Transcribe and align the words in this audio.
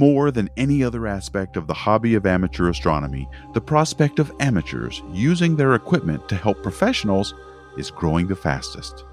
More 0.00 0.30
than 0.30 0.48
any 0.56 0.82
other 0.82 1.06
aspect 1.06 1.58
of 1.58 1.66
the 1.66 1.74
hobby 1.74 2.14
of 2.14 2.24
amateur 2.24 2.70
astronomy, 2.70 3.28
the 3.52 3.60
prospect 3.60 4.18
of 4.18 4.32
amateurs 4.40 5.02
using 5.12 5.56
their 5.56 5.74
equipment 5.74 6.26
to 6.30 6.36
help 6.36 6.62
professionals 6.62 7.34
is 7.76 7.90
growing 7.90 8.26
the 8.26 8.34
fastest. 8.34 9.04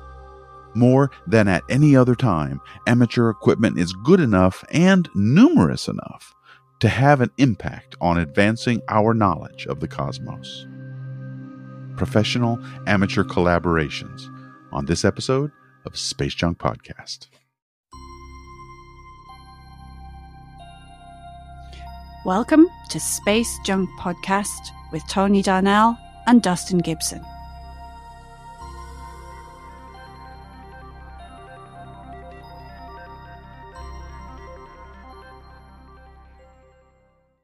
More 0.76 1.12
than 1.28 1.50
at 1.50 1.64
any 1.70 1.94
other 1.94 2.16
time, 2.16 2.62
amateur 2.88 3.30
equipment 3.30 3.78
is 3.78 3.92
good 3.92 4.22
enough 4.22 4.64
and 4.72 5.10
numerous 5.14 5.90
enough 5.90 6.34
to 6.80 6.88
have 6.88 7.20
an 7.20 7.32
impact 7.38 7.98
on 8.00 8.18
advancing 8.18 8.82
our 8.88 9.14
knowledge 9.14 9.68
of 9.68 9.82
the 9.82 9.90
cosmos. 9.90 10.68
Professional 11.98 12.64
amateur 12.88 13.26
collaborations 13.26 14.34
on 14.72 14.86
this 14.86 15.04
episode 15.04 15.52
of 15.86 15.98
Space 15.98 16.34
Junk 16.34 16.60
Podcast. 16.60 17.28
Welcome 22.28 22.68
to 22.90 23.00
Space 23.00 23.58
Junk 23.60 23.90
Podcast 23.92 24.72
with 24.92 25.02
Tony 25.08 25.42
Darnell 25.42 25.98
and 26.26 26.44
Dustin 26.44 26.80
Gibson. 26.80 27.22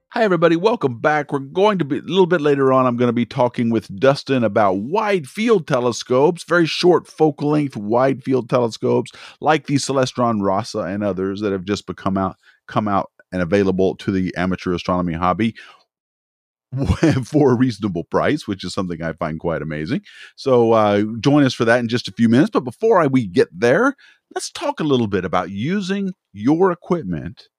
Hi, 0.09 0.21
everybody. 0.21 0.57
Welcome 0.57 0.99
back. 0.99 1.31
We're 1.31 1.39
going 1.39 1.77
to 1.77 1.85
be 1.85 1.99
a 1.99 2.01
little 2.01 2.25
bit 2.25 2.41
later 2.41 2.73
on. 2.73 2.85
I'm 2.85 2.97
going 2.97 3.07
to 3.07 3.13
be 3.13 3.25
talking 3.25 3.69
with 3.69 3.87
Dustin 3.97 4.43
about 4.43 4.79
wide 4.79 5.27
field 5.27 5.65
telescopes, 5.65 6.43
very 6.43 6.65
short 6.65 7.07
focal 7.07 7.51
length 7.51 7.77
wide 7.77 8.21
field 8.21 8.49
telescopes 8.49 9.13
like 9.39 9.67
the 9.67 9.75
Celestron 9.75 10.41
Rasa 10.41 10.79
and 10.79 11.05
others 11.05 11.39
that 11.39 11.53
have 11.53 11.63
just 11.63 11.87
become 11.87 12.17
out, 12.17 12.35
come 12.67 12.89
out 12.89 13.12
and 13.33 13.41
available 13.41 13.95
to 13.97 14.11
the 14.11 14.33
amateur 14.37 14.73
astronomy 14.73 15.13
hobby 15.13 15.55
for 17.25 17.51
a 17.51 17.55
reasonable 17.55 18.05
price, 18.05 18.47
which 18.47 18.63
is 18.63 18.73
something 18.73 19.01
I 19.01 19.13
find 19.13 19.39
quite 19.39 19.61
amazing. 19.61 20.01
So 20.35 20.73
uh, 20.73 21.03
join 21.19 21.43
us 21.43 21.53
for 21.53 21.65
that 21.65 21.79
in 21.79 21.89
just 21.89 22.07
a 22.07 22.13
few 22.13 22.29
minutes. 22.29 22.51
But 22.51 22.63
before 22.63 23.01
I, 23.01 23.07
we 23.07 23.27
get 23.27 23.49
there, 23.51 23.95
let's 24.33 24.49
talk 24.49 24.79
a 24.79 24.85
little 24.85 25.07
bit 25.07 25.25
about 25.25 25.49
using 25.49 26.13
your 26.31 26.71
equipment 26.71 27.49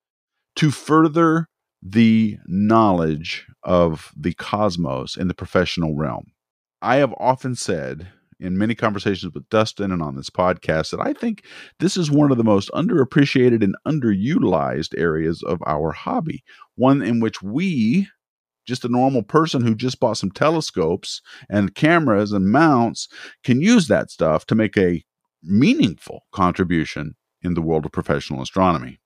to 0.57 0.71
further 0.71 1.49
the 1.83 2.39
knowledge 2.47 3.47
of 3.63 4.13
the 4.17 4.33
cosmos 4.33 5.17
in 5.17 5.29
the 5.29 5.35
professional 5.35 5.95
realm. 5.95 6.33
I 6.81 6.97
have 6.97 7.15
often 7.19 7.55
said 7.55 8.09
in 8.45 8.59
many 8.59 8.75
conversations 8.75 9.33
with 9.33 9.49
Dustin 9.49 9.91
and 9.91 10.03
on 10.03 10.17
this 10.17 10.31
podcast 10.31 10.91
that 10.91 11.01
I 11.01 11.15
think 11.15 11.45
this 11.81 11.97
is 11.97 12.11
one 12.11 12.31
of 12.31 12.37
the 12.37 12.45
most 12.45 12.71
underappreciated 12.73 13.65
and 13.65 13.75
underutilized 13.87 14.99
areas 14.99 15.43
of 15.43 15.63
our 15.67 15.93
hobby. 15.93 16.45
One 16.77 17.03
in 17.03 17.21
which 17.21 17.43
we, 17.43 18.09
just 18.67 18.85
a 18.85 18.89
normal 18.89 19.23
person 19.23 19.63
who 19.63 19.75
just 19.75 19.99
bought 19.99 20.19
some 20.19 20.31
telescopes 20.31 21.23
and 21.49 21.75
cameras 21.75 22.33
and 22.33 22.53
mounts, 22.53 23.09
can 23.43 23.63
use 23.63 23.89
that 23.89 24.11
stuff 24.11 24.47
to 24.47 24.55
make 24.55 24.77
a 24.77 25.05
meaningful 25.43 26.27
contribution 26.33 27.15
in 27.43 27.55
the 27.55 27.63
world 27.63 27.87
of 27.87 27.93
professional 27.93 28.43
astronomy. 28.43 28.99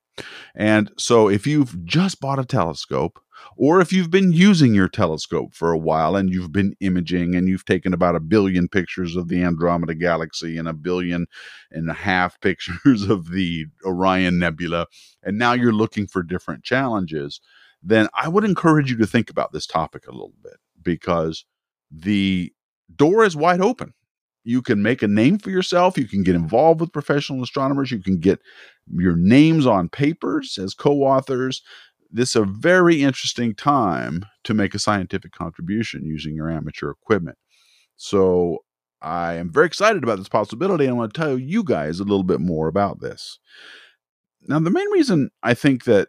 And 0.55 0.91
so, 0.97 1.28
if 1.28 1.47
you've 1.47 1.84
just 1.84 2.20
bought 2.20 2.38
a 2.38 2.44
telescope, 2.44 3.20
or 3.56 3.80
if 3.80 3.92
you've 3.92 4.11
been 4.11 4.33
using 4.33 4.74
your 4.74 4.88
telescope 4.88 5.55
for 5.55 5.72
a 5.72 5.78
while 5.78 6.16
and 6.16 6.30
you've 6.30 6.52
been 6.52 6.74
imaging 6.80 7.34
and 7.34 7.48
you've 7.48 7.64
taken 7.64 7.92
about 7.92 8.16
a 8.16 8.20
billion 8.20 8.69
pictures 8.69 9.16
of 9.16 9.28
the 9.28 9.42
Andromeda 9.42 9.94
Galaxy 9.94 10.56
and 10.56 10.69
a 10.69 10.72
billion 10.72 11.27
and 11.70 11.91
a 11.91 11.94
half 11.94 12.41
pictures 12.42 13.05
of 13.05 13.30
the 13.30 13.66
Orion 13.84 14.39
Nebula, 14.39 14.86
and 15.22 15.39
now 15.39 15.52
you're 15.52 15.72
looking 15.72 16.06
for 16.06 16.22
different 16.22 16.64
challenges, 16.64 17.41
then 17.83 18.08
I 18.14 18.28
would 18.28 18.44
encourage 18.44 18.91
you 18.91 18.96
to 18.98 19.06
think 19.06 19.30
about 19.30 19.52
this 19.52 19.66
topic 19.66 20.06
a 20.06 20.12
little 20.12 20.34
bit 20.42 20.56
because 20.83 21.45
the 21.90 22.52
door 22.95 23.24
is 23.24 23.36
wide 23.36 23.61
open 23.61 23.95
you 24.44 24.62
can 24.62 24.82
make 24.82 25.02
a 25.02 25.08
name 25.08 25.38
for 25.38 25.50
yourself. 25.50 25.98
You 25.98 26.06
can 26.06 26.22
get 26.22 26.34
involved 26.34 26.80
with 26.80 26.92
professional 26.92 27.42
astronomers. 27.42 27.90
You 27.90 28.02
can 28.02 28.18
get 28.18 28.40
your 28.90 29.16
names 29.16 29.66
on 29.66 29.88
papers 29.88 30.58
as 30.58 30.74
co 30.74 31.02
authors. 31.02 31.62
This 32.10 32.30
is 32.30 32.36
a 32.36 32.44
very 32.44 33.02
interesting 33.02 33.54
time 33.54 34.24
to 34.44 34.54
make 34.54 34.74
a 34.74 34.78
scientific 34.78 35.32
contribution 35.32 36.06
using 36.06 36.34
your 36.34 36.50
amateur 36.50 36.90
equipment. 36.90 37.36
So, 37.96 38.58
I 39.00 39.34
am 39.34 39.52
very 39.52 39.66
excited 39.66 40.02
about 40.02 40.18
this 40.18 40.28
possibility. 40.28 40.84
And 40.84 40.94
I 40.94 40.96
want 40.96 41.14
to 41.14 41.20
tell 41.20 41.38
you 41.38 41.62
guys 41.62 42.00
a 42.00 42.05
little 42.05 42.24
bit 42.24 42.40
more 42.40 42.66
about 42.68 43.00
this. 43.00 43.38
Now, 44.42 44.58
the 44.58 44.70
main 44.70 44.90
reason 44.90 45.30
I 45.42 45.55
think 45.55 45.84
that 45.84 46.08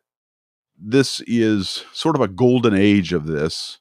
this 0.81 1.21
is 1.27 1.83
sort 1.91 2.15
of 2.15 2.21
a 2.21 2.27
golden 2.27 2.73
age 2.73 3.11
of 3.13 3.25
this 3.25 3.79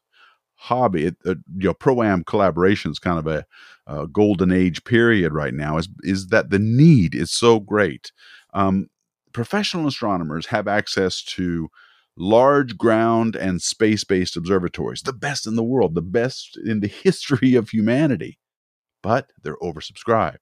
hobby, 0.57 1.07
it, 1.07 1.17
uh, 1.25 1.37
you 1.57 1.69
know, 1.69 1.75
pro 1.75 2.03
am 2.03 2.25
collaboration 2.25 2.91
is 2.91 2.99
kind 2.99 3.19
of 3.19 3.27
a, 3.27 3.47
a, 3.89 4.07
golden 4.07 4.53
age 4.53 4.85
period 4.85 5.33
right 5.33 5.55
now. 5.55 5.79
Is 5.79 5.89
is 6.03 6.29
that 6.29 6.51
the 6.51 6.59
need 6.59 7.15
is 7.15 7.31
so 7.31 7.61
great? 7.61 8.13
Um, 8.55 8.89
professional 9.33 9.87
astronomers 9.87 10.47
have 10.47 10.69
access 10.69 11.23
to 11.23 11.69
large 12.17 12.77
ground 12.77 13.37
and 13.37 13.63
space 13.63 14.05
based 14.05 14.37
observatories, 14.37 15.03
the 15.03 15.13
best 15.13 15.47
in 15.47 15.57
the 15.57 15.63
world, 15.63 15.95
the 15.95 16.03
best 16.03 16.59
in 16.65 16.81
the 16.81 16.89
history 17.05 17.55
of 17.55 17.71
humanity, 17.71 18.39
but 19.03 19.31
they're 19.43 19.57
oversubscribed. 19.57 20.39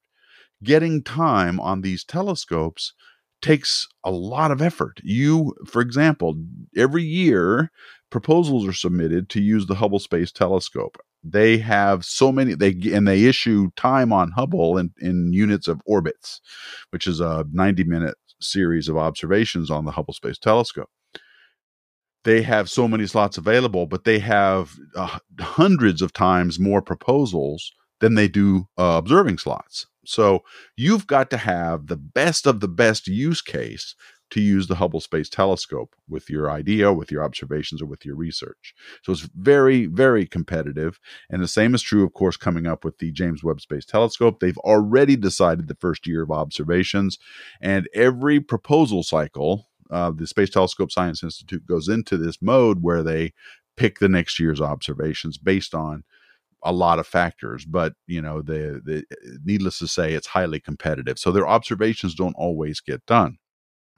Getting 0.63 1.03
time 1.03 1.61
on 1.61 1.83
these 1.83 2.03
telescopes 2.03 2.95
takes 3.43 3.87
a 4.03 4.11
lot 4.11 4.51
of 4.51 4.63
effort. 4.63 5.01
You, 5.05 5.55
for 5.67 5.83
example, 5.83 6.37
every 6.77 7.03
year 7.03 7.71
proposals 8.11 8.67
are 8.67 8.73
submitted 8.73 9.29
to 9.31 9.43
use 9.43 9.67
the 9.67 9.75
Hubble 9.75 9.99
Space 9.99 10.33
Telescope. 10.33 10.97
They 11.29 11.59
have 11.59 12.05
so 12.05 12.31
many 12.31 12.55
they 12.55 12.77
and 12.93 13.07
they 13.07 13.25
issue 13.25 13.71
time 13.77 14.13
on 14.13 14.33
Hubble 14.33 14.79
in, 14.79 14.93
in 15.01 15.33
units 15.33 15.69
of 15.69 15.81
orbits, 15.87 16.41
which 16.91 17.07
is 17.07 17.21
a 17.21 17.45
90 17.53 17.85
minute 17.85 18.17
series 18.41 18.89
of 18.89 18.97
observations 18.97 19.71
on 19.71 19.85
the 19.85 19.93
Hubble 19.93 20.15
Space 20.15 20.39
Telescope. 20.39 20.91
They 22.25 22.43
have 22.43 22.69
so 22.69 22.89
many 22.89 23.07
slots 23.07 23.39
available, 23.39 23.87
but 23.87 24.05
they 24.05 24.19
have 24.19 24.73
uh, 24.97 25.19
hundreds 25.39 26.03
of 26.03 26.13
times 26.13 26.59
more 26.59 26.83
proposals 26.83 27.73
than 28.01 28.15
they 28.15 28.29
do 28.29 28.67
uh, 28.77 28.97
observing 28.99 29.39
slots. 29.39 29.87
So 30.05 30.43
you've 30.77 31.07
got 31.07 31.31
to 31.31 31.37
have 31.37 31.87
the 31.87 31.97
best 31.97 32.47
of 32.47 32.61
the 32.61 32.69
best 32.69 33.09
use 33.09 33.43
case 33.43 33.95
to 34.31 34.41
use 34.41 34.67
the 34.67 34.77
Hubble 34.77 35.01
Space 35.01 35.29
Telescope 35.29 35.95
with 36.09 36.29
your 36.29 36.51
idea, 36.51 36.93
with 36.93 37.13
your 37.13 37.23
observations, 37.23 37.81
or 37.81 37.87
with 37.87 38.05
your 38.05 38.17
research. 38.17 38.75
So 39.03 39.13
it's 39.13 39.29
very, 39.37 39.87
very 39.87 40.27
competitive. 40.27 40.99
And 41.31 41.43
the 41.43 41.49
same 41.49 41.75
is 41.75 41.83
true, 41.83 42.05
of 42.05 42.13
course, 42.13 42.37
coming 42.37 42.67
up 42.67 42.85
with 42.85 42.99
the 42.99 43.13
James 43.13 43.45
Webb 43.45 43.61
Space 43.61 43.85
Telescope. 43.85 44.41
They've 44.41 44.59
already 44.59 45.17
decided 45.17 45.69
the 45.69 45.77
first 45.77 46.07
year 46.07 46.23
of 46.23 46.31
observations, 46.31 47.19
and 47.61 47.89
every 47.95 48.41
proposal 48.41 49.03
cycle, 49.03 49.69
uh, 49.91 50.11
the 50.11 50.27
Space 50.27 50.51
Telescope 50.51 50.91
Science 50.91 51.23
Institute 51.23 51.67
goes 51.67 51.89
into 51.89 52.17
this 52.17 52.43
mode 52.43 52.83
where 52.83 53.03
they 53.03 53.33
pick 53.77 53.99
the 53.99 54.09
next 54.09 54.41
year's 54.41 54.61
observations 54.61 55.39
based 55.39 55.75
on 55.75 56.03
a 56.63 56.73
lot 56.73 56.99
of 56.99 57.07
factors, 57.07 57.65
but 57.65 57.95
you 58.07 58.21
know, 58.21 58.43
the, 58.43 58.81
the 58.85 59.05
needless 59.45 59.79
to 59.79 59.87
say, 59.87 60.15
it's 60.15 60.27
highly 60.27 60.59
competitive. 60.59 61.19
So 61.19 61.31
their 61.31 61.47
observations 61.47 62.15
don't 62.15 62.35
always 62.35 62.81
get 62.81 63.07
done. 63.07 63.39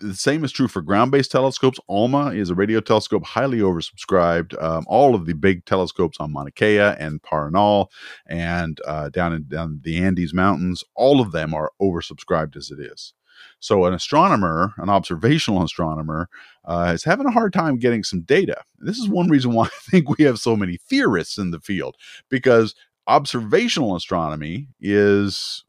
The 0.00 0.14
same 0.14 0.44
is 0.44 0.53
true 0.53 0.69
for 0.69 0.81
ground 0.81 1.10
based 1.10 1.32
telescopes. 1.32 1.81
ALMA 1.88 2.28
is 2.28 2.50
a 2.50 2.54
radio 2.54 2.81
telescope 2.81 3.25
highly 3.25 3.59
oversubscribed. 3.59 4.60
Um, 4.62 4.84
all 4.86 5.14
of 5.14 5.26
the 5.26 5.34
big 5.34 5.64
telescopes 5.64 6.19
on 6.20 6.32
Mauna 6.32 6.53
Kea 6.53 6.78
and 6.78 7.20
Paranal 7.22 7.88
and 8.26 8.81
uh, 8.87 9.08
down 9.08 9.32
in 9.32 9.48
down 9.48 9.81
the 9.82 9.98
Andes 9.98 10.32
Mountains, 10.32 10.84
all 10.94 11.20
of 11.20 11.32
them 11.32 11.53
are 11.53 11.72
oversubscribed 11.82 12.56
as 12.56 12.70
it 12.70 12.78
is. 12.78 13.12
So, 13.60 13.87
an 13.87 13.94
astronomer, 13.94 14.73
an 14.78 14.88
observational 14.88 15.62
astronomer, 15.62 16.28
uh, 16.64 16.93
is 16.94 17.05
having 17.05 17.26
a 17.26 17.32
hard 17.32 17.52
time 17.52 17.78
getting 17.78 18.05
some 18.05 18.23
data. 18.23 18.62
This 18.78 18.99
is 18.99 19.08
one 19.08 19.28
reason 19.28 19.52
why 19.52 19.67
I 19.67 19.90
think 19.90 20.17
we 20.17 20.25
have 20.25 20.38
so 20.38 20.56
many 20.56 20.76
theorists 20.76 21.38
in 21.38 21.50
the 21.50 21.61
field 21.61 21.96
because 22.28 22.75
observational 23.06 23.96
astronomy 23.96 24.69
is 24.81 25.64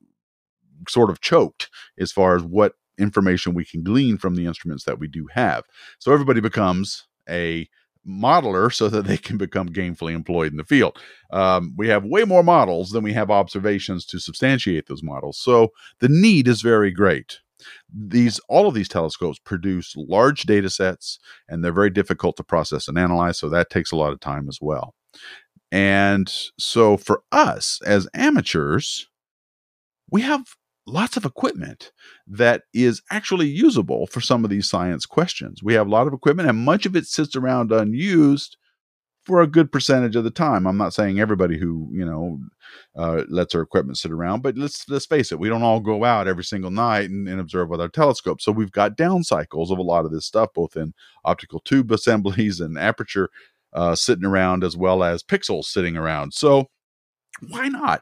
sort 0.87 1.09
of 1.09 1.21
choked 1.21 1.69
as 1.99 2.11
far 2.11 2.35
as 2.35 2.43
what 2.43 2.73
information 2.99 3.53
we 3.53 3.65
can 3.65 3.83
glean 3.83 4.17
from 4.17 4.35
the 4.35 4.45
instruments 4.45 4.83
that 4.85 4.99
we 4.99 5.07
do 5.07 5.27
have. 5.33 5.63
So 5.99 6.11
everybody 6.13 6.41
becomes 6.41 7.07
a 7.29 7.67
modeler 8.07 8.73
so 8.73 8.89
that 8.89 9.05
they 9.05 9.17
can 9.17 9.37
become 9.37 9.69
gainfully 9.69 10.13
employed 10.13 10.51
in 10.51 10.57
the 10.57 10.63
field. 10.63 10.97
Um, 11.31 11.73
we 11.77 11.89
have 11.89 12.05
way 12.05 12.23
more 12.23 12.43
models 12.43 12.89
than 12.91 13.03
we 13.03 13.13
have 13.13 13.29
observations 13.29 14.05
to 14.07 14.19
substantiate 14.19 14.87
those 14.87 15.03
models. 15.03 15.37
So 15.37 15.69
the 15.99 16.09
need 16.09 16.47
is 16.47 16.61
very 16.61 16.91
great. 16.91 17.39
These 17.93 18.39
all 18.47 18.67
of 18.67 18.73
these 18.73 18.87
telescopes 18.87 19.37
produce 19.39 19.93
large 19.97 20.43
data 20.43 20.69
sets 20.69 21.19
and 21.49 21.63
they're 21.63 21.73
very 21.73 21.89
difficult 21.89 22.37
to 22.37 22.43
process 22.43 22.87
and 22.87 22.97
analyze, 22.97 23.37
so 23.37 23.49
that 23.49 23.69
takes 23.69 23.91
a 23.91 23.97
lot 23.97 24.13
of 24.13 24.21
time 24.21 24.47
as 24.47 24.59
well. 24.61 24.95
And 25.71 26.33
so 26.57 26.97
for 26.97 27.21
us 27.31 27.79
as 27.85 28.07
amateurs, 28.13 29.07
we 30.09 30.21
have 30.21 30.55
lots 30.89 31.17
of 31.17 31.25
equipment 31.25 31.91
that 32.27 32.63
is 32.73 33.01
actually 33.11 33.47
usable 33.47 34.07
for 34.07 34.21
some 34.21 34.43
of 34.43 34.49
these 34.49 34.69
science 34.69 35.05
questions. 35.05 35.63
We 35.63 35.73
have 35.75 35.87
a 35.87 35.91
lot 35.91 36.07
of 36.07 36.13
equipment, 36.13 36.49
and 36.49 36.57
much 36.57 36.85
of 36.85 36.95
it 36.95 37.05
sits 37.05 37.35
around 37.35 37.71
unused 37.71 38.57
for 39.23 39.41
a 39.41 39.47
good 39.47 39.71
percentage 39.71 40.15
of 40.15 40.23
the 40.23 40.31
time. 40.31 40.65
I'm 40.65 40.77
not 40.77 40.93
saying 40.93 41.19
everybody 41.19 41.57
who 41.57 41.87
you 41.91 42.05
know 42.05 42.39
uh, 42.95 43.23
lets 43.29 43.53
our 43.53 43.61
equipment 43.61 43.97
sit 43.97 44.11
around, 44.11 44.41
but 44.41 44.57
let's 44.57 44.89
let's 44.89 45.05
face 45.05 45.31
it, 45.31 45.39
we 45.39 45.49
don't 45.49 45.63
all 45.63 45.79
go 45.79 46.03
out 46.03 46.27
every 46.27 46.43
single 46.43 46.71
night 46.71 47.09
and, 47.09 47.27
and 47.27 47.39
observe 47.39 47.69
with 47.69 47.81
our 47.81 47.89
telescope. 47.89 48.41
So 48.41 48.51
we've 48.51 48.71
got 48.71 48.97
down 48.97 49.23
cycles 49.23 49.71
of 49.71 49.77
a 49.77 49.83
lot 49.83 50.05
of 50.05 50.11
this 50.11 50.25
stuff, 50.25 50.49
both 50.53 50.75
in 50.75 50.93
optical 51.25 51.59
tube 51.59 51.91
assemblies 51.93 52.59
and 52.59 52.77
aperture 52.77 53.29
uh, 53.73 53.95
sitting 53.95 54.25
around, 54.25 54.63
as 54.63 54.75
well 54.75 55.03
as 55.03 55.23
pixels 55.23 55.65
sitting 55.65 55.95
around. 55.95 56.33
So 56.33 56.69
why 57.47 57.67
not 57.69 58.01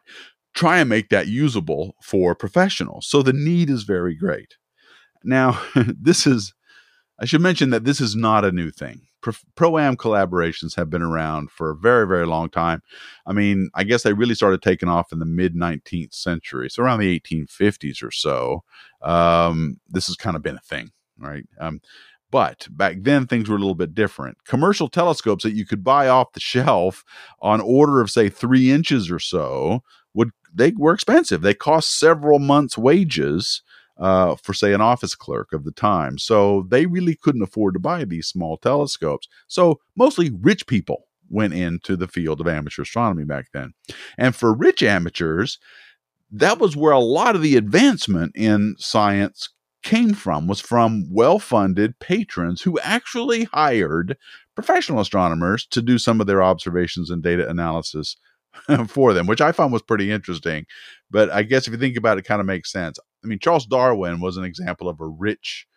try 0.58 0.80
and 0.80 0.90
make 0.90 1.10
that 1.10 1.28
usable 1.28 1.96
for 2.02 2.36
professionals? 2.36 3.08
So 3.08 3.22
the 3.22 3.34
need 3.34 3.70
is 3.70 3.84
very 3.84 4.16
great. 4.16 4.58
Now, 5.24 5.62
this 5.76 6.26
is 6.26 6.54
I 7.20 7.26
should 7.26 7.42
mention 7.42 7.72
that 7.72 7.84
this 7.84 8.00
is 8.00 8.16
not 8.16 8.46
a 8.46 8.52
new 8.52 8.72
thing. 8.72 9.02
Pro 9.56 9.78
am 9.80 9.98
collaborations 9.98 10.76
have 10.76 10.90
been 10.90 11.02
around 11.02 11.52
for 11.52 11.72
a 11.72 11.76
very, 11.76 12.08
very 12.08 12.26
long 12.28 12.50
time. 12.50 12.82
I 13.26 13.34
mean, 13.34 13.70
I 13.74 13.84
guess 13.84 14.04
they 14.04 14.14
really 14.14 14.36
started 14.36 14.62
taking 14.62 14.88
off 14.88 15.12
in 15.12 15.20
the 15.20 15.26
mid 15.26 15.56
19th 15.56 16.14
century. 16.14 16.70
So 16.70 16.84
around 16.84 17.00
the 17.00 17.20
1850s 17.20 18.04
or 18.04 18.12
so, 18.12 18.64
um, 19.02 19.80
this 19.90 20.08
has 20.08 20.16
kind 20.16 20.36
of 20.36 20.44
been 20.44 20.56
a 20.56 20.62
thing, 20.62 20.92
right? 21.18 21.44
Um, 21.60 21.82
but 22.30 22.68
back 22.72 22.98
then, 23.02 23.26
things 23.26 23.50
were 23.50 23.56
a 23.56 23.60
little 23.60 23.76
bit 23.76 23.96
different. 23.96 24.38
Commercial 24.46 24.90
telescopes 24.90 25.44
that 25.44 25.56
you 25.56 25.66
could 25.66 25.84
buy 25.84 26.08
off 26.08 26.34
the 26.34 26.40
shelf 26.54 27.04
on 27.42 27.62
order 27.62 28.02
of, 28.02 28.12
say, 28.12 28.30
three 28.30 28.72
inches 28.72 29.10
or 29.10 29.20
so 29.20 29.84
would 30.14 30.32
they 30.54 30.72
were 30.72 30.94
expensive. 30.94 31.42
They 31.42 31.54
cost 31.54 32.00
several 32.00 32.40
months' 32.40 32.78
wages 32.78 33.62
uh, 33.98 34.36
for, 34.36 34.54
say, 34.54 34.74
an 34.74 34.82
office 34.82 35.16
clerk 35.16 35.54
of 35.54 35.64
the 35.64 35.72
time. 35.72 36.18
So 36.18 36.66
they 36.70 36.86
really 36.86 37.16
couldn't 37.16 37.42
afford 37.42 37.74
to 37.74 37.80
buy 37.80 38.04
these 38.06 38.28
small 38.28 38.58
telescopes. 38.58 39.28
So 39.48 39.80
mostly 39.96 40.32
rich 40.42 40.68
people 40.68 41.04
went 41.30 41.54
into 41.54 41.96
the 41.96 42.08
field 42.08 42.40
of 42.40 42.48
amateur 42.48 42.84
astronomy 42.84 43.24
back 43.24 43.48
then. 43.54 43.74
And 44.18 44.36
for 44.36 44.54
rich 44.54 44.84
amateurs, 44.84 45.60
that 46.32 46.60
was 46.60 46.76
where 46.76 46.94
a 46.94 47.00
lot 47.00 47.36
of 47.36 47.42
the 47.42 47.56
advancement 47.56 48.36
in 48.36 48.76
science 48.78 49.50
came 49.84 50.14
from 50.14 50.48
was 50.48 50.60
from 50.60 51.06
well-funded 51.12 52.00
patrons 52.00 52.62
who 52.62 52.80
actually 52.80 53.46
hired 53.46 54.18
professional 54.56 55.00
astronomers 55.00 55.66
to 55.68 55.82
do 55.82 55.98
some 55.98 56.20
of 56.20 56.28
their 56.28 56.42
observations 56.42 57.10
and 57.10 57.24
data 57.24 57.48
analysis 57.48 58.18
for 58.88 59.14
them, 59.14 59.28
which 59.28 59.42
I 59.42 59.52
found 59.52 59.72
was 59.72 59.84
pretty 59.84 60.12
interesting. 60.12 60.66
But 61.12 61.30
I 61.30 61.44
guess 61.44 61.68
if 61.68 61.74
you 61.74 61.80
think 61.80 61.96
about 61.96 62.18
it, 62.18 62.22
it 62.22 62.28
kind 62.28 62.42
of 62.42 62.48
makes 62.48 62.72
sense. 62.72 63.00
I 63.24 63.28
mean, 63.28 63.40
Charles 63.40 63.66
Darwin 63.66 64.20
was 64.20 64.38
an 64.38 64.44
example 64.44 64.90
of 64.90 65.00
a 65.00 65.08
rich 65.08 65.68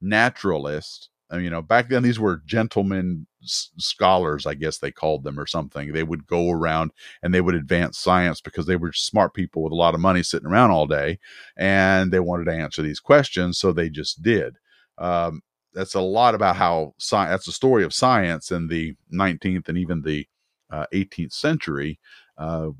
naturalist. 0.00 1.09
You 1.32 1.48
know, 1.50 1.62
back 1.62 1.88
then 1.88 2.02
these 2.02 2.18
were 2.18 2.42
gentlemen 2.44 3.26
s- 3.42 3.70
scholars, 3.78 4.46
I 4.46 4.54
guess 4.54 4.78
they 4.78 4.90
called 4.90 5.22
them 5.22 5.38
or 5.38 5.46
something. 5.46 5.92
They 5.92 6.02
would 6.02 6.26
go 6.26 6.50
around 6.50 6.90
and 7.22 7.32
they 7.32 7.40
would 7.40 7.54
advance 7.54 7.98
science 7.98 8.40
because 8.40 8.66
they 8.66 8.76
were 8.76 8.92
smart 8.92 9.32
people 9.34 9.62
with 9.62 9.72
a 9.72 9.76
lot 9.76 9.94
of 9.94 10.00
money 10.00 10.22
sitting 10.24 10.48
around 10.48 10.72
all 10.72 10.86
day 10.88 11.18
and 11.56 12.12
they 12.12 12.20
wanted 12.20 12.46
to 12.46 12.52
answer 12.56 12.82
these 12.82 13.00
questions. 13.00 13.58
So 13.58 13.72
they 13.72 13.90
just 13.90 14.22
did. 14.22 14.56
Um, 14.98 15.42
that's 15.72 15.94
a 15.94 16.00
lot 16.00 16.34
about 16.34 16.56
how 16.56 16.94
science, 16.98 17.30
that's 17.30 17.46
the 17.46 17.52
story 17.52 17.84
of 17.84 17.94
science 17.94 18.50
in 18.50 18.66
the 18.66 18.94
19th 19.08 19.68
and 19.68 19.78
even 19.78 20.02
the 20.02 20.26
uh, 20.70 20.86
18th 20.92 21.32
century, 21.32 22.00
uh, 22.38 22.70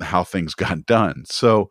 how 0.00 0.24
things 0.24 0.54
got 0.56 0.86
done. 0.86 1.24
So, 1.26 1.70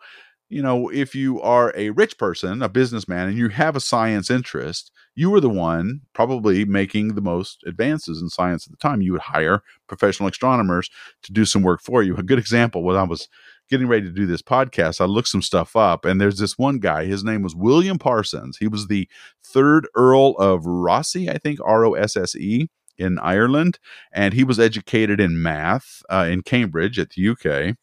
you 0.50 0.62
know, 0.62 0.90
if 0.90 1.16
you 1.16 1.42
are 1.42 1.74
a 1.76 1.92
rich 1.92 2.18
person, 2.18 2.62
a 2.62 2.70
businessman, 2.70 3.30
and 3.30 3.38
you 3.38 3.50
have 3.50 3.76
a 3.76 3.80
science 3.82 4.30
interest, 4.30 4.92
you 5.16 5.30
were 5.30 5.40
the 5.40 5.50
one 5.50 6.02
probably 6.14 6.66
making 6.66 7.16
the 7.16 7.22
most 7.22 7.64
advances 7.66 8.22
in 8.22 8.30
science 8.30 8.66
at 8.66 8.72
the 8.72 8.78
time. 8.78 9.02
You 9.02 9.14
would 9.14 9.22
hire 9.22 9.62
professional 9.88 10.30
astronomers 10.30 10.90
to 11.24 11.34
do 11.34 11.46
some 11.46 11.64
work 11.64 11.82
for 11.82 12.02
you. 12.02 12.16
A 12.16 12.24
good 12.24 12.40
example 12.40 12.84
when 12.84 12.96
I 12.96 13.04
was 13.04 13.28
getting 13.70 13.88
ready 13.88 14.06
to 14.06 14.12
do 14.12 14.26
this 14.26 14.42
podcast, 14.42 15.00
I 15.02 15.06
looked 15.06 15.30
some 15.30 15.42
stuff 15.42 15.76
up, 15.76 16.06
and 16.06 16.20
there's 16.20 16.40
this 16.40 16.58
one 16.58 16.80
guy. 16.80 17.06
His 17.06 17.24
name 17.24 17.42
was 17.42 17.56
William 17.56 17.98
Parsons. 17.98 18.58
He 18.58 18.68
was 18.68 18.88
the 18.88 19.08
third 19.44 19.88
Earl 19.96 20.32
of 20.38 20.66
Rosse, 20.66 21.16
I 21.16 21.38
think, 21.38 21.60
R 21.64 21.86
O 21.86 21.94
S 21.94 22.16
S 22.16 22.36
E 22.36 22.70
in 22.98 23.18
Ireland, 23.20 23.80
and 24.14 24.34
he 24.34 24.44
was 24.44 24.60
educated 24.60 25.20
in 25.20 25.42
math 25.42 26.04
uh, 26.10 26.28
in 26.30 26.44
Cambridge 26.44 27.00
at 27.00 27.12
the 27.12 27.30
UK. 27.30 27.76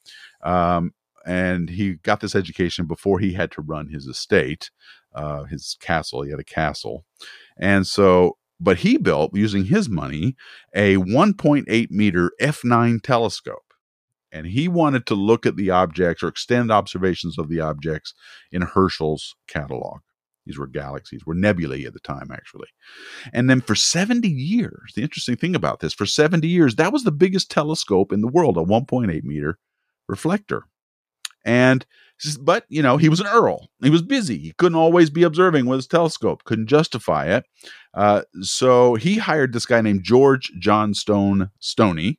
Um, 0.49 0.93
and 1.27 1.69
he 1.69 1.95
got 1.95 2.21
this 2.21 2.35
education 2.35 2.87
before 2.87 3.19
he 3.19 3.33
had 3.35 3.51
to 3.53 3.63
run 3.63 3.89
his 3.89 4.07
estate, 4.07 4.71
uh, 5.15 5.45
his 5.45 5.77
castle. 5.81 6.23
He 6.23 6.31
had 6.31 6.41
a 6.41 6.45
castle, 6.45 7.05
and 7.59 7.87
so, 7.87 8.37
but 8.61 8.79
he 8.79 8.97
built 8.97 9.35
using 9.35 9.67
his 9.67 9.89
money 9.89 10.37
a 10.75 10.97
1.8 10.97 11.91
meter 11.91 12.33
f9 12.41 13.03
telescope, 13.03 13.75
and 14.33 14.47
he 14.47 14.69
wanted 14.69 15.07
to 15.07 15.15
look 15.15 15.47
at 15.47 15.57
the 15.57 15.71
objects 15.71 16.23
or 16.23 16.29
extend 16.29 16.71
observations 16.71 17.39
of 17.39 17.49
the 17.49 17.61
objects 17.61 18.15
in 18.53 18.63
Herschel's 18.63 19.35
catalog. 19.47 20.01
These 20.49 20.59
were 20.59 20.67
galaxies, 20.67 21.27
were 21.27 21.35
nebulae 21.35 21.85
at 21.85 21.93
the 21.93 22.01
time, 22.01 22.31
actually. 22.33 22.69
And 23.35 23.51
then 23.51 23.61
for 23.61 23.75
70 23.75 24.27
years, 24.27 24.95
the 24.97 25.03
interesting 25.03 25.37
thing 25.37 25.55
about 25.55 25.81
this, 25.81 25.93
for 25.93 26.07
70 26.07 26.49
years, 26.49 26.77
that 26.77 26.91
was 26.91 27.05
the 27.05 27.13
biggest 27.13 27.51
telescope 27.51 28.13
in 28.13 28.23
the 28.23 28.29
world, 28.29 28.57
a 28.57 28.61
1.8 28.61 29.25
meter 29.25 29.59
reflector. 30.09 30.65
And 31.45 31.87
but 32.41 32.65
you 32.69 32.83
know 32.83 32.97
he 32.97 33.09
was 33.09 33.21
an 33.21 33.27
earl. 33.27 33.69
He 33.83 33.91
was 33.91 34.03
busy. 34.03 34.39
He 34.39 34.53
couldn't 34.53 34.79
always 34.79 35.11
be 35.11 35.23
observing 35.23 35.67
with 35.67 35.79
his 35.79 35.87
telescope. 35.87 36.45
Couldn't 36.45 36.67
justify 36.67 37.27
it. 37.27 37.45
Uh, 37.95 38.23
so 38.43 38.95
he 38.95 39.19
hired 39.19 39.53
this 39.53 39.67
guy 39.67 39.81
named 39.81 40.03
George 40.03 40.53
Johnstone 40.59 41.51
Stoney. 41.61 42.19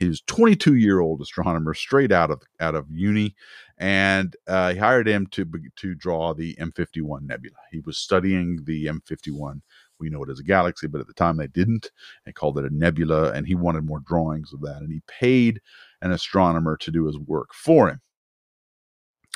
Was 0.00 0.22
22 0.22 0.76
year 0.76 1.00
old 1.00 1.20
astronomer, 1.20 1.74
straight 1.74 2.10
out 2.10 2.30
of 2.30 2.40
out 2.58 2.74
of 2.74 2.86
uni, 2.90 3.36
and 3.76 4.34
uh, 4.46 4.72
he 4.72 4.78
hired 4.78 5.06
him 5.06 5.26
to 5.28 5.46
to 5.76 5.94
draw 5.94 6.32
the 6.32 6.54
M51 6.56 7.22
nebula. 7.22 7.56
He 7.70 7.80
was 7.80 7.98
studying 7.98 8.60
the 8.64 8.86
M51. 8.86 9.60
We 9.98 10.08
know 10.08 10.22
it 10.24 10.30
as 10.30 10.40
a 10.40 10.44
galaxy, 10.44 10.86
but 10.86 11.02
at 11.02 11.06
the 11.06 11.12
time 11.12 11.36
they 11.36 11.48
didn't. 11.48 11.90
They 12.24 12.32
called 12.32 12.58
it 12.58 12.64
a 12.64 12.74
nebula, 12.74 13.32
and 13.32 13.46
he 13.46 13.54
wanted 13.54 13.84
more 13.84 14.00
drawings 14.00 14.54
of 14.54 14.62
that. 14.62 14.78
And 14.78 14.90
he 14.90 15.02
paid 15.06 15.60
an 16.00 16.12
astronomer 16.12 16.78
to 16.78 16.90
do 16.90 17.04
his 17.04 17.18
work 17.18 17.50
for 17.52 17.90
him. 17.90 18.00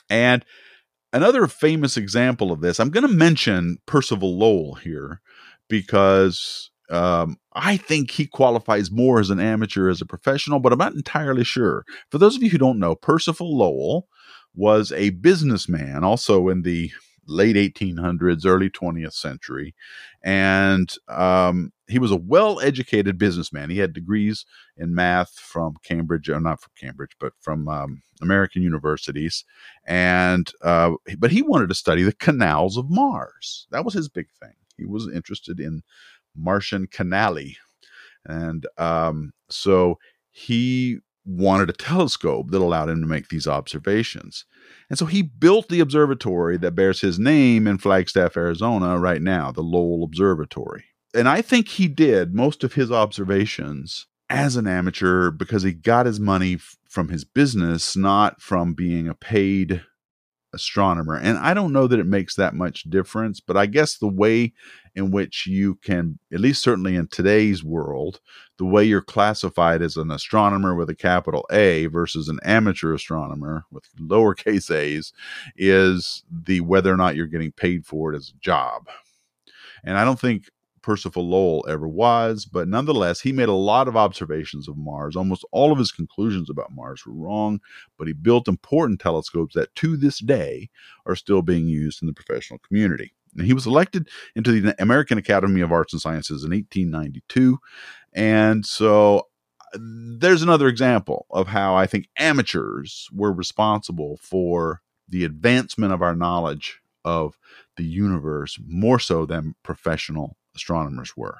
And 0.08 0.44
another 1.12 1.46
famous 1.46 1.96
example 1.96 2.52
of 2.52 2.60
this, 2.60 2.78
I'm 2.78 2.90
going 2.90 3.06
to 3.06 3.12
mention 3.12 3.78
Percival 3.86 4.38
Lowell 4.38 4.74
here 4.74 5.20
because 5.68 6.70
um, 6.90 7.38
I 7.54 7.76
think 7.76 8.10
he 8.10 8.26
qualifies 8.26 8.90
more 8.90 9.20
as 9.20 9.30
an 9.30 9.40
amateur 9.40 9.88
as 9.88 10.00
a 10.00 10.06
professional, 10.06 10.60
but 10.60 10.72
I'm 10.72 10.78
not 10.78 10.94
entirely 10.94 11.44
sure. 11.44 11.84
For 12.10 12.18
those 12.18 12.36
of 12.36 12.42
you 12.42 12.50
who 12.50 12.58
don't 12.58 12.78
know, 12.78 12.94
Percival 12.94 13.56
Lowell 13.56 14.08
was 14.54 14.92
a 14.92 15.10
businessman 15.10 16.04
also 16.04 16.48
in 16.48 16.62
the 16.62 16.90
late 17.26 17.56
1800s, 17.56 18.46
early 18.46 18.70
20th 18.70 19.14
century. 19.14 19.74
And 20.22 20.92
um, 21.08 21.72
he 21.88 21.98
was 21.98 22.10
a 22.10 22.16
well 22.16 22.60
educated 22.60 23.18
businessman. 23.18 23.70
He 23.70 23.78
had 23.78 23.92
degrees 23.92 24.44
in 24.76 24.94
math 24.94 25.34
from 25.38 25.74
Cambridge, 25.84 26.28
or 26.28 26.40
not 26.40 26.60
from 26.60 26.72
Cambridge, 26.78 27.16
but 27.20 27.32
from 27.40 27.68
um, 27.68 28.02
American 28.22 28.62
universities. 28.62 29.44
And, 29.86 30.50
uh, 30.62 30.92
but 31.18 31.30
he 31.30 31.42
wanted 31.42 31.68
to 31.68 31.74
study 31.74 32.02
the 32.02 32.12
canals 32.12 32.76
of 32.76 32.90
Mars. 32.90 33.66
That 33.70 33.84
was 33.84 33.94
his 33.94 34.08
big 34.08 34.26
thing. 34.40 34.54
He 34.76 34.86
was 34.86 35.08
interested 35.08 35.60
in 35.60 35.82
Martian 36.36 36.86
canali. 36.86 37.56
And 38.26 38.66
um, 38.78 39.32
so 39.50 39.98
he 40.30 40.98
wanted 41.24 41.70
a 41.70 41.74
telescope 41.74 42.50
that 42.50 42.60
allowed 42.60 42.88
him 42.88 43.00
to 43.00 43.06
make 43.06 43.28
these 43.28 43.46
observations. 43.46 44.44
And 44.90 44.98
so 44.98 45.06
he 45.06 45.22
built 45.22 45.68
the 45.68 45.80
observatory 45.80 46.56
that 46.58 46.74
bears 46.74 47.00
his 47.00 47.18
name 47.18 47.66
in 47.66 47.78
Flagstaff, 47.78 48.36
Arizona, 48.36 48.98
right 48.98 49.22
now, 49.22 49.50
the 49.50 49.62
Lowell 49.62 50.04
Observatory. 50.04 50.84
And 51.14 51.28
I 51.28 51.42
think 51.42 51.68
he 51.68 51.88
did 51.88 52.34
most 52.34 52.64
of 52.64 52.74
his 52.74 52.90
observations 52.90 54.06
as 54.28 54.56
an 54.56 54.66
amateur 54.66 55.30
because 55.30 55.62
he 55.62 55.72
got 55.72 56.06
his 56.06 56.18
money 56.18 56.54
f- 56.54 56.76
from 56.88 57.08
his 57.08 57.24
business, 57.24 57.96
not 57.96 58.40
from 58.40 58.74
being 58.74 59.08
a 59.08 59.14
paid 59.14 59.82
astronomer. 60.54 61.16
And 61.16 61.36
I 61.38 61.52
don't 61.54 61.72
know 61.72 61.86
that 61.86 61.98
it 61.98 62.06
makes 62.06 62.36
that 62.36 62.54
much 62.54 62.84
difference, 62.84 63.40
but 63.40 63.56
I 63.56 63.66
guess 63.66 63.98
the 63.98 64.08
way 64.08 64.52
in 64.94 65.10
which 65.10 65.46
you 65.46 65.74
can, 65.76 66.18
at 66.32 66.40
least 66.40 66.62
certainly 66.62 66.94
in 66.96 67.08
today's 67.08 67.64
world, 67.64 68.20
the 68.58 68.64
way 68.64 68.84
you're 68.84 69.02
classified 69.02 69.82
as 69.82 69.96
an 69.96 70.10
astronomer 70.10 70.74
with 70.74 70.88
a 70.88 70.94
capital 70.94 71.44
A 71.50 71.86
versus 71.86 72.28
an 72.28 72.38
amateur 72.44 72.94
astronomer 72.94 73.64
with 73.70 73.84
lowercase 74.00 74.70
a's 74.70 75.12
is 75.56 76.22
the 76.30 76.60
whether 76.60 76.92
or 76.92 76.96
not 76.96 77.16
you're 77.16 77.26
getting 77.26 77.52
paid 77.52 77.84
for 77.84 78.12
it 78.12 78.16
as 78.16 78.30
a 78.30 78.38
job. 78.40 78.86
And 79.82 79.98
I 79.98 80.04
don't 80.04 80.20
think 80.20 80.44
Percival 80.84 81.26
Lowell 81.26 81.64
ever 81.66 81.88
was, 81.88 82.44
but 82.44 82.68
nonetheless, 82.68 83.22
he 83.22 83.32
made 83.32 83.48
a 83.48 83.54
lot 83.54 83.88
of 83.88 83.96
observations 83.96 84.68
of 84.68 84.76
Mars. 84.76 85.16
Almost 85.16 85.46
all 85.50 85.72
of 85.72 85.78
his 85.78 85.90
conclusions 85.90 86.50
about 86.50 86.74
Mars 86.74 87.06
were 87.06 87.14
wrong, 87.14 87.60
but 87.96 88.06
he 88.06 88.12
built 88.12 88.48
important 88.48 89.00
telescopes 89.00 89.54
that 89.54 89.74
to 89.76 89.96
this 89.96 90.18
day 90.18 90.68
are 91.06 91.16
still 91.16 91.40
being 91.40 91.66
used 91.68 92.02
in 92.02 92.06
the 92.06 92.12
professional 92.12 92.58
community. 92.58 93.14
And 93.34 93.46
he 93.46 93.54
was 93.54 93.66
elected 93.66 94.10
into 94.36 94.60
the 94.60 94.74
American 94.78 95.16
Academy 95.16 95.62
of 95.62 95.72
Arts 95.72 95.94
and 95.94 96.02
Sciences 96.02 96.44
in 96.44 96.50
1892. 96.50 97.58
And 98.12 98.66
so 98.66 99.28
uh, 99.74 99.78
there's 99.80 100.42
another 100.42 100.68
example 100.68 101.24
of 101.30 101.48
how 101.48 101.74
I 101.74 101.86
think 101.86 102.10
amateurs 102.18 103.08
were 103.10 103.32
responsible 103.32 104.18
for 104.20 104.82
the 105.08 105.24
advancement 105.24 105.94
of 105.94 106.02
our 106.02 106.14
knowledge 106.14 106.82
of 107.06 107.38
the 107.78 107.84
universe 107.84 108.58
more 108.66 108.98
so 108.98 109.24
than 109.24 109.54
professional 109.62 110.36
astronomers 110.54 111.16
were. 111.16 111.38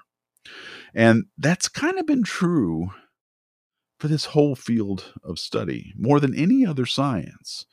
And 0.95 1.25
that's 1.39 1.69
kind 1.69 1.99
of 1.99 2.07
been 2.07 2.23
true 2.23 2.91
for 3.99 4.09
this 4.09 4.27
whole 4.27 4.55
field 4.55 5.13
of 5.23 5.39
study. 5.39 5.93
More 5.97 6.21
than 6.21 6.35
any 6.35 6.67
other 6.67 6.87
science, 6.87 7.67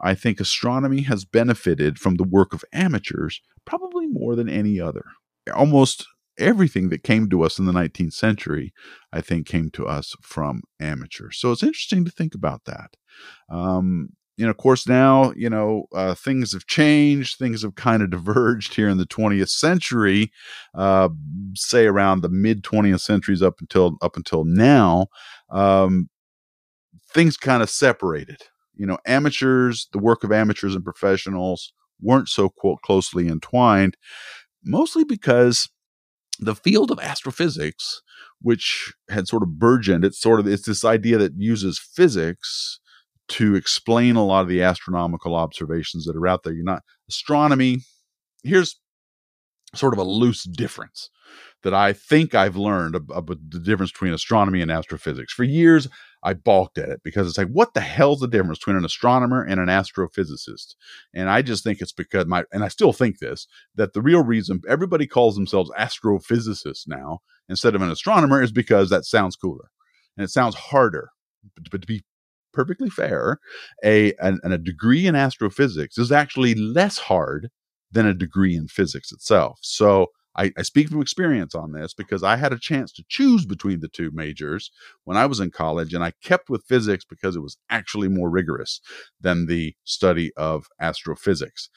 I 0.00 0.14
think 0.14 0.40
astronomy 0.40 1.02
has 1.02 1.24
benefited 1.24 1.98
from 1.98 2.16
the 2.16 2.24
work 2.24 2.52
of 2.52 2.64
amateurs 2.72 3.40
probably 3.64 4.06
more 4.06 4.36
than 4.36 4.48
any 4.48 4.80
other. 4.80 5.04
Almost 5.54 6.06
everything 6.38 6.88
that 6.90 7.02
came 7.02 7.28
to 7.30 7.42
us 7.42 7.58
in 7.58 7.64
the 7.64 7.72
19th 7.72 8.12
century, 8.12 8.72
I 9.12 9.20
think, 9.20 9.46
came 9.46 9.70
to 9.70 9.86
us 9.86 10.14
from 10.22 10.62
amateurs. 10.80 11.38
So 11.38 11.52
it's 11.52 11.62
interesting 11.62 12.04
to 12.04 12.10
think 12.10 12.34
about 12.34 12.64
that. 12.66 12.90
Um, 13.50 14.10
you 14.38 14.44
know, 14.44 14.50
of 14.50 14.56
course, 14.56 14.86
now, 14.86 15.32
you 15.34 15.50
know, 15.50 15.86
uh, 15.92 16.14
things 16.14 16.52
have 16.52 16.64
changed. 16.66 17.38
Things 17.38 17.62
have 17.62 17.74
kind 17.74 18.04
of 18.04 18.10
diverged 18.10 18.72
here 18.74 18.88
in 18.88 18.96
the 18.96 19.04
20th 19.04 19.48
century, 19.48 20.30
uh, 20.74 21.08
say 21.54 21.86
around 21.86 22.20
the 22.22 22.28
mid 22.28 22.62
20th 22.62 23.00
centuries 23.00 23.42
up 23.42 23.56
until 23.60 23.96
up 24.00 24.16
until 24.16 24.44
now. 24.44 25.08
Um, 25.50 26.08
things 27.12 27.36
kind 27.36 27.64
of 27.64 27.68
separated. 27.68 28.42
You 28.76 28.86
know, 28.86 28.98
amateurs, 29.06 29.88
the 29.92 29.98
work 29.98 30.22
of 30.22 30.30
amateurs 30.30 30.76
and 30.76 30.84
professionals 30.84 31.72
weren't 32.00 32.28
so 32.28 32.48
quote 32.48 32.80
closely 32.82 33.26
entwined, 33.26 33.96
mostly 34.64 35.02
because 35.02 35.68
the 36.38 36.54
field 36.54 36.92
of 36.92 37.00
astrophysics, 37.00 38.02
which 38.40 38.94
had 39.10 39.26
sort 39.26 39.42
of 39.42 39.58
burgeoned, 39.58 40.04
it's 40.04 40.20
sort 40.20 40.38
of 40.38 40.46
it's 40.46 40.66
this 40.66 40.84
idea 40.84 41.18
that 41.18 41.32
uses 41.36 41.80
physics 41.80 42.78
to 43.28 43.54
explain 43.54 44.16
a 44.16 44.24
lot 44.24 44.42
of 44.42 44.48
the 44.48 44.62
astronomical 44.62 45.34
observations 45.34 46.04
that 46.06 46.16
are 46.16 46.26
out 46.26 46.42
there. 46.42 46.52
You're 46.52 46.64
not 46.64 46.82
astronomy. 47.08 47.78
Here's 48.42 48.80
sort 49.74 49.92
of 49.92 49.98
a 49.98 50.04
loose 50.04 50.44
difference 50.44 51.10
that 51.62 51.74
I 51.74 51.92
think 51.92 52.34
I've 52.34 52.56
learned 52.56 52.94
about 52.94 53.26
the 53.26 53.58
difference 53.58 53.92
between 53.92 54.14
astronomy 54.14 54.62
and 54.62 54.70
astrophysics. 54.70 55.32
For 55.32 55.44
years, 55.44 55.88
I 56.22 56.34
balked 56.34 56.78
at 56.78 56.88
it 56.88 57.00
because 57.04 57.28
it's 57.28 57.38
like, 57.38 57.48
what 57.48 57.74
the 57.74 57.80
hell's 57.80 58.20
the 58.20 58.28
difference 58.28 58.58
between 58.58 58.76
an 58.76 58.84
astronomer 58.84 59.42
and 59.42 59.60
an 59.60 59.68
astrophysicist? 59.68 60.74
And 61.14 61.28
I 61.28 61.42
just 61.42 61.64
think 61.64 61.80
it's 61.80 61.92
because 61.92 62.26
my, 62.26 62.44
and 62.52 62.64
I 62.64 62.68
still 62.68 62.92
think 62.92 63.18
this, 63.18 63.46
that 63.74 63.92
the 63.92 64.02
real 64.02 64.24
reason 64.24 64.60
everybody 64.68 65.06
calls 65.06 65.34
themselves 65.34 65.70
astrophysicists 65.78 66.86
now 66.86 67.18
instead 67.48 67.74
of 67.74 67.82
an 67.82 67.90
astronomer 67.90 68.42
is 68.42 68.52
because 68.52 68.90
that 68.90 69.04
sounds 69.04 69.36
cooler 69.36 69.70
and 70.16 70.24
it 70.24 70.30
sounds 70.30 70.54
harder. 70.54 71.10
To 71.70 71.78
be 71.78 72.02
perfectly 72.58 72.90
fair, 72.90 73.38
a, 73.84 74.12
an, 74.18 74.40
a 74.42 74.58
degree 74.58 75.06
in 75.06 75.14
astrophysics 75.14 75.96
is 75.96 76.10
actually 76.10 76.56
less 76.56 76.98
hard 76.98 77.50
than 77.92 78.04
a 78.04 78.12
degree 78.12 78.56
in 78.56 78.66
physics 78.66 79.12
itself. 79.12 79.60
So 79.62 80.08
I, 80.34 80.50
I, 80.58 80.62
speak 80.62 80.88
from 80.88 81.00
experience 81.00 81.54
on 81.54 81.70
this 81.70 81.94
because 81.94 82.24
I 82.24 82.34
had 82.34 82.52
a 82.52 82.58
chance 82.58 82.90
to 82.94 83.04
choose 83.08 83.46
between 83.46 83.78
the 83.78 83.88
two 83.88 84.10
majors 84.12 84.72
when 85.04 85.16
I 85.16 85.26
was 85.26 85.38
in 85.38 85.52
college, 85.52 85.94
and 85.94 86.02
I 86.02 86.14
kept 86.20 86.50
with 86.50 86.66
physics 86.68 87.04
because 87.08 87.36
it 87.36 87.42
was 87.42 87.58
actually 87.70 88.08
more 88.08 88.28
rigorous 88.28 88.80
than 89.20 89.46
the 89.46 89.76
study 89.84 90.32
of 90.36 90.66
astrophysics. 90.80 91.70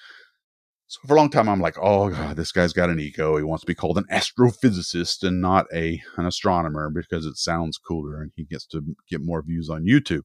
So 0.88 1.00
for 1.08 1.14
a 1.14 1.18
long 1.18 1.30
time, 1.30 1.48
I'm 1.48 1.62
like, 1.62 1.78
oh 1.80 2.10
god, 2.10 2.38
this 2.38 2.52
guy's 2.52 2.74
got 2.74 2.90
an 2.90 3.00
ego. 3.00 3.38
He 3.38 3.44
wants 3.44 3.62
to 3.62 3.68
be 3.68 3.76
called 3.76 4.00
an 4.00 4.06
astrophysicist 4.12 5.22
and 5.22 5.42
not 5.42 5.68
a 5.72 6.02
an 6.18 6.26
astronomer 6.26 6.90
because 6.90 7.28
it 7.28 7.38
sounds 7.38 7.78
cooler, 7.78 8.20
and 8.20 8.32
he 8.36 8.46
gets 8.46 8.66
to 8.68 8.82
get 9.08 9.22
more 9.24 9.44
views 9.44 9.70
on 9.70 9.86
YouTube 9.86 10.24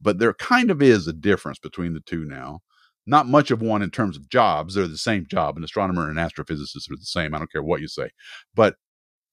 but 0.00 0.18
there 0.18 0.34
kind 0.34 0.70
of 0.70 0.82
is 0.82 1.06
a 1.06 1.12
difference 1.12 1.58
between 1.58 1.94
the 1.94 2.00
two 2.00 2.24
now. 2.24 2.60
Not 3.06 3.28
much 3.28 3.50
of 3.50 3.62
one 3.62 3.82
in 3.82 3.90
terms 3.90 4.16
of 4.16 4.28
jobs. 4.28 4.74
They're 4.74 4.88
the 4.88 4.98
same 4.98 5.26
job. 5.30 5.56
An 5.56 5.64
astronomer 5.64 6.08
and 6.08 6.18
an 6.18 6.24
astrophysicist 6.28 6.90
are 6.90 6.96
the 6.96 7.04
same. 7.04 7.34
I 7.34 7.38
don't 7.38 7.52
care 7.52 7.62
what 7.62 7.80
you 7.80 7.86
say. 7.88 8.10
But 8.54 8.76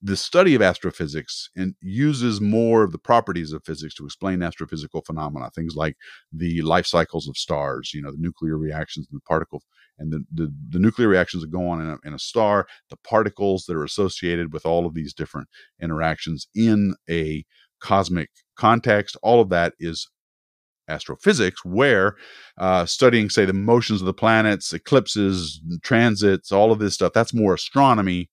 the 0.06 0.18
study 0.18 0.54
of 0.54 0.62
astrophysics 0.62 1.50
and 1.56 1.76
uses 1.82 2.42
more 2.42 2.84
of 2.84 2.92
the 2.92 2.98
properties 3.00 3.54
of 3.54 3.64
physics 3.64 3.96
to 3.96 4.06
explain 4.06 4.40
astrophysical 4.40 5.04
phenomena, 5.06 5.50
things 5.56 5.76
like 5.76 5.96
the 6.32 6.62
life 6.62 6.86
cycles 6.86 7.28
of 7.28 7.38
stars, 7.38 7.92
you 7.94 8.02
know, 8.02 8.12
the 8.12 8.18
nuclear 8.20 8.58
reactions 8.58 9.08
and 9.10 9.18
the 9.18 9.24
particle 9.24 9.64
and 9.98 10.12
the, 10.12 10.26
the, 10.32 10.54
the 10.70 10.80
nuclear 10.80 11.08
reactions 11.08 11.42
that 11.42 11.52
go 11.52 11.70
on 11.70 11.80
in 11.80 11.88
a, 11.88 11.98
in 12.06 12.14
a 12.14 12.20
star, 12.20 12.68
the 12.90 12.98
particles 12.98 13.64
that 13.66 13.78
are 13.78 13.86
associated 13.86 14.52
with 14.52 14.66
all 14.66 14.86
of 14.86 14.94
these 14.94 15.14
different 15.14 15.48
interactions 15.82 16.48
in 16.54 16.96
a 17.10 17.46
cosmic 17.80 18.30
context. 18.58 19.16
All 19.24 19.40
of 19.40 19.50
that 19.50 19.74
is 19.80 20.10
astrophysics, 20.88 21.64
where 21.64 22.16
uh, 22.58 22.86
studying, 22.86 23.30
say, 23.30 23.46
the 23.46 23.54
motions 23.54 24.02
of 24.02 24.06
the 24.06 24.14
planets, 24.14 24.74
eclipses, 24.74 25.62
transits, 25.82 26.52
all 26.52 26.72
of 26.72 26.80
this 26.80 26.94
stuff, 26.94 27.14
that's 27.14 27.34
more 27.34 27.54
astronomy 27.54 28.30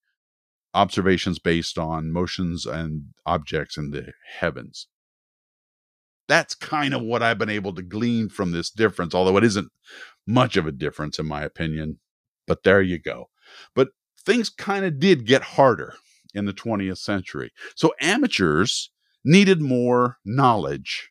observations 0.75 1.39
based 1.39 1.79
on 1.79 2.13
motions 2.13 2.67
and 2.67 3.05
objects 3.27 3.77
in 3.77 3.91
the 3.91 4.13
heavens. 4.39 4.87
That's 6.29 6.55
kind 6.55 6.95
of 6.95 7.03
what 7.03 7.23
I've 7.23 7.39
been 7.39 7.51
able 7.51 7.75
to 7.75 7.83
glean 7.83 8.29
from 8.29 8.53
this 8.53 8.71
difference, 8.71 9.15
although 9.15 9.37
it 9.37 9.45
isn't 9.45 9.69
much 10.27 10.57
of 10.57 10.67
a 10.67 10.73
difference, 10.73 11.19
in 11.19 11.27
my 11.27 11.43
opinion. 11.43 11.99
But 12.47 12.63
there 12.63 12.83
you 12.83 12.99
go. 12.99 13.31
But 13.75 13.89
things 14.25 14.49
kind 14.49 14.85
of 14.85 15.01
did 15.01 15.27
get 15.27 15.43
harder 15.43 15.95
in 16.35 16.45
the 16.45 16.53
20th 16.53 16.99
century. 16.99 17.51
So 17.75 17.93
amateurs 18.01 18.91
needed 19.25 19.61
more 19.61 20.19
knowledge 20.25 21.11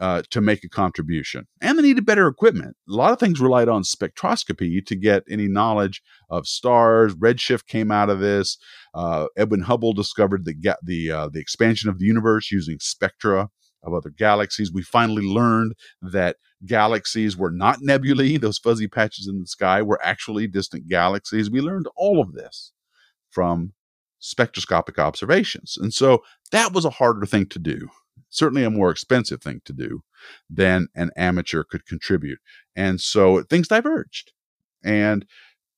uh, 0.00 0.22
to 0.30 0.40
make 0.40 0.64
a 0.64 0.68
contribution. 0.68 1.46
And 1.60 1.78
they 1.78 1.82
needed 1.82 2.06
better 2.06 2.26
equipment. 2.26 2.76
A 2.88 2.92
lot 2.92 3.12
of 3.12 3.20
things 3.20 3.40
relied 3.40 3.68
on 3.68 3.82
spectroscopy 3.82 4.84
to 4.86 4.96
get 4.96 5.22
any 5.28 5.46
knowledge 5.46 6.02
of 6.30 6.46
stars. 6.46 7.14
Redshift 7.14 7.66
came 7.66 7.90
out 7.90 8.10
of 8.10 8.20
this. 8.20 8.58
Uh, 8.92 9.26
Edwin 9.36 9.62
Hubble 9.62 9.92
discovered 9.92 10.44
the 10.44 10.54
the 10.82 11.10
uh, 11.10 11.28
the 11.32 11.40
expansion 11.40 11.88
of 11.88 11.98
the 11.98 12.06
universe 12.06 12.50
using 12.50 12.78
spectra 12.80 13.50
of 13.82 13.94
other 13.94 14.10
galaxies. 14.10 14.72
We 14.72 14.82
finally 14.82 15.26
learned 15.26 15.74
that 16.02 16.36
galaxies 16.66 17.36
were 17.36 17.52
not 17.52 17.78
nebulae; 17.80 18.36
those 18.38 18.58
fuzzy 18.58 18.88
patches 18.88 19.28
in 19.28 19.40
the 19.40 19.46
sky 19.46 19.82
were 19.82 20.00
actually 20.02 20.46
distant 20.48 20.88
galaxies. 20.88 21.50
We 21.50 21.60
learned 21.60 21.86
all 21.96 22.20
of 22.20 22.32
this 22.32 22.72
from 23.30 23.74
spectroscopic 24.18 24.98
observations, 24.98 25.76
and 25.80 25.94
so 25.94 26.24
that 26.50 26.72
was 26.72 26.84
a 26.84 26.90
harder 26.90 27.26
thing 27.26 27.46
to 27.46 27.58
do 27.58 27.90
certainly 28.34 28.64
a 28.64 28.70
more 28.70 28.90
expensive 28.90 29.42
thing 29.42 29.60
to 29.64 29.72
do 29.72 30.02
than 30.50 30.88
an 30.94 31.10
amateur 31.16 31.64
could 31.64 31.86
contribute. 31.86 32.38
And 32.74 33.00
so 33.00 33.42
things 33.42 33.68
diverged. 33.68 34.32
And 34.84 35.26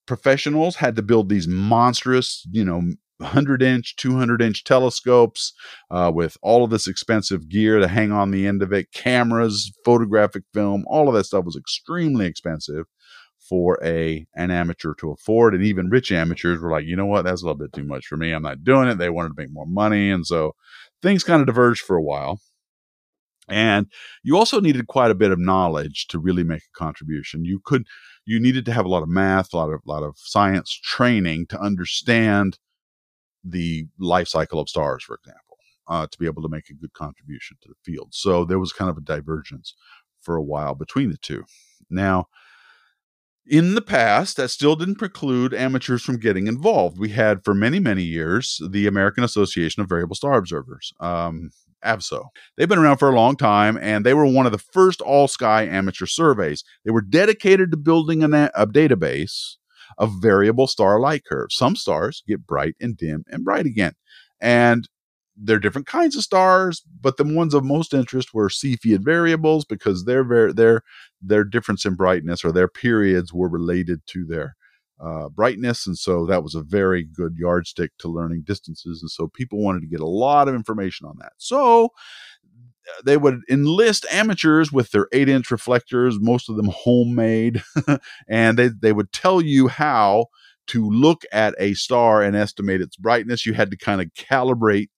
professionals 0.07 0.77
had 0.77 0.97
to 0.97 1.03
build 1.03 1.29
these 1.29 1.49
monstrous, 1.49 2.47
you 2.51 2.65
know, 2.65 2.83
100 3.19 3.63
inch, 3.63 3.97
200 3.97 4.43
inch 4.43 4.65
telescopes 4.65 5.53
uh, 5.91 6.11
with 6.15 6.37
all 6.43 6.65
of 6.65 6.71
this 6.71 6.87
expensive 6.87 7.49
gear 7.49 7.79
to 7.79 7.89
hang 7.89 8.13
on 8.13 8.31
the 8.31 8.47
end 8.47 8.63
of 8.63 8.73
it, 8.73 8.93
cameras, 8.93 9.73
photographic 9.85 10.45
film, 10.53 10.85
all 10.87 11.09
of 11.09 11.15
that 11.15 11.25
stuff 11.25 11.45
was 11.45 11.57
extremely 11.57 12.27
expensive 12.27 12.85
for 13.49 13.79
a 13.83 14.27
an 14.35 14.51
amateur 14.51 14.93
to 14.95 15.13
afford. 15.13 15.55
And 15.55 15.65
even 15.65 15.89
rich 15.89 16.13
amateurs 16.13 16.61
were 16.61 16.71
like 16.71 16.85
you 16.85 16.97
know 16.97 17.07
what? 17.07 17.25
That's 17.25 17.43
a 17.43 17.45
little 17.45 17.59
bit 17.59 17.73
too 17.73 17.85
much 17.85 18.07
for 18.07 18.17
me. 18.17 18.33
I'm 18.33 18.43
not 18.43 18.65
doing 18.65 18.89
it. 18.89 18.99
They 18.99 19.11
wanted 19.11 19.29
to 19.29 19.41
make 19.41 19.53
more 19.53 19.67
money. 19.67 20.11
And 20.11 20.27
so 20.27 20.55
things 21.03 21.25
kind 21.25 21.41
of 21.41 21.47
diverged 21.47 21.83
for 21.83 21.97
a 21.97 22.03
while. 22.03 22.41
And 23.49 23.87
you 24.25 24.37
also 24.37 24.61
needed 24.61 24.89
quite 24.89 25.11
a 25.11 25.15
bit 25.15 25.31
of 25.31 25.39
knowledge 25.39 26.09
to 26.09 26.19
really 26.19 26.43
make 26.43 26.63
a 26.63 26.79
contribution. 26.79 27.45
You 27.45 27.61
could, 27.65 27.87
you 28.25 28.41
needed 28.41 28.65
to 28.65 28.73
have 28.73 28.85
a 28.85 28.89
lot 28.89 29.05
of 29.05 29.09
math, 29.09 29.53
a 29.53 29.57
lot 29.57 29.73
of, 29.73 29.81
lot 29.87 30.03
of 30.03 30.17
science 30.19 30.73
training 30.83 31.47
to 31.49 31.61
understand 31.61 32.59
the 33.45 33.87
life 34.01 34.27
cycle 34.27 34.59
of 34.59 34.69
stars, 34.69 35.05
for 35.05 35.15
example, 35.15 35.59
uh, 35.87 36.07
to 36.11 36.19
be 36.19 36.27
able 36.27 36.43
to 36.43 36.49
make 36.49 36.69
a 36.69 36.75
good 36.75 36.93
contribution 36.93 37.57
to 37.63 37.69
the 37.69 37.77
field. 37.85 38.09
So 38.11 38.45
there 38.45 38.59
was 38.59 38.73
kind 38.73 38.91
of 38.91 38.97
a 38.97 39.03
divergence 39.03 39.75
for 40.21 40.35
a 40.35 40.43
while 40.43 40.75
between 40.75 41.11
the 41.11 41.17
two. 41.17 41.45
Now, 41.89 42.27
in 43.47 43.75
the 43.75 43.83
past, 43.83 44.37
that 44.37 44.49
still 44.49 44.77
didn't 44.77 44.97
preclude 44.97 45.55
amateurs 45.55 46.03
from 46.03 46.19
getting 46.19 46.47
involved. 46.47 46.99
We 46.99 47.11
had 47.11 47.45
for 47.45 47.55
many, 47.55 47.79
many 47.79 48.03
years 48.03 48.61
the 48.71 48.87
American 48.87 49.25
Association 49.25 49.83
of 49.83 49.89
Variable 49.89 50.17
Star 50.17 50.35
Observers, 50.35 50.93
um, 51.01 51.51
AVSO. 51.85 52.29
They've 52.57 52.69
been 52.69 52.79
around 52.79 52.99
for 52.99 53.09
a 53.09 53.15
long 53.15 53.37
time, 53.37 53.79
and 53.81 54.05
they 54.05 54.15
were 54.15 54.27
one 54.27 54.47
of 54.47 54.53
the 54.53 54.59
first 54.59 55.01
all 55.01 55.29
sky 55.29 55.65
amateur 55.65 56.07
surveys. 56.07 56.65
They 56.85 56.91
were 56.91 57.03
dedicated 57.03 57.71
to 57.71 57.77
building 57.77 58.23
a, 58.23 58.51
a 58.55 58.67
database 58.67 59.57
of 59.99 60.21
variable 60.21 60.67
star 60.67 60.99
light 60.99 61.25
curves. 61.25 61.55
Some 61.55 61.77
stars 61.77 62.23
get 62.27 62.47
bright 62.47 62.75
and 62.81 62.97
dim 62.97 63.25
and 63.31 63.45
bright 63.45 63.67
again. 63.67 63.95
And 64.41 64.89
they're 65.37 65.59
different 65.59 65.87
kinds 65.87 66.17
of 66.17 66.23
stars, 66.23 66.83
but 67.01 67.17
the 67.17 67.25
ones 67.25 67.55
of 67.55 67.65
most 67.65 67.93
interest 67.93 68.33
were 68.33 68.49
Cepheid 68.49 69.05
variables 69.05 69.65
because 69.65 70.05
their 70.05 70.53
their 70.53 70.83
their 71.21 71.45
difference 71.45 71.85
in 71.85 71.95
brightness 71.95 72.45
or 72.45 72.53
their 72.53 72.69
periods 72.69 73.33
were 73.33 73.49
related 73.49 74.01
to 74.09 74.25
their 74.25 74.57
uh, 74.99 75.29
brightness, 75.29 75.87
and 75.87 75.99
so 75.99 76.25
that 76.27 76.43
was 76.43 76.55
a 76.55 76.63
very 76.63 77.05
good 77.05 77.37
yardstick 77.37 77.91
to 77.99 78.09
learning 78.09 78.45
distances. 78.47 79.03
And 79.03 79.11
so 79.11 79.29
people 79.29 79.63
wanted 79.63 79.81
to 79.81 79.89
get 79.89 80.01
a 80.01 80.07
lot 80.07 80.49
of 80.49 80.55
information 80.55 81.07
on 81.07 81.17
that. 81.21 81.33
So 81.37 81.91
they 83.05 83.17
would 83.17 83.41
enlist 83.51 84.07
amateurs 84.11 84.73
with 84.73 84.91
their 84.91 85.09
eight 85.13 85.29
inch 85.29 85.51
reflectors, 85.51 86.19
most 86.21 86.49
of 86.49 86.57
them 86.57 86.71
homemade, 86.73 87.63
and 88.29 88.59
they, 88.59 88.69
they 88.69 88.93
would 88.93 89.13
tell 89.13 89.41
you 89.41 89.69
how 89.69 90.27
to 90.69 90.89
look 90.89 91.23
at 91.33 91.55
a 91.59 91.75
star 91.75 92.23
and 92.23 92.35
estimate 92.37 92.81
its 92.81 92.97
brightness. 92.97 93.47
You 93.47 93.55
had 93.55 93.71
to 93.71 93.77
kind 93.77 94.01
of 94.01 94.09
calibrate 94.15 94.89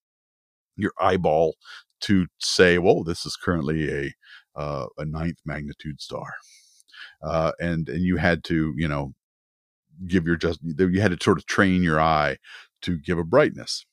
your 0.78 0.92
eyeball 1.00 1.56
to 2.02 2.26
say, 2.38 2.78
"Whoa, 2.78 3.04
this 3.04 3.26
is 3.26 3.36
currently 3.36 3.90
a 3.90 4.12
uh, 4.56 4.86
a 4.96 5.04
ninth 5.04 5.38
magnitude 5.44 6.00
star," 6.00 6.32
uh, 7.22 7.52
and 7.60 7.88
and 7.88 8.02
you 8.02 8.16
had 8.16 8.44
to, 8.44 8.74
you 8.76 8.88
know, 8.88 9.14
give 10.06 10.26
your 10.26 10.36
just 10.36 10.60
you 10.62 11.00
had 11.00 11.18
to 11.18 11.22
sort 11.22 11.38
of 11.38 11.46
train 11.46 11.82
your 11.82 12.00
eye 12.00 12.38
to 12.82 12.98
give 12.98 13.18
a 13.18 13.24
brightness. 13.24 13.84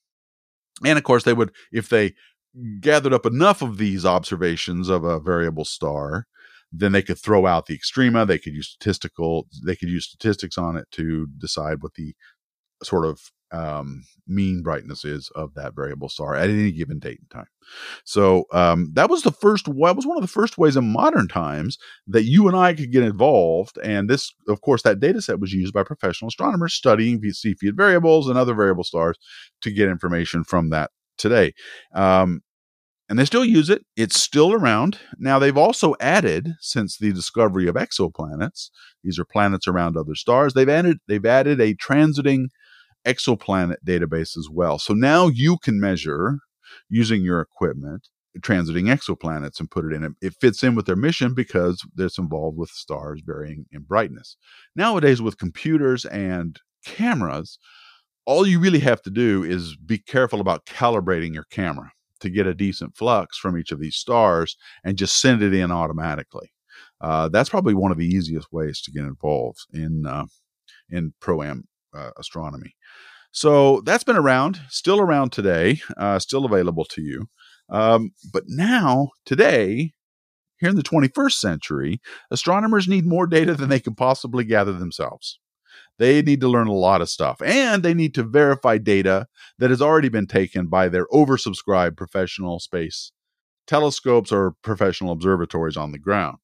And 0.86 0.98
of 0.98 1.04
course, 1.04 1.24
they 1.24 1.34
would 1.34 1.52
if 1.72 1.90
they 1.90 2.14
gathered 2.80 3.14
up 3.14 3.26
enough 3.26 3.62
of 3.62 3.78
these 3.78 4.06
observations 4.06 4.90
of 4.90 5.04
a 5.04 5.20
variable 5.20 5.66
star, 5.66 6.26
then 6.72 6.92
they 6.92 7.02
could 7.02 7.20
throw 7.20 7.46
out 7.46 7.66
the 7.66 7.78
extrema. 7.78 8.28
They 8.28 8.40
could 8.40 8.54
use 8.54 8.70
statistical, 8.70 9.48
they 9.64 9.76
could 9.76 9.90
use 9.90 10.06
statistics 10.06 10.58
on 10.58 10.78
it 10.78 10.88
to 10.92 11.28
decide 11.38 11.82
what 11.82 11.96
the 11.96 12.16
sort 12.84 13.06
of 13.06 13.32
um, 13.52 14.04
mean 14.28 14.62
brightness 14.62 15.06
is 15.06 15.30
of 15.36 15.54
that 15.54 15.76
variable 15.76 16.10
star 16.10 16.36
at 16.36 16.50
any 16.50 16.72
given 16.72 17.00
date 17.00 17.20
and 17.20 17.30
time. 17.30 17.48
So 18.04 18.46
um, 18.52 18.92
that 18.94 19.10
was 19.10 19.24
the 19.24 19.32
first. 19.32 19.66
That 19.66 19.96
was 19.96 20.06
one 20.06 20.18
of 20.18 20.22
the 20.22 20.28
first 20.28 20.58
ways 20.58 20.76
in 20.76 20.92
modern 20.92 21.28
times 21.28 21.78
that 22.08 22.24
you 22.24 22.48
and 22.48 22.58
I 22.58 22.74
could 22.74 22.92
get 22.92 23.04
involved. 23.04 23.78
And 23.84 24.10
this, 24.10 24.34
of 24.48 24.62
course, 24.62 24.84
that 24.84 25.00
data 25.00 25.22
set 25.22 25.40
was 25.40 25.54
used 25.54 25.74
by 25.74 25.84
professional 25.84 26.30
astronomers 26.30 26.74
studying 26.74 27.22
Cepheid 27.22 27.76
variables 27.76 28.28
and 28.28 28.38
other 28.38 28.54
variable 28.54 28.84
stars 28.84 29.18
to 29.62 29.72
get 29.72 29.90
information 29.90 30.44
from 30.44 30.70
that 30.70 30.92
today. 31.18 31.54
Um, 31.94 32.42
and 33.08 33.20
they 33.20 33.26
still 33.26 33.46
use 33.46 33.70
it. 33.70 33.86
It's 33.96 34.20
still 34.20 34.52
around. 34.52 34.98
Now, 35.20 35.38
they've 35.38 35.58
also 35.58 35.96
added, 36.00 36.54
since 36.60 36.98
the 36.98 37.14
discovery 37.14 37.68
of 37.68 37.76
exoplanets, 37.76 38.72
these 39.04 39.20
are 39.20 39.26
planets 39.26 39.68
around 39.68 39.96
other 39.96 40.16
stars, 40.16 40.54
they've 40.54 40.68
added, 40.68 40.98
they've 41.08 41.26
added 41.26 41.62
a 41.62 41.76
transiting 41.76 42.48
exoplanet 43.06 43.78
database 43.86 44.38
as 44.38 44.48
well. 44.52 44.80
So 44.80 44.94
now 44.94 45.28
you 45.28 45.58
can 45.64 45.80
measure 45.80 46.40
using 46.90 47.22
your 47.22 47.42
equipment 47.42 48.08
transiting 48.40 48.94
exoplanets 48.94 49.60
and 49.60 49.72
put 49.72 49.86
it 49.86 49.94
in. 49.94 50.04
It, 50.04 50.12
it 50.22 50.34
fits 50.40 50.64
in 50.64 50.76
with 50.76 50.86
their 50.86 50.96
mission 50.96 51.34
because 51.34 51.82
it's 51.98 52.18
involved 52.18 52.58
with 52.58 52.70
stars 52.70 53.22
varying 53.26 53.66
in 53.72 53.84
brightness. 53.84 54.38
Nowadays, 54.76 55.22
with 55.22 55.38
computers 55.38 56.06
and 56.06 56.60
cameras, 56.86 57.58
all 58.26 58.46
you 58.46 58.60
really 58.60 58.80
have 58.80 59.02
to 59.04 59.10
do 59.10 59.44
is 59.44 59.78
be 59.78 59.98
careful 59.98 60.42
about 60.42 60.66
calibrating 60.66 61.34
your 61.34 61.46
camera 61.52 61.92
to 62.20 62.30
get 62.30 62.48
a 62.48 62.54
decent 62.54 62.96
flux 62.96 63.38
from 63.38 63.58
each 63.58 63.72
of 63.72 63.80
these 63.80 63.96
stars 63.96 64.58
and 64.84 64.98
just 64.98 65.22
send 65.22 65.42
it 65.42 65.54
in 65.54 65.72
automatically. 65.72 66.52
Uh, 67.02 67.30
that's 67.30 67.50
probably 67.50 67.74
one 67.74 67.92
of 67.92 67.98
the 67.98 68.08
easiest 68.08 68.52
ways 68.52 68.82
to 68.82 68.92
get 68.92 69.04
involved 69.04 69.60
in 69.74 70.06
uh, 70.06 70.26
in 70.90 71.14
pro 71.20 71.42
am 71.44 71.66
uh, 71.96 72.12
astronomy. 72.18 72.76
So 73.32 73.82
that's 73.82 74.04
been 74.04 74.16
around, 74.16 74.62
still 74.70 75.00
around 75.00 75.32
today, 75.32 75.82
uh, 75.98 76.20
still 76.20 76.46
available 76.46 76.86
to 76.86 77.02
you. 77.02 77.28
Um, 77.70 78.12
but 78.32 78.44
now, 78.48 79.10
today, 79.26 79.94
here 80.58 80.70
in 80.70 80.76
the 80.76 80.84
21st 80.84 81.34
century, 81.34 82.02
astronomers 82.32 82.88
need 82.88 83.06
more 83.06 83.28
data 83.28 83.54
than 83.54 83.70
they 83.70 83.80
can 83.80 83.96
possibly 83.96 84.46
gather 84.46 84.74
themselves. 84.74 85.40
They 85.98 86.22
need 86.22 86.42
to 86.42 86.48
learn 86.48 86.68
a 86.68 86.74
lot 86.74 87.02
of 87.02 87.10
stuff 87.10 87.42
and 87.42 87.84
they 87.84 87.94
need 87.94 88.14
to 88.16 88.24
verify 88.24 88.78
data 88.78 89.28
that 89.60 89.70
has 89.70 89.82
already 89.82 90.10
been 90.10 90.28
taken 90.28 90.68
by 90.68 90.90
their 90.90 91.08
oversubscribed 91.08 91.98
professional 91.98 92.60
space 92.60 93.12
telescopes 93.68 94.32
or 94.32 94.56
professional 94.62 95.12
observatories 95.12 95.78
on 95.78 95.92
the 95.92 96.00
ground. 96.00 96.38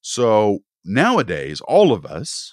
So 0.00 0.60
nowadays, 0.84 1.60
all 1.62 1.92
of 1.92 2.04
us 2.04 2.52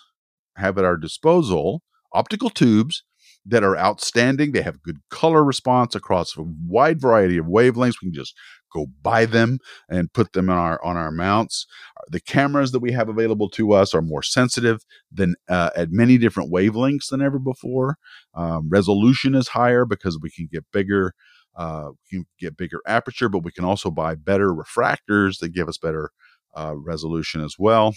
have 0.55 0.77
at 0.77 0.85
our 0.85 0.97
disposal 0.97 1.81
optical 2.15 2.49
tubes 2.49 3.03
that 3.45 3.63
are 3.63 3.77
outstanding. 3.77 4.51
They 4.51 4.61
have 4.61 4.81
good 4.81 4.97
color 5.11 5.43
response 5.43 5.93
across 5.93 6.35
a 6.37 6.43
wide 6.67 6.99
variety 6.99 7.37
of 7.37 7.45
wavelengths. 7.45 8.01
We 8.01 8.07
can 8.07 8.13
just 8.13 8.35
go 8.73 8.87
buy 9.01 9.25
them 9.25 9.59
and 9.89 10.11
put 10.11 10.33
them 10.33 10.49
on 10.49 10.57
our 10.57 10.83
on 10.83 10.97
our 10.97 11.11
mounts. 11.11 11.67
The 12.09 12.19
cameras 12.19 12.71
that 12.71 12.79
we 12.79 12.91
have 12.91 13.07
available 13.07 13.49
to 13.51 13.73
us 13.73 13.93
are 13.93 14.01
more 14.01 14.23
sensitive 14.23 14.83
than 15.11 15.35
uh, 15.47 15.69
at 15.75 15.91
many 15.91 16.17
different 16.17 16.51
wavelengths 16.51 17.09
than 17.09 17.21
ever 17.21 17.39
before. 17.39 17.97
Um, 18.33 18.67
resolution 18.69 19.35
is 19.35 19.49
higher 19.49 19.85
because 19.85 20.17
we 20.19 20.31
can 20.31 20.47
get 20.51 20.65
bigger. 20.73 21.13
Uh, 21.55 21.91
we 22.11 22.17
can 22.17 22.25
get 22.39 22.57
bigger 22.57 22.81
aperture, 22.85 23.29
but 23.29 23.43
we 23.43 23.51
can 23.51 23.63
also 23.63 23.89
buy 23.89 24.15
better 24.15 24.49
refractors 24.49 25.39
that 25.39 25.53
give 25.53 25.69
us 25.69 25.77
better 25.77 26.11
uh, 26.53 26.73
resolution 26.75 27.41
as 27.41 27.55
well. 27.57 27.93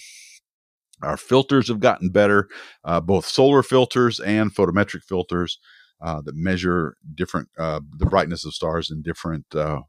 Our 1.02 1.16
filters 1.16 1.68
have 1.68 1.80
gotten 1.80 2.10
better, 2.10 2.48
uh, 2.84 3.00
both 3.00 3.26
solar 3.26 3.62
filters 3.62 4.20
and 4.20 4.54
photometric 4.54 5.02
filters 5.02 5.58
uh, 6.00 6.20
that 6.22 6.34
measure 6.34 6.96
different 7.14 7.48
uh, 7.58 7.80
the 7.96 8.06
brightness 8.06 8.44
of 8.44 8.54
stars 8.54 8.90
in 8.90 9.02
different 9.02 9.46
uh, 9.54 9.80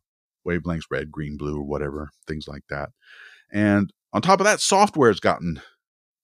wavelengths, 0.48 0.84
red, 0.90 1.12
green, 1.12 1.38
blue, 1.38 1.58
or 1.58 1.64
whatever, 1.64 2.10
things 2.28 2.48
like 2.48 2.64
that. 2.70 2.90
And 3.52 3.92
on 4.14 4.22
top 4.22 4.40
of 4.40 4.46
that, 4.46 4.60
software 4.60 5.10
has 5.10 5.20
gotten 5.20 5.62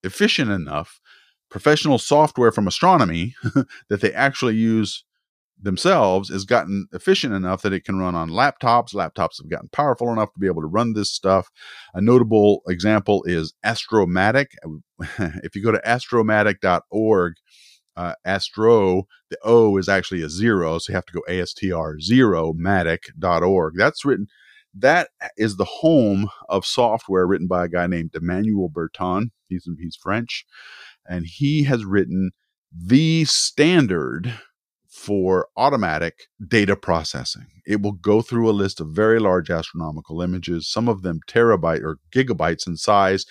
efficient 0.03 0.51
enough, 0.51 0.99
professional 1.49 1.97
software 1.97 2.51
from 2.51 2.67
astronomy 2.67 3.35
that 3.89 4.01
they 4.01 4.13
actually 4.13 4.55
use 4.55 5.03
themselves 5.65 6.29
has 6.29 6.45
gotten 6.45 6.87
efficient 6.93 7.33
enough 7.33 7.61
that 7.63 7.73
it 7.73 7.83
can 7.83 7.99
run 7.99 8.15
on 8.15 8.29
laptops. 8.29 8.93
Laptops 8.93 9.41
have 9.41 9.49
gotten 9.49 9.67
powerful 9.69 10.11
enough 10.11 10.31
to 10.33 10.39
be 10.39 10.47
able 10.47 10.61
to 10.61 10.67
run 10.67 10.93
this 10.93 11.11
stuff. 11.11 11.49
A 11.93 11.99
notable 11.99 12.61
example 12.69 13.23
is 13.25 13.53
Astromatic. 13.63 14.51
if 15.19 15.55
you 15.55 15.63
go 15.63 15.71
to 15.71 15.85
astromatic.org, 15.85 17.33
uh, 17.97 18.13
Astro, 18.23 19.07
the 19.29 19.37
O 19.43 19.77
is 19.77 19.89
actually 19.89 20.21
a 20.21 20.29
zero, 20.29 20.77
so 20.77 20.91
you 20.91 20.95
have 20.95 21.05
to 21.05 21.13
go 21.13 21.21
ASTR 21.29 22.01
zero 22.01 22.53
matic.org. 22.53 23.73
That's 23.77 24.05
written, 24.05 24.27
that 24.77 25.09
is 25.37 25.55
the 25.55 25.65
home 25.65 26.29
of 26.49 26.65
software 26.65 27.25
written 27.25 27.47
by 27.47 27.65
a 27.65 27.69
guy 27.69 27.87
named 27.87 28.11
Emmanuel 28.13 28.69
Bertin. 28.69 29.31
He's, 29.47 29.67
he's 29.79 29.95
French, 29.95 30.45
and 31.07 31.25
he 31.25 31.63
has 31.63 31.85
written 31.85 32.31
the 32.71 33.23
standard 33.25 34.33
for 35.05 35.47
automatic 35.55 36.23
data 36.47 36.75
processing. 36.75 37.45
It 37.67 37.79
will 37.79 37.91
go 37.91 38.23
through 38.23 38.49
a 38.49 38.59
list 38.63 38.81
of 38.81 38.87
very 38.89 39.19
large 39.19 39.51
astronomical 39.51 40.19
images, 40.19 40.67
some 40.67 40.89
of 40.89 41.03
them 41.03 41.19
terabyte 41.27 41.83
or 41.83 41.99
gigabytes 42.11 42.65
in 42.65 42.75
size, 42.75 43.25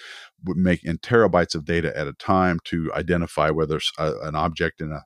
would 0.45 0.57
make 0.57 0.85
in 0.85 0.99
terabytes 0.99 1.57
of 1.57 1.65
data 1.65 1.97
at 1.99 2.07
a 2.07 2.13
time 2.13 2.61
to 2.67 2.93
identify 2.95 3.51
whether 3.51 3.81
a, 3.99 4.03
uh, 4.03 4.15
an 4.23 4.37
object 4.37 4.81
in 4.81 4.93
a 4.93 5.03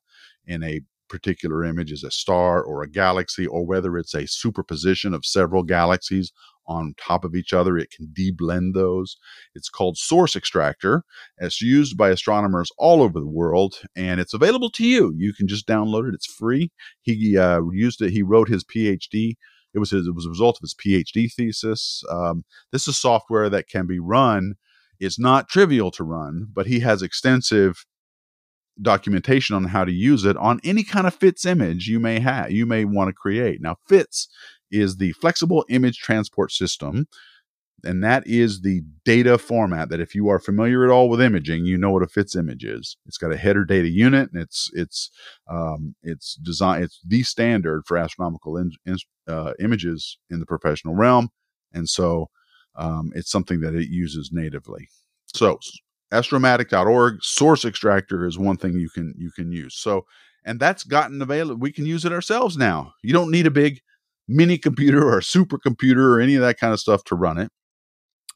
in 0.46 0.62
a 0.62 0.82
particular 1.08 1.64
image 1.64 1.90
is 1.90 2.04
a 2.04 2.10
star 2.10 2.62
or 2.62 2.82
a 2.82 2.90
galaxy 2.90 3.46
or 3.46 3.64
whether 3.64 3.96
it's 3.96 4.14
a 4.14 4.28
superposition 4.28 5.14
of 5.14 5.24
several 5.24 5.62
galaxies 5.62 6.32
on 6.68 6.94
top 6.96 7.24
of 7.24 7.34
each 7.34 7.52
other. 7.52 7.76
It 7.76 7.90
can 7.90 8.12
deblend 8.16 8.74
those. 8.74 9.16
It's 9.54 9.68
called 9.68 9.96
Source 9.96 10.36
Extractor. 10.36 11.02
It's 11.38 11.60
used 11.60 11.96
by 11.96 12.10
astronomers 12.10 12.70
all 12.78 13.02
over 13.02 13.18
the 13.18 13.26
world, 13.26 13.76
and 13.96 14.20
it's 14.20 14.34
available 14.34 14.70
to 14.72 14.86
you. 14.86 15.12
You 15.16 15.32
can 15.32 15.48
just 15.48 15.66
download 15.66 16.08
it. 16.08 16.14
It's 16.14 16.32
free. 16.32 16.70
He 17.00 17.36
uh, 17.36 17.62
used 17.72 18.00
it. 18.02 18.12
He 18.12 18.22
wrote 18.22 18.48
his 18.48 18.64
PhD. 18.64 19.34
It 19.74 19.78
was 19.78 19.90
his, 19.90 20.06
it 20.06 20.14
was 20.14 20.26
a 20.26 20.30
result 20.30 20.58
of 20.58 20.62
his 20.62 20.74
PhD 20.74 21.32
thesis. 21.32 22.02
Um, 22.10 22.44
this 22.72 22.86
is 22.86 22.98
software 22.98 23.48
that 23.50 23.68
can 23.68 23.86
be 23.86 23.98
run. 23.98 24.54
It's 25.00 25.18
not 25.18 25.48
trivial 25.48 25.90
to 25.92 26.04
run, 26.04 26.48
but 26.52 26.66
he 26.66 26.80
has 26.80 27.02
extensive 27.02 27.84
documentation 28.80 29.56
on 29.56 29.64
how 29.64 29.84
to 29.84 29.92
use 29.92 30.24
it 30.24 30.36
on 30.36 30.60
any 30.64 30.84
kind 30.84 31.06
of 31.06 31.14
FITS 31.14 31.44
image 31.44 31.88
you 31.88 31.98
may 31.98 32.20
have 32.20 32.50
you 32.50 32.66
may 32.66 32.84
want 32.84 33.08
to 33.08 33.12
create. 33.12 33.60
Now 33.60 33.76
FITS 33.88 34.28
is 34.70 34.96
the 34.96 35.12
flexible 35.12 35.64
image 35.68 35.98
transport 35.98 36.52
system. 36.52 37.06
And 37.84 38.02
that 38.02 38.26
is 38.26 38.62
the 38.62 38.82
data 39.04 39.38
format 39.38 39.88
that 39.90 40.00
if 40.00 40.12
you 40.12 40.28
are 40.28 40.40
familiar 40.40 40.84
at 40.84 40.90
all 40.90 41.08
with 41.08 41.20
imaging, 41.20 41.64
you 41.64 41.78
know 41.78 41.90
what 41.90 42.02
a 42.02 42.08
FITS 42.08 42.34
image 42.34 42.64
is. 42.64 42.96
It's 43.06 43.18
got 43.18 43.32
a 43.32 43.36
header 43.36 43.64
data 43.64 43.88
unit 43.88 44.30
and 44.32 44.42
it's, 44.42 44.68
it's, 44.72 45.10
um, 45.48 45.94
it's 46.02 46.34
design, 46.34 46.82
it's 46.82 47.00
the 47.06 47.22
standard 47.22 47.82
for 47.86 47.96
astronomical 47.96 48.56
in, 48.56 48.72
in, 48.84 48.96
uh, 49.28 49.52
images 49.60 50.18
in 50.28 50.40
the 50.40 50.46
professional 50.46 50.96
realm. 50.96 51.28
And 51.72 51.88
so, 51.88 52.30
um, 52.74 53.12
it's 53.14 53.30
something 53.30 53.60
that 53.60 53.74
it 53.74 53.88
uses 53.88 54.30
natively. 54.32 54.88
So 55.34 55.58
astromatic.org 56.12 57.22
source 57.22 57.64
extractor 57.64 58.24
is 58.24 58.38
one 58.38 58.56
thing 58.56 58.78
you 58.78 58.88
can 58.88 59.14
you 59.18 59.30
can 59.30 59.52
use. 59.52 59.76
So 59.76 60.06
and 60.44 60.58
that's 60.58 60.84
gotten 60.84 61.20
available. 61.20 61.60
We 61.60 61.72
can 61.72 61.84
use 61.84 62.04
it 62.04 62.12
ourselves 62.12 62.56
now. 62.56 62.94
You 63.02 63.12
don't 63.12 63.30
need 63.30 63.46
a 63.46 63.50
big 63.50 63.80
mini 64.28 64.58
computer 64.58 65.08
or 65.10 65.20
supercomputer 65.20 66.16
or 66.16 66.20
any 66.20 66.34
of 66.34 66.42
that 66.42 66.58
kind 66.58 66.72
of 66.72 66.80
stuff 66.80 67.02
to 67.04 67.14
run 67.14 67.38
it. 67.38 67.50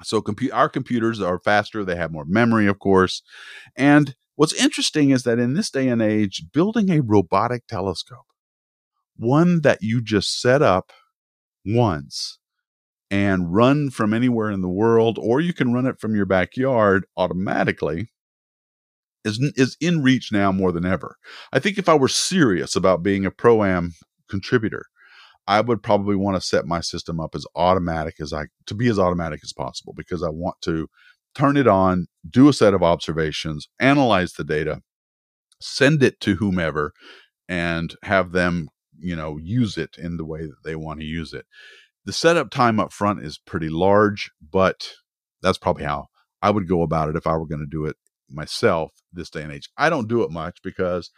So 0.03 0.21
compu- 0.21 0.53
our 0.53 0.69
computers 0.69 1.21
are 1.21 1.39
faster. 1.39 1.85
They 1.85 1.97
have 1.97 2.11
more 2.11 2.25
memory, 2.25 2.67
of 2.67 2.79
course. 2.79 3.23
And 3.77 4.15
what's 4.35 4.55
interesting 4.55 5.11
is 5.11 5.23
that 5.25 5.39
in 5.39 5.55
this 5.55 5.71
day 5.71 5.89
and 5.89 6.03
age, 6.03 6.47
building 6.53 6.91
a 6.91 7.03
robotic 7.03 7.67
telescope, 7.67 8.27
one 9.17 9.61
that 9.61 9.79
you 9.83 10.01
just 10.01 10.41
set 10.41 10.63
up 10.63 10.93
once 11.65 12.39
and 13.11 13.55
run 13.55 13.91
from 13.91 14.15
anywhere 14.15 14.51
in 14.51 14.63
the 14.63 14.69
world, 14.69 15.19
or 15.21 15.41
you 15.41 15.53
can 15.53 15.73
run 15.73 15.87
it 15.87 16.01
from 16.01 16.17
your 16.17 16.25
backyard 16.27 17.05
automatically, 17.17 18.09
is, 19.25 19.39
is 19.55 19.77
in 19.81 20.03
reach 20.03 20.33
now 20.33 20.51
more 20.51 20.73
than 20.73 20.87
ever. 20.87 21.17
I 21.53 21.59
think 21.59 21.79
if 21.79 21.89
I 21.89 21.95
were 21.95 22.09
serious 22.09 22.75
about 22.75 23.03
being 23.03 23.27
a 23.27 23.31
pro 23.31 23.63
am 23.63 23.93
contributor, 24.29 24.87
I 25.47 25.61
would 25.61 25.83
probably 25.83 26.17
want 26.17 26.37
to 26.37 26.47
set 26.47 26.67
my 26.67 26.81
system 26.81 27.21
up 27.21 27.35
as 27.35 27.47
automatic 27.57 28.17
as 28.21 28.33
I 28.33 28.47
to 28.67 28.75
be 28.75 28.89
as 28.89 28.99
automatic 28.99 29.41
as 29.43 29.53
possible 29.53 29.93
because 29.97 30.23
I 30.23 30.29
want 30.29 30.57
to 30.63 30.89
turn 31.35 31.57
it 31.57 31.67
on, 31.67 32.07
do 32.29 32.49
a 32.49 32.53
set 32.53 32.75
of 32.75 32.83
observations, 32.83 33.69
analyze 33.81 34.35
the 34.35 34.45
data, 34.45 34.83
send 35.61 36.03
it 36.03 36.21
to 36.21 36.37
whomever, 36.37 36.93
and 37.49 37.95
have 38.05 38.33
them, 38.33 38.69
you 38.99 39.17
know, 39.17 39.39
use 39.39 39.77
it 39.77 39.97
in 39.99 40.17
the 40.17 40.25
way 40.25 40.43
that 40.43 40.63
they 40.65 40.77
want 40.77 41.01
to 41.01 41.07
use 41.07 41.33
it. 41.33 41.47
The 42.05 42.13
setup 42.13 42.51
time 42.51 42.79
up 42.79 42.93
front 42.93 43.25
is 43.25 43.39
pretty 43.39 43.69
large, 43.69 44.31
but 44.41 44.91
that's 45.43 45.59
probably 45.59 45.85
how 45.85 46.07
I 46.41 46.51
would 46.51 46.69
go 46.69 46.83
about 46.83 47.09
it 47.09 47.17
if 47.17 47.27
I 47.27 47.37
were 47.37 47.47
going 47.47 47.61
to 47.61 47.67
do 47.67 47.87
it 47.87 47.97
myself 48.29 48.93
this 49.13 49.31
day 49.31 49.43
and 49.43 49.53
age. 49.53 49.69
I 49.77 49.91
don't 49.91 50.09
do 50.09 50.23
it 50.23 50.31
much 50.31 50.59
because 50.63 51.11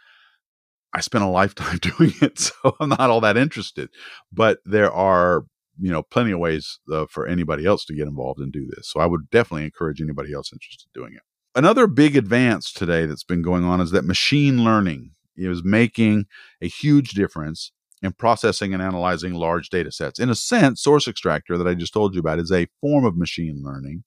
I 0.95 1.01
spent 1.01 1.23
a 1.23 1.27
lifetime 1.27 1.77
doing 1.81 2.13
it, 2.21 2.39
so 2.39 2.75
I'm 2.79 2.89
not 2.89 3.09
all 3.09 3.21
that 3.21 3.37
interested. 3.37 3.89
But 4.31 4.59
there 4.65 4.91
are, 4.91 5.43
you 5.79 5.91
know, 5.91 6.03
plenty 6.03 6.31
of 6.31 6.39
ways 6.39 6.79
uh, 6.91 7.05
for 7.09 7.27
anybody 7.27 7.65
else 7.65 7.85
to 7.85 7.95
get 7.95 8.07
involved 8.07 8.39
and 8.39 8.51
do 8.51 8.65
this. 8.65 8.89
So 8.89 9.01
I 9.01 9.05
would 9.05 9.29
definitely 9.29 9.65
encourage 9.65 10.01
anybody 10.01 10.33
else 10.33 10.51
interested 10.53 10.87
in 10.95 11.01
doing 11.01 11.13
it. 11.13 11.21
Another 11.53 11.87
big 11.87 12.15
advance 12.15 12.71
today 12.71 13.05
that's 13.05 13.23
been 13.23 13.41
going 13.41 13.63
on 13.65 13.81
is 13.81 13.91
that 13.91 14.05
machine 14.05 14.63
learning 14.63 15.11
is 15.37 15.63
making 15.63 16.25
a 16.61 16.67
huge 16.67 17.11
difference 17.11 17.71
in 18.01 18.13
processing 18.13 18.73
and 18.73 18.81
analyzing 18.81 19.33
large 19.33 19.69
data 19.69 19.91
sets. 19.91 20.19
In 20.19 20.29
a 20.29 20.35
sense, 20.35 20.81
Source 20.81 21.07
Extractor 21.07 21.57
that 21.57 21.67
I 21.67 21.73
just 21.73 21.93
told 21.93 22.13
you 22.13 22.19
about 22.19 22.39
is 22.39 22.51
a 22.51 22.67
form 22.81 23.05
of 23.05 23.17
machine 23.17 23.61
learning. 23.63 24.03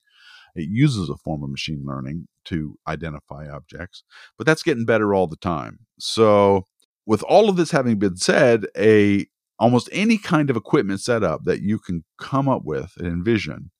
It 0.55 0.69
uses 0.69 1.09
a 1.09 1.17
form 1.17 1.43
of 1.43 1.49
machine 1.49 1.83
learning 1.85 2.27
to 2.45 2.77
identify 2.87 3.47
objects, 3.47 4.03
but 4.37 4.47
that's 4.47 4.63
getting 4.63 4.85
better 4.85 5.13
all 5.13 5.27
the 5.27 5.35
time. 5.37 5.79
So, 5.99 6.65
with 7.09 7.23
all 7.23 7.49
of 7.49 7.55
this 7.55 7.71
having 7.71 7.97
been 7.97 8.17
said, 8.17 8.67
a 8.77 9.25
almost 9.57 9.89
any 9.91 10.19
kind 10.19 10.51
of 10.51 10.55
equipment 10.55 11.01
setup 11.01 11.43
that 11.43 11.59
you 11.59 11.79
can 11.79 12.03
come 12.19 12.47
up 12.47 12.61
with 12.63 12.93
and 12.97 13.07
envision 13.07 13.71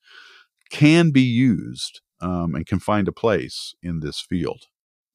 can 0.71 1.11
be 1.11 1.21
used 1.21 2.01
um, 2.21 2.55
and 2.55 2.65
can 2.65 2.79
find 2.79 3.07
a 3.07 3.11
place 3.11 3.75
in 3.83 3.99
this 3.99 4.19
field. 4.19 4.63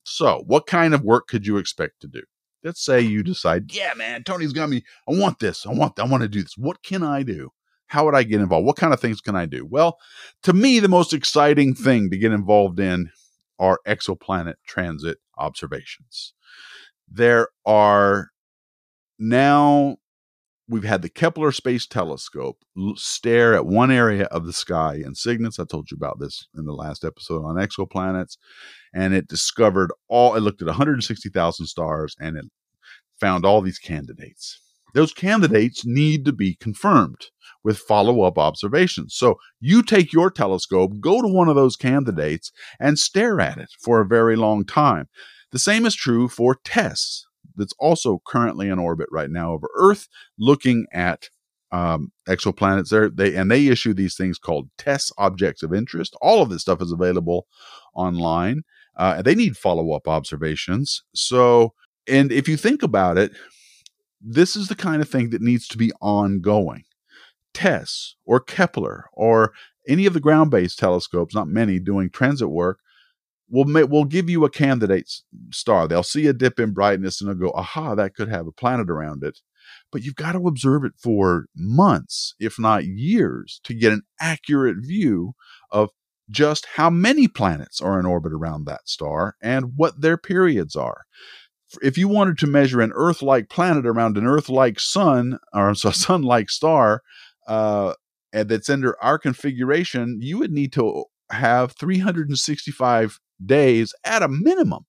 So, 0.04 0.44
what 0.46 0.68
kind 0.68 0.94
of 0.94 1.02
work 1.02 1.26
could 1.26 1.44
you 1.44 1.56
expect 1.56 2.00
to 2.02 2.06
do? 2.06 2.22
Let's 2.62 2.84
say 2.84 3.00
you 3.00 3.24
decide, 3.24 3.74
yeah, 3.74 3.94
man, 3.96 4.22
Tony's 4.22 4.52
got 4.52 4.70
me. 4.70 4.84
I 5.08 5.12
want 5.18 5.40
this. 5.40 5.66
I 5.66 5.72
want. 5.72 5.98
I 5.98 6.04
want 6.04 6.22
to 6.22 6.28
do 6.28 6.42
this. 6.42 6.56
What 6.56 6.84
can 6.84 7.02
I 7.02 7.24
do? 7.24 7.50
How 7.88 8.04
would 8.04 8.14
I 8.14 8.22
get 8.22 8.40
involved? 8.40 8.64
What 8.64 8.76
kind 8.76 8.94
of 8.94 9.00
things 9.00 9.20
can 9.20 9.34
I 9.34 9.46
do? 9.46 9.66
Well, 9.66 9.98
to 10.44 10.52
me, 10.52 10.78
the 10.78 10.88
most 10.88 11.12
exciting 11.12 11.74
thing 11.74 12.10
to 12.10 12.16
get 12.16 12.30
involved 12.30 12.78
in 12.78 13.10
are 13.58 13.80
exoplanet 13.88 14.54
transit 14.64 15.18
observations. 15.36 16.32
There 17.08 17.48
are 17.64 18.30
now 19.18 19.96
we've 20.68 20.84
had 20.84 21.02
the 21.02 21.08
Kepler 21.08 21.52
Space 21.52 21.86
Telescope 21.86 22.58
stare 22.96 23.54
at 23.54 23.66
one 23.66 23.90
area 23.90 24.24
of 24.24 24.46
the 24.46 24.52
sky 24.52 24.94
in 24.94 25.14
Cygnus. 25.14 25.58
I 25.58 25.64
told 25.64 25.90
you 25.90 25.96
about 25.96 26.18
this 26.18 26.46
in 26.56 26.64
the 26.64 26.72
last 26.72 27.04
episode 27.04 27.44
on 27.44 27.56
exoplanets. 27.56 28.36
And 28.94 29.14
it 29.14 29.28
discovered 29.28 29.92
all, 30.08 30.34
it 30.34 30.40
looked 30.40 30.62
at 30.62 30.66
160,000 30.66 31.66
stars 31.66 32.16
and 32.18 32.36
it 32.36 32.46
found 33.20 33.44
all 33.44 33.60
these 33.60 33.78
candidates. 33.78 34.60
Those 34.94 35.12
candidates 35.12 35.84
need 35.84 36.24
to 36.24 36.32
be 36.32 36.54
confirmed 36.54 37.26
with 37.64 37.78
follow 37.78 38.22
up 38.22 38.38
observations. 38.38 39.14
So 39.16 39.36
you 39.60 39.82
take 39.82 40.12
your 40.12 40.30
telescope, 40.30 41.00
go 41.00 41.20
to 41.20 41.26
one 41.26 41.48
of 41.48 41.56
those 41.56 41.74
candidates, 41.74 42.52
and 42.78 42.98
stare 42.98 43.40
at 43.40 43.58
it 43.58 43.70
for 43.82 44.00
a 44.00 44.06
very 44.06 44.36
long 44.36 44.64
time. 44.64 45.08
The 45.54 45.60
same 45.60 45.86
is 45.86 45.94
true 45.94 46.26
for 46.26 46.56
TESS, 46.64 47.28
that's 47.54 47.74
also 47.78 48.20
currently 48.26 48.68
in 48.68 48.80
orbit 48.80 49.06
right 49.12 49.30
now 49.30 49.52
over 49.52 49.68
Earth, 49.76 50.08
looking 50.36 50.86
at 50.92 51.28
um, 51.70 52.10
exoplanets. 52.28 52.88
There, 52.88 53.08
they 53.08 53.36
and 53.36 53.48
they 53.48 53.68
issue 53.68 53.94
these 53.94 54.16
things 54.16 54.36
called 54.36 54.68
TESS 54.78 55.12
objects 55.16 55.62
of 55.62 55.72
interest. 55.72 56.16
All 56.20 56.42
of 56.42 56.50
this 56.50 56.62
stuff 56.62 56.82
is 56.82 56.90
available 56.90 57.46
online. 57.94 58.62
Uh, 58.96 59.22
they 59.22 59.36
need 59.36 59.56
follow 59.56 59.92
up 59.92 60.08
observations. 60.08 61.04
So, 61.14 61.74
and 62.08 62.32
if 62.32 62.48
you 62.48 62.56
think 62.56 62.82
about 62.82 63.16
it, 63.16 63.30
this 64.20 64.56
is 64.56 64.66
the 64.66 64.74
kind 64.74 65.00
of 65.00 65.08
thing 65.08 65.30
that 65.30 65.40
needs 65.40 65.68
to 65.68 65.78
be 65.78 65.92
ongoing. 66.00 66.82
TESS 67.52 68.16
or 68.24 68.40
Kepler 68.40 69.04
or 69.12 69.52
any 69.86 70.04
of 70.06 70.14
the 70.14 70.20
ground 70.20 70.50
based 70.50 70.80
telescopes, 70.80 71.32
not 71.32 71.46
many, 71.46 71.78
doing 71.78 72.10
transit 72.10 72.50
work, 72.50 72.80
will 73.48 73.66
we'll 73.86 74.04
give 74.04 74.30
you 74.30 74.44
a 74.44 74.50
candidate 74.50 75.10
star. 75.50 75.86
They'll 75.86 76.02
see 76.02 76.26
a 76.26 76.32
dip 76.32 76.58
in 76.58 76.72
brightness 76.72 77.20
and 77.20 77.28
they'll 77.28 77.48
go, 77.48 77.52
aha, 77.54 77.94
that 77.94 78.14
could 78.14 78.28
have 78.28 78.46
a 78.46 78.52
planet 78.52 78.90
around 78.90 79.22
it. 79.22 79.40
But 79.90 80.02
you've 80.02 80.16
got 80.16 80.32
to 80.32 80.46
observe 80.46 80.84
it 80.84 80.92
for 80.98 81.46
months, 81.54 82.34
if 82.38 82.58
not 82.58 82.84
years, 82.84 83.60
to 83.64 83.74
get 83.74 83.92
an 83.92 84.02
accurate 84.20 84.78
view 84.80 85.34
of 85.70 85.90
just 86.30 86.66
how 86.76 86.90
many 86.90 87.28
planets 87.28 87.80
are 87.80 87.98
in 87.98 88.06
orbit 88.06 88.32
around 88.32 88.64
that 88.64 88.88
star 88.88 89.36
and 89.42 89.72
what 89.76 90.00
their 90.00 90.16
periods 90.16 90.74
are. 90.74 91.02
If 91.82 91.98
you 91.98 92.08
wanted 92.08 92.38
to 92.38 92.46
measure 92.46 92.80
an 92.80 92.92
Earth 92.94 93.20
like 93.20 93.48
planet 93.48 93.86
around 93.86 94.16
an 94.16 94.26
Earth 94.26 94.48
like 94.48 94.80
sun 94.80 95.38
or 95.52 95.70
a 95.70 95.76
sun 95.76 96.22
like 96.22 96.50
star, 96.50 97.02
uh, 97.46 97.94
that's 98.32 98.68
under 98.68 99.00
our 99.02 99.18
configuration, 99.18 100.18
you 100.20 100.38
would 100.38 100.50
need 100.50 100.72
to 100.72 101.04
have 101.30 101.72
365 101.72 103.20
days 103.44 103.94
at 104.04 104.22
a 104.22 104.28
minimum 104.28 104.84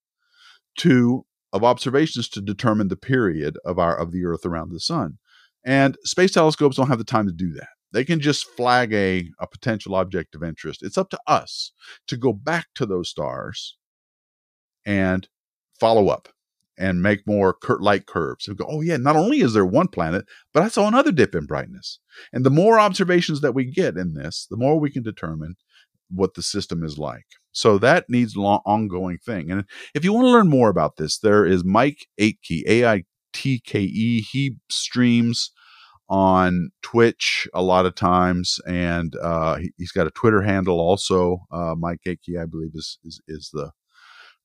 to 0.78 1.26
of 1.54 1.64
observations 1.64 2.28
to 2.28 2.42
determine 2.42 2.90
the 2.90 2.98
period 2.98 3.58
of 3.66 3.80
our 3.80 3.98
of 3.98 4.12
the 4.12 4.26
earth 4.26 4.46
around 4.46 4.72
the 4.72 4.80
sun 4.80 5.18
and 5.64 5.98
space 6.04 6.32
telescopes 6.32 6.78
don't 6.78 6.88
have 6.88 6.98
the 6.98 7.04
time 7.04 7.26
to 7.26 7.34
do 7.34 7.52
that 7.52 7.70
they 7.92 8.04
can 8.04 8.20
just 8.20 8.46
flag 8.58 8.92
a, 8.94 9.30
a 9.40 9.48
potential 9.48 9.96
object 9.96 10.36
of 10.36 10.44
interest 10.44 10.84
it's 10.84 10.98
up 10.98 11.10
to 11.10 11.20
us 11.28 11.72
to 12.08 12.18
go 12.18 12.34
back 12.34 12.68
to 12.76 12.86
those 12.86 13.10
stars 13.10 13.78
and 14.86 15.28
follow 15.80 16.10
up 16.10 16.30
and 16.78 17.02
make 17.02 17.26
more 17.26 17.58
light 17.80 18.06
curves. 18.06 18.48
And 18.48 18.58
go, 18.58 18.66
oh 18.68 18.82
yeah, 18.82 18.98
not 18.98 19.16
only 19.16 19.40
is 19.40 19.54
there 19.54 19.66
one 19.66 19.88
planet, 19.88 20.26
but 20.54 20.64
I 20.64 20.68
saw 20.68 20.88
another 20.88 21.12
dip 21.12 21.36
in 21.36 21.46
brightness. 21.46 22.00
And 22.34 22.46
the 22.46 22.50
more 22.50 22.80
observations 22.80 23.42
that 23.42 23.54
we 23.54 23.66
get 23.66 23.98
in 23.98 24.14
this, 24.14 24.48
the 24.50 24.58
more 24.58 24.80
we 24.80 24.92
can 24.92 25.04
determine 25.04 25.56
what 26.10 26.34
the 26.34 26.44
system 26.44 26.84
is 26.84 26.98
like. 26.98 27.26
So 27.56 27.78
that 27.78 28.10
needs 28.10 28.36
long, 28.36 28.60
ongoing 28.66 29.18
thing. 29.18 29.50
And 29.50 29.64
if 29.94 30.04
you 30.04 30.12
want 30.12 30.26
to 30.26 30.32
learn 30.32 30.50
more 30.50 30.70
about 30.70 30.98
this, 30.98 31.18
there 31.20 31.46
is 31.46 31.64
Mike 31.64 32.08
Aitkey, 32.20 32.64
A 32.68 32.86
I 32.86 33.04
T 33.32 33.62
K 33.66 33.80
E. 33.80 34.22
He 34.22 34.58
streams 34.70 35.52
on 36.10 36.70
Twitch 36.82 37.48
a 37.54 37.64
lot 37.64 37.86
of 37.86 37.96
times, 37.96 38.60
and 38.68 39.16
uh, 39.22 39.56
he, 39.56 39.72
has 39.80 39.92
got 39.92 40.06
a 40.06 40.12
Twitter 40.12 40.42
handle 40.42 40.82
also. 40.82 41.40
Uh, 41.50 41.76
Mike 41.78 42.02
Aitkey, 42.06 42.40
I 42.40 42.46
believe, 42.46 42.72
is, 42.74 43.00
is 43.06 43.22
is 43.28 43.50
the 43.54 43.72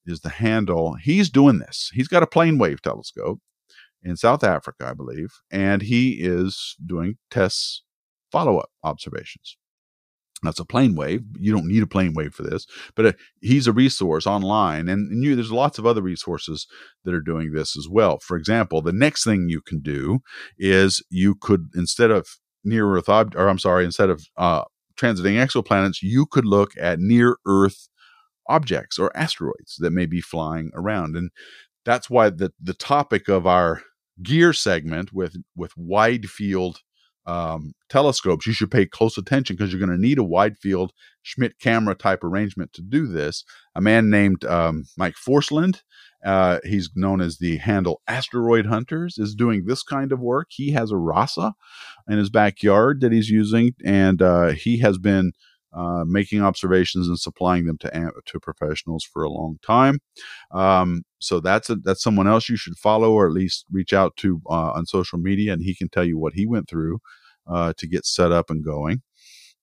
is 0.06 0.20
the 0.20 0.28
handle. 0.30 0.94
He's 0.94 1.30
doing 1.30 1.58
this. 1.58 1.90
He's 1.92 2.08
got 2.08 2.22
a 2.22 2.26
Planewave 2.26 2.80
telescope 2.80 3.40
in 4.04 4.16
South 4.16 4.44
Africa, 4.44 4.86
I 4.88 4.94
believe, 4.94 5.32
and 5.50 5.82
he 5.82 6.12
is 6.20 6.76
doing 6.86 7.16
TESS, 7.30 7.82
follow 8.30 8.58
up 8.58 8.70
observations. 8.84 9.56
That's 10.42 10.60
a 10.60 10.64
Planewave. 10.64 11.24
You 11.38 11.52
don't 11.52 11.66
need 11.68 11.82
a 11.82 11.86
Planewave 11.86 12.32
for 12.32 12.42
this, 12.42 12.66
but 12.94 13.06
uh, 13.06 13.12
he's 13.40 13.66
a 13.66 13.72
resource 13.72 14.26
online, 14.26 14.88
and, 14.88 15.10
and 15.10 15.22
you, 15.22 15.36
there's 15.36 15.52
lots 15.52 15.78
of 15.78 15.86
other 15.86 16.02
resources 16.02 16.66
that 17.04 17.14
are 17.14 17.20
doing 17.20 17.52
this 17.52 17.76
as 17.76 17.88
well. 17.88 18.18
For 18.18 18.36
example, 18.36 18.80
the 18.82 18.92
next 18.92 19.24
thing 19.24 19.48
you 19.48 19.60
can 19.60 19.80
do 19.80 20.20
is 20.58 21.02
you 21.10 21.34
could 21.34 21.68
instead 21.74 22.10
of 22.10 22.26
near 22.64 22.86
Earth 22.96 23.08
ob- 23.08 23.36
or 23.36 23.48
I'm 23.48 23.58
sorry, 23.58 23.84
instead 23.84 24.10
of 24.10 24.24
uh, 24.36 24.64
transiting 24.98 25.34
exoplanets, 25.34 26.02
you 26.02 26.26
could 26.26 26.46
look 26.46 26.72
at 26.78 27.00
near 27.00 27.36
Earth 27.46 27.88
objects 28.48 28.98
or 28.98 29.16
asteroids 29.16 29.76
that 29.78 29.92
may 29.92 30.06
be 30.06 30.20
flying 30.20 30.70
around, 30.74 31.16
and 31.16 31.30
that's 31.84 32.08
why 32.10 32.30
the 32.30 32.52
the 32.60 32.74
topic 32.74 33.28
of 33.28 33.46
our 33.46 33.82
gear 34.22 34.52
segment 34.52 35.12
with 35.12 35.36
with 35.56 35.72
wide 35.76 36.28
field 36.28 36.80
um, 37.30 37.74
telescopes, 37.88 38.46
you 38.46 38.52
should 38.52 38.70
pay 38.70 38.86
close 38.86 39.16
attention 39.16 39.56
because 39.56 39.72
you're 39.72 39.84
going 39.84 39.96
to 39.96 40.00
need 40.00 40.18
a 40.18 40.24
wide 40.24 40.58
field 40.58 40.92
Schmidt 41.22 41.58
camera 41.60 41.94
type 41.94 42.24
arrangement 42.24 42.72
to 42.72 42.82
do 42.82 43.06
this. 43.06 43.44
A 43.74 43.80
man 43.80 44.10
named 44.10 44.44
um, 44.44 44.84
Mike 44.96 45.14
Forsland, 45.14 45.82
uh, 46.24 46.58
he's 46.64 46.90
known 46.96 47.20
as 47.20 47.38
the 47.38 47.58
handle 47.58 48.00
Asteroid 48.08 48.66
Hunters, 48.66 49.16
is 49.16 49.34
doing 49.34 49.64
this 49.64 49.82
kind 49.82 50.12
of 50.12 50.18
work. 50.20 50.48
He 50.50 50.72
has 50.72 50.90
a 50.90 50.96
RASA 50.96 51.52
in 52.08 52.18
his 52.18 52.30
backyard 52.30 53.00
that 53.00 53.12
he's 53.12 53.30
using, 53.30 53.74
and 53.84 54.20
uh, 54.20 54.48
he 54.48 54.78
has 54.78 54.98
been 54.98 55.32
uh, 55.72 56.04
making 56.04 56.42
observations 56.42 57.06
and 57.06 57.18
supplying 57.18 57.66
them 57.66 57.78
to 57.78 58.10
to 58.26 58.40
professionals 58.40 59.04
for 59.04 59.22
a 59.22 59.30
long 59.30 59.58
time. 59.62 60.00
Um, 60.50 61.02
so 61.20 61.38
that's 61.38 61.70
a, 61.70 61.76
that's 61.76 62.02
someone 62.02 62.26
else 62.26 62.48
you 62.48 62.56
should 62.56 62.76
follow 62.76 63.12
or 63.12 63.26
at 63.26 63.32
least 63.32 63.66
reach 63.70 63.92
out 63.92 64.16
to 64.16 64.42
uh, 64.50 64.72
on 64.72 64.86
social 64.86 65.18
media, 65.18 65.52
and 65.52 65.62
he 65.62 65.76
can 65.76 65.88
tell 65.88 66.04
you 66.04 66.18
what 66.18 66.32
he 66.34 66.44
went 66.44 66.68
through 66.68 66.98
uh, 67.50 67.72
to 67.76 67.86
get 67.86 68.06
set 68.06 68.32
up 68.32 68.50
and 68.50 68.64
going. 68.64 69.02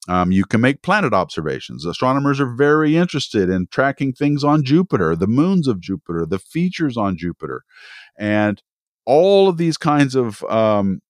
Um, 0.09 0.31
you 0.31 0.45
can 0.45 0.61
make 0.61 0.83
planet 0.83 1.13
observations. 1.13 1.85
Astronomers 1.85 2.39
are 2.39 2.55
very 2.55 2.95
interested 2.95 3.49
in 3.49 3.67
tracking 3.71 4.13
things 4.13 4.43
on 4.43 4.63
Jupiter, 4.63 5.15
the 5.15 5.27
moons 5.27 5.67
of 5.67 5.81
Jupiter, 5.81 6.25
the 6.25 6.39
features 6.39 6.95
on 6.95 7.17
Jupiter, 7.17 7.63
and 8.17 8.61
all 9.05 9.49
of 9.49 9.57
these 9.57 9.77
kinds 9.77 10.15
of 10.15 10.43
um, 10.43 11.01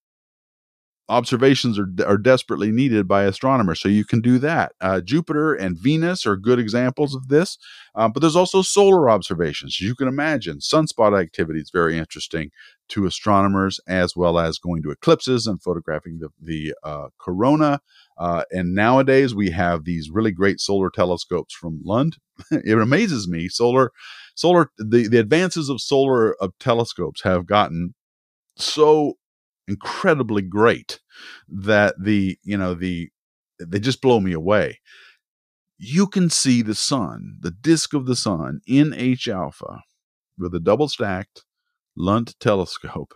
observations 1.09 1.79
are, 1.79 1.87
are 2.05 2.17
desperately 2.17 2.71
needed 2.71 3.07
by 3.07 3.23
astronomers. 3.23 3.79
So 3.79 3.89
you 3.89 4.05
can 4.05 4.21
do 4.21 4.39
that. 4.39 4.73
Uh, 4.81 5.01
Jupiter 5.01 5.53
and 5.53 5.77
Venus 5.77 6.25
are 6.25 6.35
good 6.35 6.59
examples 6.59 7.15
of 7.15 7.27
this, 7.27 7.57
uh, 7.95 8.09
but 8.09 8.21
there's 8.21 8.35
also 8.35 8.61
solar 8.61 9.09
observations. 9.09 9.79
You 9.79 9.95
can 9.95 10.07
imagine 10.07 10.59
sunspot 10.59 11.19
activity 11.19 11.59
is 11.59 11.71
very 11.71 11.97
interesting 11.97 12.51
to 12.89 13.05
astronomers, 13.05 13.79
as 13.87 14.15
well 14.15 14.39
as 14.39 14.57
going 14.57 14.81
to 14.83 14.91
eclipses 14.91 15.47
and 15.47 15.61
photographing 15.61 16.19
the, 16.19 16.29
the 16.41 16.73
uh, 16.83 17.07
corona. 17.19 17.79
Uh, 18.17 18.43
and 18.51 18.73
nowadays 18.73 19.35
we 19.35 19.51
have 19.51 19.83
these 19.83 20.09
really 20.09 20.31
great 20.31 20.59
solar 20.59 20.89
telescopes 20.89 21.53
from 21.53 21.81
Lunt. 21.83 22.17
it 22.51 22.77
amazes 22.77 23.27
me. 23.27 23.49
Solar, 23.49 23.91
solar, 24.35 24.71
the, 24.77 25.07
the 25.07 25.19
advances 25.19 25.69
of 25.69 25.81
solar 25.81 26.33
of 26.41 26.53
telescopes 26.59 27.21
have 27.23 27.45
gotten 27.45 27.93
so 28.55 29.13
incredibly 29.67 30.41
great 30.41 30.99
that 31.47 31.95
the 32.01 32.37
you 32.43 32.57
know 32.57 32.73
the 32.73 33.09
they 33.59 33.79
just 33.79 34.01
blow 34.01 34.19
me 34.19 34.31
away 34.31 34.79
you 35.77 36.07
can 36.07 36.29
see 36.29 36.61
the 36.61 36.75
sun 36.75 37.37
the 37.41 37.51
disk 37.51 37.93
of 37.93 38.05
the 38.05 38.15
sun 38.15 38.61
in 38.65 38.93
h 38.93 39.27
alpha 39.27 39.81
with 40.37 40.53
a 40.55 40.59
double 40.59 40.87
stacked 40.87 41.43
lunt 41.97 42.35
telescope 42.39 43.13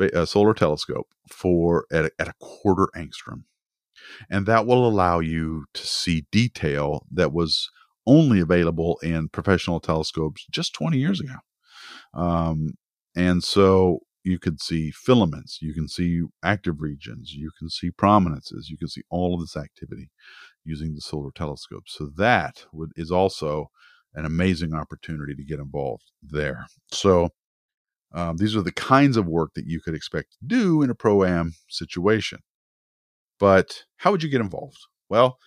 uh, 0.00 0.24
solar 0.24 0.54
telescope 0.54 1.08
for 1.30 1.86
at 1.92 2.06
a, 2.06 2.10
at 2.18 2.28
a 2.28 2.34
quarter 2.40 2.88
angstrom 2.96 3.44
and 4.30 4.46
that 4.46 4.66
will 4.66 4.86
allow 4.86 5.18
you 5.20 5.66
to 5.74 5.86
see 5.86 6.26
detail 6.32 7.06
that 7.10 7.32
was 7.32 7.70
only 8.06 8.40
available 8.40 8.98
in 9.02 9.28
professional 9.28 9.80
telescopes 9.80 10.46
just 10.50 10.74
20 10.74 10.98
years 10.98 11.20
ago 11.20 11.34
um, 12.14 12.74
and 13.14 13.42
so 13.42 14.00
you 14.24 14.38
can 14.38 14.58
see 14.58 14.90
filaments, 14.90 15.58
you 15.60 15.74
can 15.74 15.86
see 15.86 16.22
active 16.42 16.80
regions, 16.80 17.34
you 17.34 17.50
can 17.58 17.68
see 17.68 17.90
prominences, 17.90 18.70
you 18.70 18.78
can 18.78 18.88
see 18.88 19.02
all 19.10 19.34
of 19.34 19.40
this 19.40 19.56
activity 19.56 20.10
using 20.64 20.94
the 20.94 21.00
solar 21.00 21.30
telescope. 21.30 21.84
So 21.86 22.10
that 22.16 22.64
would, 22.72 22.92
is 22.96 23.10
also 23.10 23.70
an 24.14 24.24
amazing 24.24 24.72
opportunity 24.74 25.34
to 25.34 25.44
get 25.44 25.60
involved 25.60 26.10
there. 26.22 26.66
So 26.90 27.30
um, 28.14 28.36
these 28.36 28.54
are 28.54 28.62
the 28.62 28.72
kinds 28.72 29.16
of 29.16 29.26
work 29.26 29.54
that 29.54 29.66
you 29.66 29.80
could 29.80 29.94
expect 29.94 30.32
to 30.32 30.46
do 30.46 30.82
in 30.82 30.90
a 30.90 30.94
pro 30.94 31.24
am 31.24 31.54
situation. 31.68 32.38
But 33.40 33.84
how 33.98 34.12
would 34.12 34.22
you 34.22 34.28
get 34.28 34.40
involved? 34.40 34.78
Well, 35.08 35.38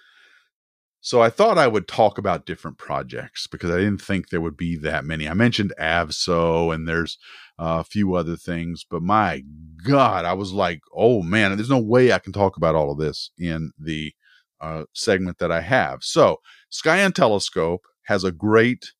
so 1.00 1.22
I 1.22 1.30
thought 1.30 1.58
I 1.58 1.68
would 1.68 1.88
talk 1.88 2.18
about 2.18 2.46
different 2.46 2.78
projects 2.78 3.48
because 3.48 3.72
I 3.72 3.78
didn't 3.78 4.02
think 4.02 4.28
there 4.28 4.42
would 4.42 4.58
be 4.58 4.76
that 4.80 5.06
many. 5.06 5.30
I 5.30 5.34
mentioned 5.34 5.72
AVSO 5.80 6.74
and 6.74 6.86
there's 6.86 7.18
uh, 7.58 7.78
a 7.80 7.84
few 7.86 8.16
other 8.16 8.36
things, 8.36 8.86
but 8.90 9.02
my 9.02 9.44
God, 9.86 10.26
I 10.26 10.34
was 10.34 10.52
like, 10.52 10.82
oh 10.94 11.22
man, 11.22 11.56
there's 11.56 11.70
no 11.70 11.80
way 11.80 12.12
I 12.12 12.20
can 12.20 12.34
talk 12.34 12.58
about 12.58 12.76
all 12.76 12.92
of 12.92 12.98
this 12.98 13.32
in 13.38 13.72
the 13.80 14.14
uh, 14.60 14.84
segment 14.94 15.38
that 15.38 15.52
I 15.52 15.62
have. 15.62 16.04
So 16.04 16.42
Sky 16.70 17.10
& 17.10 17.12
Telescope 17.12 17.86
has 18.04 18.26
a 18.26 18.32
great 18.34 18.92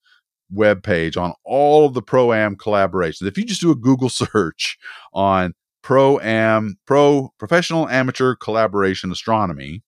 web 0.52 0.84
page 0.84 1.18
on 1.18 1.34
all 1.44 1.86
of 1.86 1.94
the 1.94 2.02
pro 2.02 2.34
am 2.34 2.56
collaborations. 2.56 3.28
If 3.28 3.38
you 3.38 3.46
just 3.46 3.62
do 3.62 3.72
a 3.72 3.76
Google 3.76 4.10
search 4.10 4.78
on 5.14 5.54
pro 5.82 6.20
am 6.20 6.78
pro 6.86 7.34
professional 7.38 7.88
amateur 7.90 8.36
collaboration 8.36 9.12
astronomy 9.12 9.84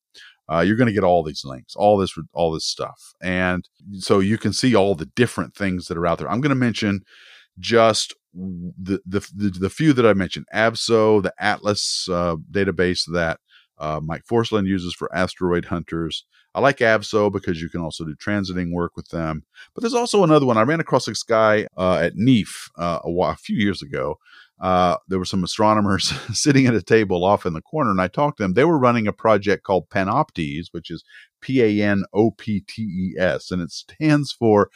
uh, 0.51 0.61
you're 0.61 0.75
going 0.75 0.87
to 0.87 0.93
get 0.93 1.03
all 1.03 1.23
these 1.23 1.45
links, 1.45 1.75
all 1.75 1.97
this, 1.97 2.17
all 2.33 2.51
this 2.51 2.65
stuff, 2.65 3.13
and 3.21 3.69
so 3.99 4.19
you 4.19 4.37
can 4.37 4.51
see 4.51 4.75
all 4.75 4.95
the 4.95 5.05
different 5.05 5.53
things 5.53 5.87
that 5.87 5.97
are 5.97 6.07
out 6.07 6.17
there. 6.17 6.29
I'm 6.29 6.41
going 6.41 6.49
to 6.49 6.55
mention 6.55 7.01
just 7.59 8.15
the, 8.33 8.99
the 9.05 9.19
the, 9.35 9.49
the 9.51 9.69
few 9.69 9.93
that 9.93 10.07
I 10.07 10.13
mentioned: 10.13 10.47
AVSO, 10.53 11.21
the 11.21 11.33
Atlas 11.37 12.07
uh, 12.09 12.37
database 12.51 13.03
that 13.13 13.39
uh, 13.77 13.99
Mike 14.03 14.23
Forsland 14.29 14.65
uses 14.65 14.95
for 14.95 15.13
asteroid 15.15 15.65
hunters. 15.65 16.25
I 16.55 16.62
like 16.62 16.77
AVSO 16.77 17.31
because 17.31 17.62
you 17.62 17.69
can 17.69 17.81
also 17.81 18.05
do 18.05 18.15
transiting 18.15 18.71
work 18.71 18.95
with 18.95 19.09
them. 19.09 19.43
But 19.73 19.81
there's 19.81 19.93
also 19.93 20.23
another 20.23 20.45
one. 20.45 20.57
I 20.57 20.63
ran 20.63 20.79
across 20.79 21.05
this 21.05 21.23
guy 21.23 21.67
uh, 21.77 21.97
at 21.97 22.15
NEAF 22.15 22.69
uh, 22.77 22.99
a, 23.03 23.12
while, 23.12 23.31
a 23.31 23.35
few 23.35 23.57
years 23.57 23.81
ago 23.81 24.17
uh, 24.59 24.97
there 25.07 25.19
were 25.19 25.25
some 25.25 25.43
astronomers 25.43 26.09
sitting 26.38 26.67
at 26.67 26.73
a 26.73 26.81
table 26.81 27.23
off 27.23 27.45
in 27.45 27.53
the 27.53 27.62
corner, 27.62 27.91
and 27.91 28.01
I 28.01 28.07
talked 28.07 28.38
to 28.38 28.43
them. 28.43 28.53
They 28.53 28.65
were 28.65 28.77
running 28.77 29.07
a 29.07 29.13
project 29.13 29.63
called 29.63 29.89
Panoptes, 29.89 30.67
which 30.71 30.91
is 30.91 31.03
P 31.41 31.62
A 31.62 31.85
N 31.85 32.03
O 32.13 32.31
P 32.31 32.62
T 32.67 32.81
E 32.81 33.19
S, 33.19 33.51
and 33.51 33.62
it 33.62 33.71
stands 33.71 34.31
for 34.31 34.69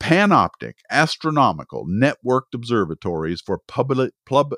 Panoptic 0.00 0.74
Astronomical 0.90 1.86
Networked 1.86 2.54
Observatories 2.54 3.40
for 3.40 3.58
Public 3.66 4.12
Pub, 4.24 4.54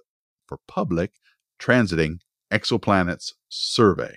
for 0.46 0.58
Public 0.68 1.12
Transiting 1.58 2.18
Exoplanets 2.52 3.32
Survey. 3.48 4.16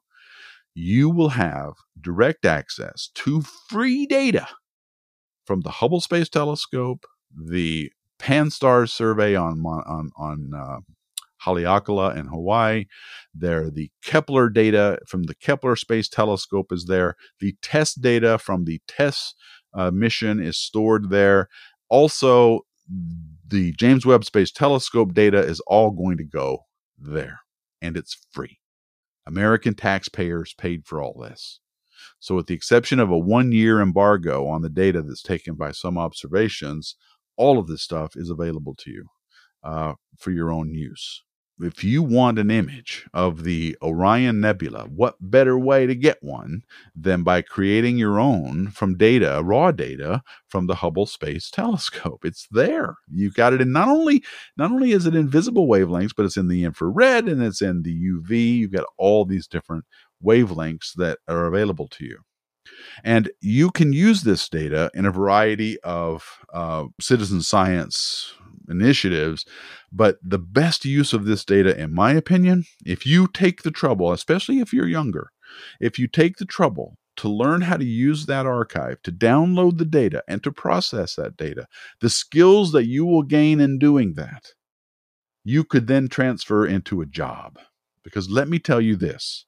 you 0.74 1.10
will 1.10 1.30
have 1.30 1.72
direct 2.00 2.44
access 2.44 3.10
to 3.14 3.42
free 3.42 4.06
data 4.06 4.46
from 5.46 5.62
the 5.62 5.70
Hubble 5.70 6.00
Space 6.00 6.28
Telescope, 6.28 7.06
the 7.34 7.92
Pan-STARRS 8.18 8.90
survey 8.90 9.34
on 9.34 9.64
on 9.64 10.10
on 10.16 10.52
uh, 10.54 10.78
Haleakala 11.44 12.16
in 12.16 12.26
Hawaii. 12.26 12.86
There, 13.34 13.70
the 13.70 13.90
Kepler 14.02 14.48
data 14.48 14.98
from 15.06 15.24
the 15.24 15.34
Kepler 15.34 15.76
Space 15.76 16.08
Telescope 16.08 16.72
is 16.72 16.86
there. 16.86 17.14
The 17.40 17.54
TESS 17.62 17.94
data 17.94 18.38
from 18.38 18.64
the 18.64 18.80
TESS 18.88 19.34
uh, 19.74 19.90
mission 19.90 20.40
is 20.40 20.56
stored 20.56 21.10
there. 21.10 21.48
Also, 21.88 22.60
the 23.46 23.72
James 23.72 24.06
Webb 24.06 24.24
Space 24.24 24.50
Telescope 24.50 25.14
data 25.14 25.38
is 25.38 25.60
all 25.66 25.90
going 25.90 26.16
to 26.16 26.24
go 26.24 26.60
there, 26.98 27.40
and 27.82 27.96
it's 27.96 28.16
free. 28.30 28.58
American 29.26 29.74
taxpayers 29.74 30.54
paid 30.54 30.86
for 30.86 31.02
all 31.02 31.20
this. 31.20 31.60
So, 32.18 32.34
with 32.34 32.46
the 32.46 32.54
exception 32.54 32.98
of 32.98 33.10
a 33.10 33.18
one 33.18 33.52
year 33.52 33.80
embargo 33.80 34.46
on 34.46 34.62
the 34.62 34.70
data 34.70 35.02
that's 35.02 35.22
taken 35.22 35.54
by 35.54 35.72
some 35.72 35.98
observations, 35.98 36.96
all 37.36 37.58
of 37.58 37.66
this 37.66 37.82
stuff 37.82 38.12
is 38.16 38.30
available 38.30 38.74
to 38.76 38.90
you 38.90 39.06
uh, 39.64 39.94
for 40.18 40.30
your 40.30 40.50
own 40.50 40.74
use 40.74 41.22
if 41.60 41.82
you 41.82 42.02
want 42.02 42.38
an 42.38 42.50
image 42.50 43.06
of 43.14 43.44
the 43.44 43.76
Orion 43.82 44.40
Nebula, 44.40 44.84
what 44.84 45.16
better 45.20 45.58
way 45.58 45.86
to 45.86 45.94
get 45.94 46.18
one 46.22 46.62
than 46.94 47.22
by 47.22 47.40
creating 47.42 47.96
your 47.96 48.20
own 48.20 48.68
from 48.70 48.96
data, 48.96 49.40
raw 49.42 49.72
data 49.72 50.22
from 50.48 50.66
the 50.66 50.76
Hubble 50.76 51.06
Space 51.06 51.50
Telescope? 51.50 52.24
It's 52.24 52.46
there. 52.50 52.96
You've 53.10 53.34
got 53.34 53.54
it 53.54 53.60
in 53.60 53.72
not 53.72 53.88
only 53.88 54.22
not 54.56 54.70
only 54.70 54.92
is 54.92 55.06
it 55.06 55.14
in 55.14 55.28
visible 55.28 55.66
wavelengths, 55.66 56.12
but 56.16 56.26
it's 56.26 56.36
in 56.36 56.48
the 56.48 56.64
infrared 56.64 57.28
and 57.28 57.42
it's 57.42 57.62
in 57.62 57.82
the 57.82 57.94
UV. 57.94 58.58
You've 58.58 58.72
got 58.72 58.86
all 58.98 59.24
these 59.24 59.46
different 59.46 59.84
wavelengths 60.24 60.92
that 60.96 61.18
are 61.28 61.46
available 61.46 61.88
to 61.88 62.04
you. 62.04 62.18
And 63.04 63.30
you 63.40 63.70
can 63.70 63.92
use 63.92 64.22
this 64.22 64.48
data 64.48 64.90
in 64.94 65.06
a 65.06 65.10
variety 65.10 65.78
of 65.80 66.38
uh, 66.52 66.84
citizen 67.00 67.42
science 67.42 68.34
initiatives. 68.68 69.44
But 69.92 70.18
the 70.22 70.38
best 70.38 70.84
use 70.84 71.12
of 71.12 71.24
this 71.24 71.44
data, 71.44 71.78
in 71.78 71.94
my 71.94 72.12
opinion, 72.12 72.64
if 72.84 73.06
you 73.06 73.28
take 73.28 73.62
the 73.62 73.70
trouble, 73.70 74.12
especially 74.12 74.60
if 74.60 74.72
you're 74.72 74.88
younger, 74.88 75.30
if 75.80 75.98
you 75.98 76.08
take 76.08 76.36
the 76.36 76.44
trouble 76.44 76.96
to 77.16 77.28
learn 77.28 77.62
how 77.62 77.76
to 77.76 77.84
use 77.84 78.26
that 78.26 78.46
archive, 78.46 79.00
to 79.02 79.12
download 79.12 79.78
the 79.78 79.86
data, 79.86 80.22
and 80.28 80.42
to 80.42 80.52
process 80.52 81.14
that 81.14 81.36
data, 81.36 81.66
the 82.00 82.10
skills 82.10 82.72
that 82.72 82.86
you 82.86 83.06
will 83.06 83.22
gain 83.22 83.58
in 83.60 83.78
doing 83.78 84.14
that, 84.14 84.52
you 85.42 85.64
could 85.64 85.86
then 85.86 86.08
transfer 86.08 86.66
into 86.66 87.00
a 87.00 87.06
job. 87.06 87.58
Because 88.04 88.28
let 88.28 88.48
me 88.48 88.58
tell 88.58 88.80
you 88.80 88.96
this 88.96 89.46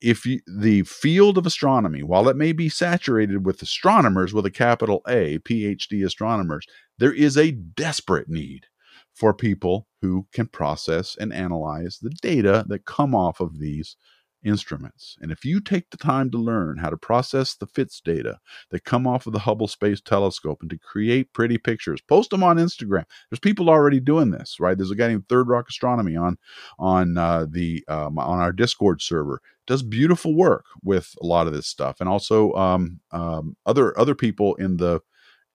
if 0.00 0.24
you, 0.26 0.40
the 0.46 0.82
field 0.82 1.38
of 1.38 1.46
astronomy, 1.46 2.02
while 2.02 2.28
it 2.28 2.36
may 2.36 2.52
be 2.52 2.68
saturated 2.68 3.44
with 3.44 3.62
astronomers 3.62 4.32
with 4.32 4.46
a 4.46 4.50
capital 4.50 5.02
A, 5.08 5.38
PhD 5.40 6.04
astronomers, 6.04 6.66
there 6.98 7.12
is 7.12 7.36
a 7.36 7.52
desperate 7.52 8.28
need 8.28 8.66
for 9.14 9.34
people 9.34 9.88
who 10.00 10.26
can 10.32 10.46
process 10.46 11.16
and 11.18 11.32
analyze 11.32 11.98
the 12.00 12.10
data 12.22 12.64
that 12.68 12.84
come 12.86 13.14
off 13.14 13.40
of 13.40 13.58
these 13.58 13.96
instruments. 14.44 15.16
And 15.20 15.32
if 15.32 15.44
you 15.44 15.60
take 15.60 15.90
the 15.90 15.96
time 15.96 16.30
to 16.30 16.38
learn 16.38 16.78
how 16.78 16.90
to 16.90 16.96
process 16.96 17.54
the 17.54 17.66
FITS 17.66 18.00
data 18.00 18.38
that 18.70 18.84
come 18.84 19.06
off 19.06 19.26
of 19.26 19.32
the 19.32 19.40
Hubble 19.40 19.68
Space 19.68 20.00
Telescope 20.00 20.58
and 20.60 20.70
to 20.70 20.78
create 20.78 21.32
pretty 21.32 21.58
pictures, 21.58 22.00
post 22.00 22.30
them 22.30 22.42
on 22.42 22.56
Instagram. 22.56 23.04
There's 23.30 23.40
people 23.40 23.68
already 23.68 24.00
doing 24.00 24.30
this, 24.30 24.58
right? 24.60 24.76
There's 24.76 24.90
a 24.90 24.96
guy 24.96 25.08
named 25.08 25.28
Third 25.28 25.48
Rock 25.48 25.66
Astronomy 25.68 26.16
on 26.16 26.38
on 26.78 27.18
uh, 27.18 27.46
the 27.50 27.84
um, 27.88 28.18
on 28.18 28.38
our 28.38 28.52
Discord 28.52 29.02
server. 29.02 29.40
Does 29.66 29.82
beautiful 29.82 30.34
work 30.34 30.64
with 30.82 31.14
a 31.20 31.26
lot 31.26 31.46
of 31.46 31.52
this 31.52 31.66
stuff, 31.66 32.00
and 32.00 32.08
also 32.08 32.52
um, 32.54 33.00
um, 33.10 33.56
other 33.66 33.98
other 33.98 34.14
people 34.14 34.54
in 34.54 34.78
the 34.78 35.00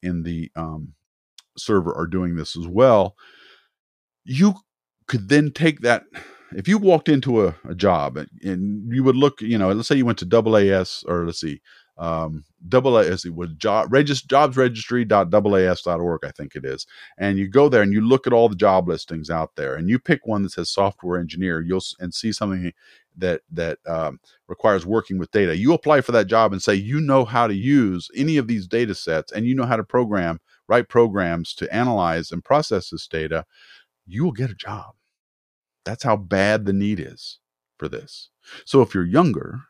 in 0.02 0.24
the 0.24 0.52
um, 0.56 0.94
server 1.58 1.94
are 1.96 2.08
doing 2.08 2.36
this 2.36 2.56
as 2.58 2.68
well. 2.68 3.16
You 4.26 4.56
could 5.08 5.30
then 5.30 5.52
take 5.52 5.82
that 5.82 6.04
if 6.56 6.68
you 6.68 6.78
walked 6.78 7.10
into 7.10 7.46
a, 7.46 7.56
a 7.68 7.76
job 7.76 8.18
and, 8.18 8.30
and, 8.44 8.94
you 8.94 9.04
would 9.04 9.16
look, 9.16 9.42
you 9.42 9.58
know, 9.58 9.72
let's 9.72 9.88
say 9.88 9.96
you 9.96 10.06
went 10.06 10.20
to 10.20 10.26
AAS 10.26 11.04
or 11.08 11.26
let's 11.26 11.40
see, 11.40 11.62
um, 11.98 12.44
double 12.68 12.98
A 12.98 13.16
with 13.32 13.60
job 13.60 13.92
regist, 13.92 14.26
jobsregistry.aas.org, 14.26 16.26
I 16.26 16.32
think 16.32 16.56
it 16.56 16.66
is. 16.66 16.88
And 17.18 17.38
you 17.38 17.48
go 17.48 17.70
there 17.70 17.84
and 17.84 17.94
you 17.94 18.02
look 18.02 18.26
at 18.26 18.34
all 18.34 18.50
the 18.50 18.56
job 18.56 18.88
listings 18.88 19.30
out 19.30 19.52
there 19.56 19.76
and 19.76 19.90
you 19.90 20.00
pick 20.00 20.26
one 20.26 20.42
that 20.44 20.52
says 20.52 20.72
software 20.72 21.20
engineer, 21.20 21.62
you'll 21.62 21.84
and 22.00 22.14
see 22.14 22.32
something 22.32 22.72
that 23.16 23.42
that 23.52 23.78
um, 23.86 24.20
requires 24.48 24.88
working 24.88 25.20
with 25.20 25.32
data. 25.32 25.56
You 25.56 25.74
apply 25.74 26.02
for 26.02 26.14
that 26.14 26.26
job 26.26 26.52
and 26.52 26.64
say 26.64 26.74
you 26.74 27.00
know 27.00 27.26
how 27.26 27.46
to 27.46 27.54
use 27.54 28.10
any 28.16 28.38
of 28.38 28.48
these 28.48 28.68
data 28.68 28.96
sets 28.96 29.32
and 29.32 29.46
you 29.46 29.54
know 29.54 29.66
how 29.66 29.78
to 29.78 29.84
program, 29.84 30.40
write 30.68 30.90
programs 30.90 31.54
to 31.56 31.74
analyze 31.74 32.32
and 32.32 32.44
process 32.44 32.90
this 32.90 33.08
data, 33.08 33.46
you 34.08 34.24
will 34.24 34.32
get 34.32 34.50
a 34.50 34.56
job 34.56 34.96
that's 35.86 36.04
how 36.04 36.16
bad 36.16 36.66
the 36.66 36.74
need 36.74 37.00
is 37.00 37.40
for 37.78 37.88
this. 37.88 38.30
So 38.66 38.82
if 38.82 38.94
you're 38.94 39.06
younger 39.06 39.62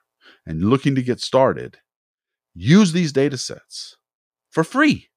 and 0.45 0.63
looking 0.63 0.95
to 0.95 1.01
get 1.01 1.19
started, 1.19 1.77
use 2.53 2.91
these 2.91 3.11
data 3.11 3.37
sets 3.37 3.97
for 4.51 4.63
free 4.63 5.09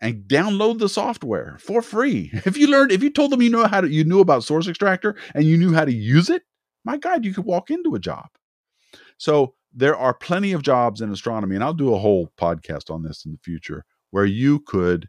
and 0.00 0.24
download 0.24 0.78
the 0.78 0.88
software 0.88 1.56
for 1.60 1.80
free. 1.80 2.30
If 2.44 2.56
you 2.56 2.66
learned, 2.66 2.92
if 2.92 3.02
you 3.02 3.10
told 3.10 3.30
them 3.30 3.42
you 3.42 3.50
know 3.50 3.66
how 3.66 3.80
to, 3.80 3.88
you 3.88 4.04
knew 4.04 4.20
about 4.20 4.44
Source 4.44 4.68
Extractor 4.68 5.16
and 5.34 5.44
you 5.44 5.56
knew 5.56 5.72
how 5.72 5.84
to 5.84 5.92
use 5.92 6.28
it, 6.28 6.42
my 6.84 6.96
God, 6.96 7.24
you 7.24 7.32
could 7.32 7.44
walk 7.44 7.70
into 7.70 7.94
a 7.94 8.00
job. 8.00 8.26
So 9.16 9.54
there 9.72 9.96
are 9.96 10.12
plenty 10.12 10.52
of 10.52 10.62
jobs 10.62 11.00
in 11.00 11.12
astronomy, 11.12 11.54
and 11.54 11.64
I'll 11.64 11.72
do 11.72 11.94
a 11.94 11.98
whole 11.98 12.32
podcast 12.38 12.90
on 12.90 13.02
this 13.02 13.24
in 13.24 13.32
the 13.32 13.38
future 13.38 13.84
where 14.10 14.24
you 14.24 14.60
could, 14.60 15.08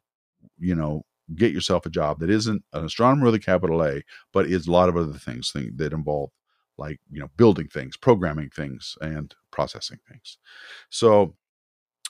you 0.59 0.75
know, 0.75 1.03
get 1.33 1.53
yourself 1.53 1.85
a 1.85 1.89
job 1.89 2.19
that 2.19 2.29
isn't 2.29 2.63
an 2.73 2.85
astronomer 2.85 3.25
with 3.25 3.35
a 3.35 3.39
capital 3.39 3.83
A, 3.83 4.01
but 4.31 4.47
is 4.47 4.67
a 4.67 4.71
lot 4.71 4.89
of 4.89 4.97
other 4.97 5.13
things 5.13 5.51
thing, 5.51 5.71
that 5.75 5.93
involve 5.93 6.31
like 6.77 6.99
you 7.11 7.19
know 7.19 7.29
building 7.37 7.67
things, 7.67 7.97
programming 7.97 8.49
things, 8.49 8.97
and 9.01 9.33
processing 9.51 9.99
things. 10.09 10.37
So 10.89 11.35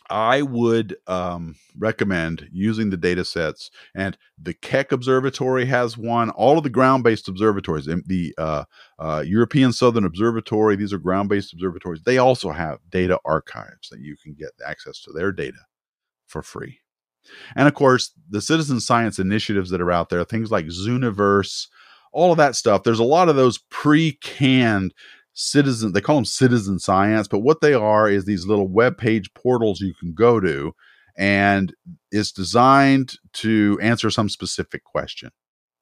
I 0.09 0.41
would 0.41 0.97
um, 1.07 1.55
recommend 1.77 2.49
using 2.51 2.89
the 2.89 2.97
data 2.97 3.23
sets, 3.23 3.71
and 3.95 4.17
the 4.41 4.53
Keck 4.53 4.91
Observatory 4.91 5.65
has 5.65 5.97
one. 5.97 6.29
All 6.31 6.57
of 6.57 6.63
the 6.63 6.69
ground-based 6.69 7.27
observatories, 7.27 7.85
the 7.85 8.33
uh, 8.37 8.65
uh, 8.99 9.23
European 9.25 9.71
Southern 9.71 10.05
Observatory, 10.05 10.75
these 10.75 10.93
are 10.93 10.97
ground-based 10.97 11.53
observatories. 11.53 12.01
They 12.03 12.17
also 12.17 12.51
have 12.51 12.79
data 12.89 13.17
archives 13.25 13.89
that 13.89 14.01
you 14.01 14.15
can 14.21 14.33
get 14.33 14.51
access 14.65 15.01
to 15.03 15.13
their 15.13 15.31
data 15.31 15.59
for 16.27 16.41
free. 16.41 16.79
And 17.55 17.67
of 17.67 17.73
course, 17.73 18.11
the 18.29 18.41
citizen 18.41 18.79
science 18.79 19.19
initiatives 19.19 19.69
that 19.69 19.81
are 19.81 19.91
out 19.91 20.09
there, 20.09 20.23
things 20.23 20.51
like 20.51 20.65
Zooniverse, 20.67 21.67
all 22.11 22.31
of 22.31 22.37
that 22.37 22.55
stuff. 22.55 22.83
There's 22.83 22.99
a 22.99 23.03
lot 23.03 23.29
of 23.29 23.35
those 23.35 23.57
pre-canned 23.69 24.93
citizen 25.35 25.93
they 25.93 26.01
call 26.01 26.15
them 26.15 26.25
citizen 26.25 26.77
science, 26.77 27.27
but 27.27 27.39
what 27.39 27.61
they 27.61 27.73
are 27.73 28.07
is 28.07 28.25
these 28.25 28.45
little 28.45 28.67
web 28.67 28.97
page 28.97 29.33
portals 29.33 29.81
you 29.81 29.93
can 29.99 30.13
go 30.13 30.39
to 30.39 30.73
and 31.17 31.73
it's 32.11 32.31
designed 32.31 33.13
to 33.33 33.79
answer 33.81 34.09
some 34.09 34.29
specific 34.29 34.83
question. 34.83 35.29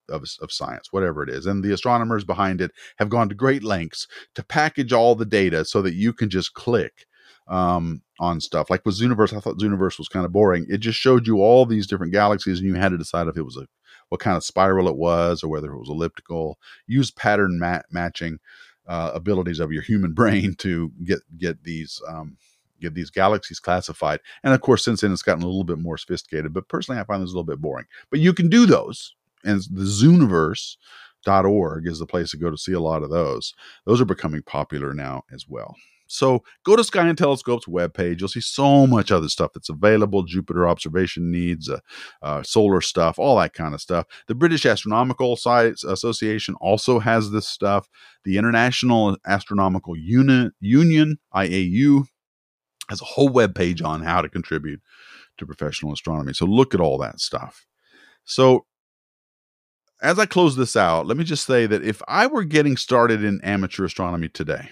Of, 0.10 0.26
of 0.42 0.52
science, 0.52 0.88
whatever 0.92 1.24
it 1.24 1.30
is. 1.30 1.46
And 1.46 1.64
the 1.64 1.72
astronomers 1.74 2.26
behind 2.26 2.60
it 2.60 2.72
have 2.98 3.08
gone 3.08 3.30
to 3.30 3.36
great 3.36 3.64
lengths 3.64 4.08
to 4.36 4.44
package 4.44 4.92
all 4.92 5.16
the 5.16 5.26
data 5.26 5.64
so 5.64 5.82
that 5.84 5.94
you 5.94 6.12
can 6.12 6.30
just 6.30 6.54
click 6.54 7.06
um, 7.52 8.02
on 8.20 8.42
stuff. 8.42 8.70
Like 8.70 8.86
with 8.86 9.00
Zooniverse, 9.00 9.36
I 9.36 9.42
thought 9.42 9.60
Zooniverse 9.60 10.00
was 10.00 10.08
kind 10.08 10.26
of 10.26 10.32
boring. 10.32 10.66
It 10.70 10.78
just 10.78 10.98
showed 10.98 11.28
you 11.28 11.42
all 11.42 11.66
these 11.66 11.86
different 11.86 12.14
galaxies, 12.14 12.60
and 12.60 12.68
you 12.68 12.76
had 12.76 12.90
to 12.90 12.98
decide 12.98 13.28
if 13.28 13.38
it 13.38 13.44
was 13.44 13.58
a 13.58 13.68
what 14.10 14.22
kind 14.22 14.36
of 14.36 14.44
spiral 14.44 14.88
it 14.88 14.98
was, 14.98 15.44
or 15.44 15.50
whether 15.50 15.72
it 15.72 15.80
was 15.80 15.90
elliptical. 15.90 16.58
Use 16.88 17.12
pattern 17.12 17.60
mat- 17.60 17.86
matching 17.92 18.40
uh, 18.88 19.12
abilities 19.14 19.60
of 19.60 19.72
your 19.72 19.84
human 19.84 20.14
brain 20.14 20.56
to 20.56 20.92
get 21.04 21.20
get 21.38 21.64
these. 21.64 22.02
Um, 22.08 22.38
get 22.80 22.96
these 22.96 23.12
galaxies 23.12 23.60
classified. 23.60 24.20
And 24.44 24.56
of 24.56 24.62
course, 24.62 24.84
since 24.84 25.02
then 25.02 25.14
it's 25.14 25.22
gotten 25.22 25.44
a 25.44 25.46
little 25.46 25.64
bit 25.64 25.78
more 25.78 26.00
sophisticated, 26.00 26.52
but 26.52 26.68
personally 26.68 27.00
I 27.00 27.04
find 27.04 27.22
this 27.22 27.30
a 27.30 27.34
little 27.34 27.44
bit 27.44 27.62
boring. 27.62 27.86
But 28.10 28.22
you 28.22 28.34
can 28.34 28.50
do 28.50 28.66
those. 28.66 29.14
And 29.44 29.62
the 29.70 29.84
Zooniverse.org 29.84 31.86
is 31.86 32.00
the 32.00 32.08
place 32.08 32.32
to 32.32 32.38
go 32.38 32.50
to 32.50 32.58
see 32.58 32.74
a 32.74 32.80
lot 32.80 33.04
of 33.04 33.12
those. 33.12 33.54
Those 33.86 34.02
are 34.02 34.06
becoming 34.06 34.42
popular 34.42 34.96
now 34.96 35.26
as 35.32 35.48
well. 35.48 35.76
So 36.12 36.44
go 36.66 36.76
to 36.76 36.84
Sky 36.84 37.08
and 37.08 37.18
Telescope's 37.18 37.66
webpage. 37.66 38.20
You'll 38.20 38.30
see 38.30 38.42
so 38.42 38.86
much 38.86 39.12
other 39.12 39.30
stuff 39.30 39.52
that's 39.54 39.70
available 39.70 40.24
Jupiter 40.24 40.68
observation 40.68 41.32
needs, 41.32 41.70
uh, 41.70 41.80
uh, 42.22 42.44
solar 42.44 42.82
stuff, 42.82 43.18
all 43.18 43.38
that 43.38 43.54
kind 43.54 43.74
of 43.74 43.82
stuff. 43.82 44.06
The 44.28 44.36
British 44.36 44.66
Astronomical 44.66 45.36
Science 45.36 45.84
Association 45.84 46.56
also 46.60 47.00
has 47.00 47.32
this 47.32 47.48
stuff. 47.48 47.88
The 48.26 48.38
International 48.38 49.18
Astronomical 49.26 49.96
Uni- 49.96 50.52
Union, 50.60 51.20
IAU, 51.34 52.06
has 52.90 53.02
a 53.02 53.06
whole 53.06 53.30
web 53.30 53.56
page 53.56 53.82
on 53.82 54.04
how 54.04 54.22
to 54.22 54.30
contribute 54.30 54.82
to 55.38 55.46
professional 55.46 55.94
astronomy. 55.94 56.34
So 56.34 56.46
look 56.46 56.74
at 56.74 56.82
all 56.82 56.98
that 56.98 57.22
stuff. 57.22 57.66
So 58.26 58.66
as 60.02 60.20
I 60.20 60.26
close 60.26 60.56
this 60.58 60.76
out, 60.76 61.08
let 61.08 61.16
me 61.16 61.24
just 61.24 61.46
say 61.46 61.68
that 61.68 61.84
if 61.86 62.02
I 62.08 62.28
were 62.28 62.44
getting 62.44 62.76
started 62.76 63.24
in 63.24 63.40
amateur 63.44 63.86
astronomy 63.86 64.28
today, 64.28 64.70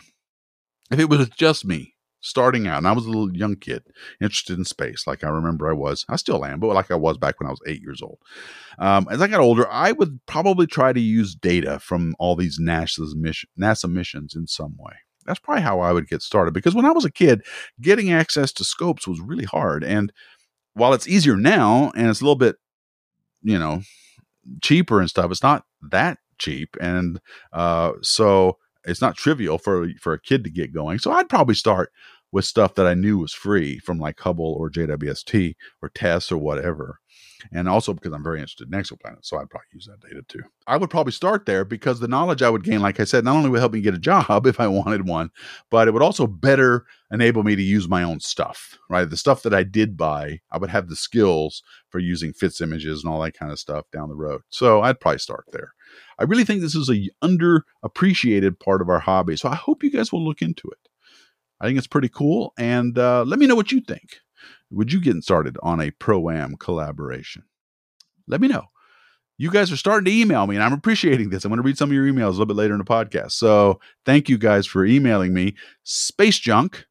if 0.92 1.00
it 1.00 1.10
was 1.10 1.30
just 1.30 1.66
me 1.66 1.96
starting 2.22 2.68
out 2.68 2.80
and 2.80 2.88
I 2.88 2.92
was 2.92 3.06
a 3.06 3.10
little 3.10 3.36
young 3.36 3.56
kid 3.56 3.84
interested 4.22 4.58
in 4.58 4.66
space, 4.66 5.06
like 5.08 5.24
I 5.24 5.30
remember 5.30 5.70
I 5.70 5.74
was, 5.74 6.06
I 6.10 6.16
still 6.18 6.44
am, 6.46 6.60
but 6.60 6.68
like 6.68 6.92
I 6.92 6.96
was 6.96 7.18
back 7.18 7.40
when 7.40 7.48
I 7.48 7.52
was 7.52 7.62
eight 7.66 7.82
years 7.82 8.02
old. 8.02 8.20
Um, 8.78 9.08
as 9.10 9.22
I 9.22 9.28
got 9.28 9.40
older, 9.40 9.70
I 9.70 9.92
would 9.92 10.20
probably 10.26 10.68
try 10.68 10.94
to 10.94 11.00
use 11.00 11.36
data 11.36 11.80
from 11.80 12.16
all 12.20 12.36
these 12.36 12.60
NASA's 12.60 13.16
mission, 13.16 13.50
NASA 13.60 13.90
missions 13.90 14.36
in 14.36 14.48
some 14.48 14.76
way. 14.78 14.94
That's 15.26 15.40
probably 15.40 15.62
how 15.62 15.80
I 15.80 15.92
would 15.92 16.10
get 16.10 16.22
started 16.22 16.54
because 16.54 16.76
when 16.76 16.86
I 16.86 16.92
was 16.92 17.06
a 17.06 17.12
kid, 17.12 17.44
getting 17.80 18.12
access 18.12 18.52
to 18.54 18.64
scopes 18.64 19.08
was 19.08 19.22
really 19.22 19.46
hard. 19.46 19.84
And 19.84 20.12
while 20.74 20.94
it's 20.94 21.08
easier 21.08 21.36
now 21.36 21.92
and 21.96 22.08
it's 22.08 22.22
a 22.22 22.24
little 22.24 22.36
bit, 22.36 22.56
you 23.44 23.60
know, 23.60 23.82
cheaper 24.62 25.00
and 25.00 25.10
stuff, 25.10 25.30
it's 25.32 25.44
not 25.44 25.66
that 25.92 26.18
cheap. 26.40 26.76
And 26.82 27.20
uh, 27.54 27.94
so 28.02 28.58
it's 28.86 29.02
not 29.02 29.18
trivial 29.18 29.58
for 29.58 29.90
for 30.00 30.14
a 30.14 30.22
kid 30.22 30.44
to 30.44 30.50
get 30.50 30.74
going. 30.74 31.00
So 31.00 31.12
I'd 31.12 31.30
probably 31.30 31.56
start 31.56 31.92
with 32.32 32.46
stuff 32.46 32.76
that 32.76 32.86
I 32.86 32.94
knew 32.94 33.18
was 33.18 33.34
free 33.34 33.80
from 33.80 34.00
like 34.00 34.20
Hubble 34.20 34.54
or 34.54 34.70
JWST 34.70 35.56
or 35.82 35.90
TESS 35.90 36.32
or 36.32 36.38
whatever. 36.38 37.00
And 37.52 37.68
also 37.68 37.94
because 37.94 38.14
I'm 38.14 38.24
very 38.24 38.40
interested 38.40 38.74
in 38.74 38.80
exoplanets, 38.80 39.26
so 39.26 39.38
I'd 39.38 39.50
probably 39.50 39.68
use 39.74 39.88
that 39.88 40.08
data 40.08 40.24
too. 40.28 40.44
I 40.68 40.78
would 40.78 40.90
probably 40.90 41.12
start 41.12 41.46
there 41.46 41.66
because 41.66 42.00
the 42.00 42.08
knowledge 42.08 42.42
I 42.42 42.50
would 42.50 42.64
gain, 42.64 42.82
like 42.82 43.00
I 43.00 43.04
said, 43.04 43.24
not 43.24 43.36
only 43.36 43.50
would 43.50 43.60
help 43.60 43.74
me 43.74 43.82
get 43.82 43.94
a 43.94 44.00
job 44.00 44.46
if 44.46 44.60
I 44.60 44.68
wanted 44.68 45.08
one, 45.08 45.32
but 45.70 45.88
it 45.88 45.92
would 45.92 46.04
also 46.04 46.28
better 46.28 46.86
enable 47.12 47.44
me 47.44 47.56
to 47.56 47.62
use 47.62 47.88
my 47.88 48.04
own 48.04 48.20
stuff, 48.20 48.78
right? 48.90 49.10
The 49.10 49.18
stuff 49.18 49.44
that 49.44 49.54
I 49.54 49.64
did 49.64 49.98
buy, 49.98 50.42
I 50.52 50.58
would 50.58 50.70
have 50.70 50.90
the 50.90 50.96
skills 50.96 51.64
for 51.90 52.00
using 52.00 52.34
FITS 52.34 52.62
images 52.62 53.04
and 53.04 53.12
all 53.12 53.22
that 53.22 53.38
kind 53.38 53.52
of 53.52 53.60
stuff 53.60 53.86
down 53.92 54.10
the 54.10 54.16
road. 54.16 54.42
So 54.50 54.82
I'd 54.82 55.00
probably 55.00 55.20
start 55.20 55.46
there. 55.52 55.74
I 56.20 56.24
really 56.24 56.44
think 56.44 56.62
this 56.62 56.76
is 56.76 56.90
a 56.90 57.10
underappreciated 57.24 58.60
part 58.60 58.82
of 58.82 58.90
our 58.90 59.00
hobby. 59.00 59.38
So 59.38 59.50
I 59.50 59.56
hope 59.56 59.84
you 59.84 59.92
guys 59.92 60.12
will 60.12 60.24
look 60.24 60.42
into 60.42 60.68
it. 60.70 60.90
I 61.62 61.68
think 61.68 61.78
it's 61.78 61.88
pretty 61.88 62.10
cool. 62.10 62.54
And 62.58 62.98
uh, 62.98 63.24
let 63.24 63.40
me 63.40 63.48
know 63.48 63.56
what 63.56 63.72
you 63.72 63.82
think. 63.82 64.20
Would 64.72 64.94
you 64.94 65.02
get 65.02 65.24
started 65.24 65.58
on 65.64 65.82
a 65.82 65.92
pro 65.92 66.30
am 66.30 66.56
collaboration? 66.58 67.44
Let 68.28 68.42
me 68.42 68.48
know. 68.48 68.66
You 69.38 69.50
guys 69.50 69.72
are 69.72 69.78
starting 69.78 70.06
to 70.06 70.12
email 70.12 70.46
me, 70.48 70.56
and 70.56 70.64
I'm 70.64 70.74
appreciating 70.74 71.30
this. 71.30 71.46
I'm 71.46 71.50
going 71.50 71.58
to 71.62 71.64
read 71.64 71.78
some 71.78 71.90
of 71.90 71.94
your 71.94 72.06
emails 72.06 72.28
a 72.28 72.32
little 72.32 72.46
bit 72.46 72.58
later 72.58 72.74
in 72.74 72.80
the 72.80 72.84
podcast. 72.84 73.32
So 73.32 73.80
thank 74.06 74.28
you 74.28 74.38
guys 74.38 74.68
for 74.68 74.86
emailing 74.86 75.34
me. 75.34 75.56
Space 75.84 76.38
junk 76.38 76.86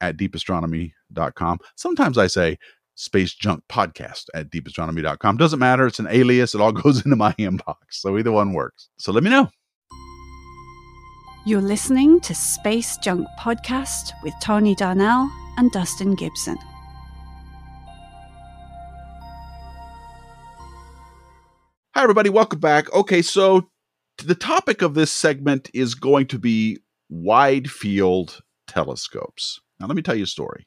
at 0.00 0.16
deepastronomy.com. 0.16 1.58
Sometimes 1.74 2.18
I 2.18 2.28
say 2.28 2.58
space 2.94 3.34
junk 3.34 3.64
podcast 3.68 4.26
at 4.32 4.50
deepastronomy.com. 4.50 5.36
Doesn't 5.36 5.58
matter. 5.58 5.86
It's 5.86 5.98
an 5.98 6.08
alias. 6.08 6.54
It 6.54 6.60
all 6.60 6.72
goes 6.72 7.04
into 7.04 7.16
my 7.16 7.32
inbox. 7.32 7.76
So 7.90 8.16
either 8.16 8.32
one 8.32 8.52
works. 8.52 8.88
So 8.98 9.12
let 9.12 9.24
me 9.24 9.30
know. 9.30 9.50
You're 11.44 11.60
listening 11.60 12.20
to 12.20 12.34
Space 12.36 12.96
Junk 12.98 13.26
Podcast 13.40 14.12
with 14.22 14.34
Tony 14.40 14.76
Darnell 14.76 15.28
and 15.56 15.72
Dustin 15.72 16.14
Gibson. 16.14 16.56
Hi, 21.94 22.02
everybody. 22.02 22.30
Welcome 22.30 22.58
back. 22.58 22.90
Okay, 22.94 23.20
so 23.20 23.68
the 24.24 24.34
topic 24.34 24.80
of 24.80 24.94
this 24.94 25.12
segment 25.12 25.68
is 25.74 25.94
going 25.94 26.26
to 26.28 26.38
be 26.38 26.78
wide 27.10 27.70
field 27.70 28.40
telescopes. 28.66 29.60
Now, 29.78 29.88
let 29.88 29.96
me 29.96 30.00
tell 30.00 30.14
you 30.14 30.24
a 30.24 30.26
story. 30.26 30.66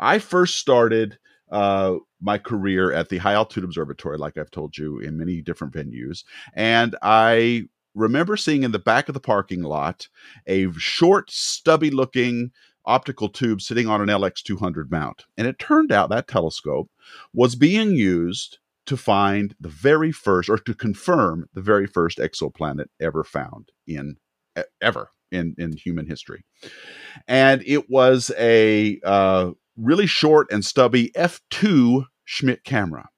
I 0.00 0.18
first 0.18 0.56
started 0.56 1.18
uh, 1.52 1.96
my 2.22 2.38
career 2.38 2.94
at 2.94 3.10
the 3.10 3.18
High 3.18 3.34
Altitude 3.34 3.64
Observatory, 3.64 4.16
like 4.16 4.38
I've 4.38 4.50
told 4.50 4.78
you, 4.78 5.00
in 5.00 5.18
many 5.18 5.42
different 5.42 5.74
venues. 5.74 6.24
And 6.54 6.96
I 7.02 7.64
remember 7.94 8.34
seeing 8.38 8.62
in 8.62 8.72
the 8.72 8.78
back 8.78 9.10
of 9.10 9.12
the 9.12 9.20
parking 9.20 9.64
lot 9.64 10.08
a 10.46 10.72
short, 10.72 11.30
stubby 11.30 11.90
looking 11.90 12.52
optical 12.86 13.28
tube 13.28 13.60
sitting 13.60 13.86
on 13.86 14.00
an 14.00 14.08
LX200 14.08 14.90
mount. 14.90 15.26
And 15.36 15.46
it 15.46 15.58
turned 15.58 15.92
out 15.92 16.08
that 16.08 16.26
telescope 16.26 16.90
was 17.34 17.54
being 17.54 17.90
used 17.96 18.60
to 18.86 18.96
find 18.96 19.54
the 19.60 19.68
very 19.68 20.12
first 20.12 20.48
or 20.48 20.58
to 20.58 20.74
confirm 20.74 21.48
the 21.54 21.62
very 21.62 21.86
first 21.86 22.18
exoplanet 22.18 22.86
ever 23.00 23.24
found 23.24 23.70
in 23.86 24.16
ever 24.80 25.10
in 25.30 25.54
in 25.58 25.72
human 25.72 26.06
history 26.06 26.44
and 27.26 27.62
it 27.66 27.90
was 27.90 28.30
a 28.38 29.00
uh, 29.04 29.50
really 29.76 30.06
short 30.06 30.50
and 30.52 30.64
stubby 30.64 31.10
f2 31.16 32.04
schmidt 32.24 32.64
camera 32.64 33.08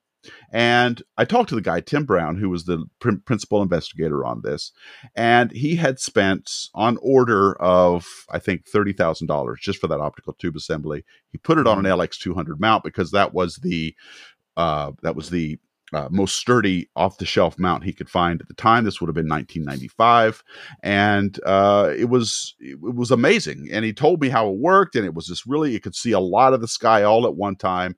and 0.53 1.03
I 1.17 1.25
talked 1.25 1.49
to 1.51 1.55
the 1.55 1.61
guy, 1.61 1.81
Tim 1.81 2.05
Brown, 2.05 2.37
who 2.37 2.49
was 2.49 2.65
the 2.65 2.85
pr- 3.01 3.17
principal 3.25 3.63
investigator 3.63 4.25
on 4.25 4.43
this. 4.43 4.73
And 5.15 5.51
he 5.53 5.77
had 5.77 5.99
spent 5.99 6.51
on 6.75 6.99
order 7.03 7.61
of, 7.61 8.07
I 8.31 8.39
think, 8.39 8.69
$30,000 8.71 9.57
just 9.59 9.81
for 9.81 9.89
that 9.89 10.01
optical 10.01 10.35
tube 10.35 10.57
assembly. 10.57 11.05
He 11.31 11.39
put 11.39 11.59
it 11.59 11.67
on 11.67 11.79
an 11.79 11.85
mm-hmm. 11.85 12.01
LX200 12.01 12.59
mount 12.59 12.85
because 12.85 13.11
that 13.11 13.35
was 13.35 13.57
the, 13.57 13.95
uh, 14.57 14.93
that 15.03 15.17
was 15.17 15.31
the 15.31 15.59
uh, 15.93 16.09
most 16.11 16.37
sturdy 16.37 16.89
off 16.97 17.19
the 17.19 17.25
shelf 17.25 17.59
mount 17.59 17.85
he 17.85 17.93
could 17.93 18.11
find 18.11 18.41
at 18.41 18.49
the 18.49 18.55
time. 18.55 18.85
This 18.85 19.01
would 19.01 19.09
have 19.09 19.15
been 19.15 19.29
1995, 19.29 20.43
and 20.83 21.39
uh, 21.47 21.93
it 21.97 22.07
was 22.07 22.55
it 22.59 22.81
was 22.81 23.11
amazing. 23.11 23.69
And 23.71 23.85
he 23.85 23.93
told 23.93 24.21
me 24.21 24.29
how 24.29 24.49
it 24.49 24.59
worked, 24.59 24.97
and 24.97 25.05
it 25.05 25.15
was 25.15 25.27
just 25.27 25.47
really 25.47 25.73
you 25.73 25.81
could 25.81 25.95
see 25.95 26.13
a 26.13 26.21
lot 26.21 26.53
of 26.53 26.61
the 26.61 26.69
sky 26.69 27.03
all 27.03 27.27
at 27.27 27.37
one 27.37 27.57
time. 27.57 27.97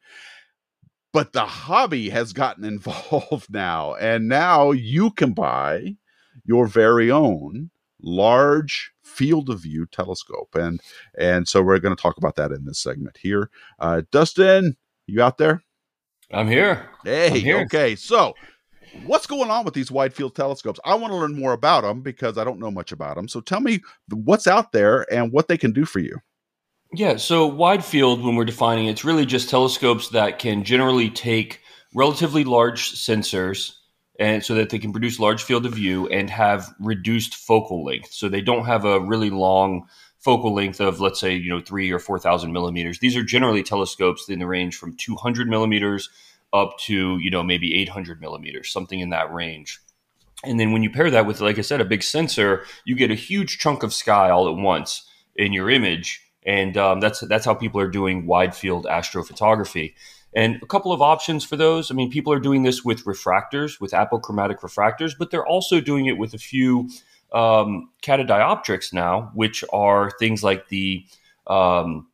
But 1.13 1.33
the 1.33 1.47
hobby 1.47 2.11
has 2.11 2.33
gotten 2.33 2.65
involved 2.65 3.51
now. 3.51 3.95
And 3.95 4.29
now 4.29 4.73
you 4.73 5.11
can 5.11 5.33
buy 5.33 5.97
your 6.45 6.67
very 6.67 7.11
own 7.11 7.71
large 8.01 8.93
field 9.03 9.51
of 9.51 9.61
view 9.61 9.87
telescope. 9.87 10.55
And 10.55 10.81
and 11.19 11.49
so 11.49 11.63
we're 11.63 11.79
going 11.81 11.97
to 11.97 12.01
talk 12.01 12.19
about 12.19 12.37
that 12.37 12.53
in 12.53 12.65
this 12.65 12.81
segment 12.81 13.17
here. 13.17 13.51
Uh 13.79 14.03
dustin 14.13 14.77
you 15.07 15.23
out 15.23 15.39
there 15.39 15.63
i'm 16.33 16.49
here. 16.49 16.89
Hey 17.05 17.29
I'm 17.29 17.35
here. 17.37 17.59
okay. 17.61 17.97
So 17.97 18.35
what's 19.07 19.27
going 19.27 19.51
on 19.51 19.65
with 19.65 19.75
these 19.75 19.91
wide 19.91 20.15
field 20.15 20.35
telescopes? 20.35 20.81
I 20.85 20.95
want 20.95 21.13
to 21.13 21.17
learn 21.17 21.35
more 21.39 21.53
about 21.53 21.83
them 21.83 22.01
because 22.01 22.39
i 22.39 22.45
don't 22.45 22.59
know 22.59 22.71
much 22.71 22.93
about 22.93 23.17
them 23.17 23.29
so 23.29 23.41
tell 23.41 23.61
me 23.61 23.81
what's 24.11 24.47
out 24.47 24.73
there 24.73 25.07
and 25.13 25.33
what 25.33 25.49
they 25.49 25.59
can 25.59 25.73
do 25.73 25.85
for 25.85 26.01
you. 26.01 26.19
Yeah, 26.95 27.17
so 27.17 27.47
wide 27.47 27.85
field, 27.85 28.25
when 28.25 28.35
we're 28.35 28.47
defining 28.47 28.87
it, 28.87 28.93
it's 28.93 29.05
really 29.05 29.27
just 29.27 29.51
telescopes 29.51 30.09
that 30.09 30.39
can 30.39 30.65
generally 30.65 31.11
take 31.11 31.61
relatively 31.95 32.45
large 32.45 32.93
sensors 32.95 33.75
and 34.19 34.43
so 34.43 34.55
that 34.55 34.71
they 34.71 34.79
can 34.79 34.91
produce 34.93 35.21
large 35.21 35.43
field 35.43 35.67
of 35.67 35.75
view 35.75 36.09
and 36.09 36.31
have 36.31 36.75
reduced 36.81 37.35
focal 37.35 37.85
length. 37.85 38.13
So 38.13 38.29
they 38.29 38.41
don't 38.41 38.65
have 38.65 38.85
a 38.85 39.01
really 39.01 39.31
long 39.31 39.87
focal 40.29 40.53
length 40.53 40.79
of, 40.79 41.01
let's 41.01 41.19
say, 41.19 41.35
you 41.35 41.49
know, 41.49 41.59
three 41.59 41.91
or 41.91 41.99
4,000 41.99 42.53
millimeters. 42.53 42.99
These 42.99 43.17
are 43.17 43.23
generally 43.23 43.63
telescopes 43.63 44.29
in 44.29 44.41
the 44.41 44.47
range 44.47 44.77
from 44.77 44.95
200 44.95 45.49
millimeters 45.49 46.11
up 46.53 46.77
to, 46.81 47.17
you 47.17 47.31
know, 47.31 47.43
maybe 47.43 47.75
800 47.81 48.21
millimeters, 48.21 48.71
something 48.71 49.01
in 49.01 49.09
that 49.09 49.33
range. 49.33 49.81
And 50.45 50.61
then 50.61 50.73
when 50.73 50.83
you 50.83 50.91
pair 50.91 51.11
that 51.11 51.25
with, 51.25 51.41
like 51.41 51.57
I 51.57 51.63
said, 51.63 51.81
a 51.81 51.87
big 51.87 52.03
sensor, 52.03 52.67
you 52.85 52.95
get 52.95 53.11
a 53.11 53.15
huge 53.15 53.59
chunk 53.59 53.83
of 53.83 53.95
sky 53.95 54.29
all 54.29 54.51
at 54.51 54.57
once 54.57 55.09
in 55.35 55.55
your 55.55 55.71
image 55.71 56.21
and 56.45 56.77
um, 56.77 57.01
that's 57.01 57.21
that's 57.21 57.45
how 57.45 57.55
people 57.55 57.81
are 57.81 57.89
doing 57.89 58.27
wide 58.27 58.55
field 58.55 58.87
astrophotography. 58.87 59.95
And 60.35 60.63
a 60.63 60.67
couple 60.67 60.93
of 60.93 61.03
options 61.03 61.43
for 61.45 61.57
those. 61.57 61.91
I 61.91 61.95
mean, 61.95 62.11
people 62.11 62.33
are 62.33 62.39
doing 62.39 62.63
this 62.63 62.85
with 62.85 63.05
refractors, 63.05 63.81
with 63.81 63.93
apochromatic 63.93 64.61
refractors, 64.61 65.13
but 65.19 65.31
they're 65.31 65.47
also 65.47 65.81
doing 65.81 66.07
it 66.07 66.19
with 66.19 66.35
a 66.35 66.39
few 66.39 66.91
um, 67.33 67.91
catadioptrics 68.03 68.93
now, 68.93 69.31
which 69.35 69.65
are 69.73 70.11
things 70.19 70.43
like 70.43 70.69
the 70.69 71.05
um, 71.47 72.09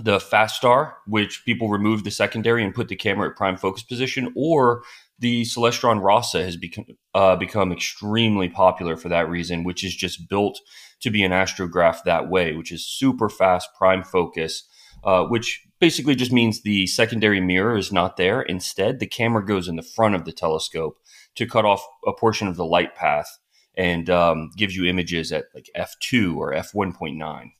the 0.00 0.18
Fastar, 0.18 0.94
which 1.06 1.44
people 1.44 1.68
remove 1.68 2.02
the 2.02 2.10
secondary 2.10 2.64
and 2.64 2.74
put 2.74 2.88
the 2.88 2.96
camera 2.96 3.28
at 3.28 3.36
prime 3.36 3.56
focus 3.56 3.82
position, 3.82 4.32
or 4.34 4.82
the 5.18 5.42
Celestron 5.42 6.02
Rasa 6.02 6.42
has 6.44 6.56
become 6.56 6.86
uh, 7.14 7.36
become 7.36 7.72
extremely 7.72 8.48
popular 8.48 8.96
for 8.96 9.08
that 9.08 9.28
reason, 9.28 9.64
which 9.64 9.84
is 9.84 9.94
just 9.94 10.28
built 10.28 10.60
to 11.00 11.10
be 11.10 11.22
an 11.22 11.32
astrograph 11.32 12.02
that 12.04 12.28
way, 12.28 12.54
which 12.54 12.72
is 12.72 12.86
super 12.86 13.28
fast 13.28 13.68
prime 13.76 14.02
focus, 14.02 14.64
uh, 15.04 15.24
which 15.24 15.62
basically 15.78 16.14
just 16.14 16.32
means 16.32 16.62
the 16.62 16.86
secondary 16.86 17.40
mirror 17.40 17.76
is 17.76 17.92
not 17.92 18.16
there. 18.16 18.40
Instead, 18.42 18.98
the 18.98 19.06
camera 19.06 19.44
goes 19.44 19.68
in 19.68 19.76
the 19.76 19.82
front 19.82 20.14
of 20.14 20.24
the 20.24 20.32
telescope 20.32 20.98
to 21.34 21.46
cut 21.46 21.64
off 21.64 21.86
a 22.06 22.12
portion 22.12 22.48
of 22.48 22.56
the 22.56 22.64
light 22.64 22.94
path 22.94 23.38
and 23.76 24.10
um, 24.10 24.50
gives 24.56 24.76
you 24.76 24.84
images 24.84 25.32
at 25.32 25.46
like 25.54 25.68
f2 25.76 26.36
or 26.36 26.52
f1.9. 26.52 27.52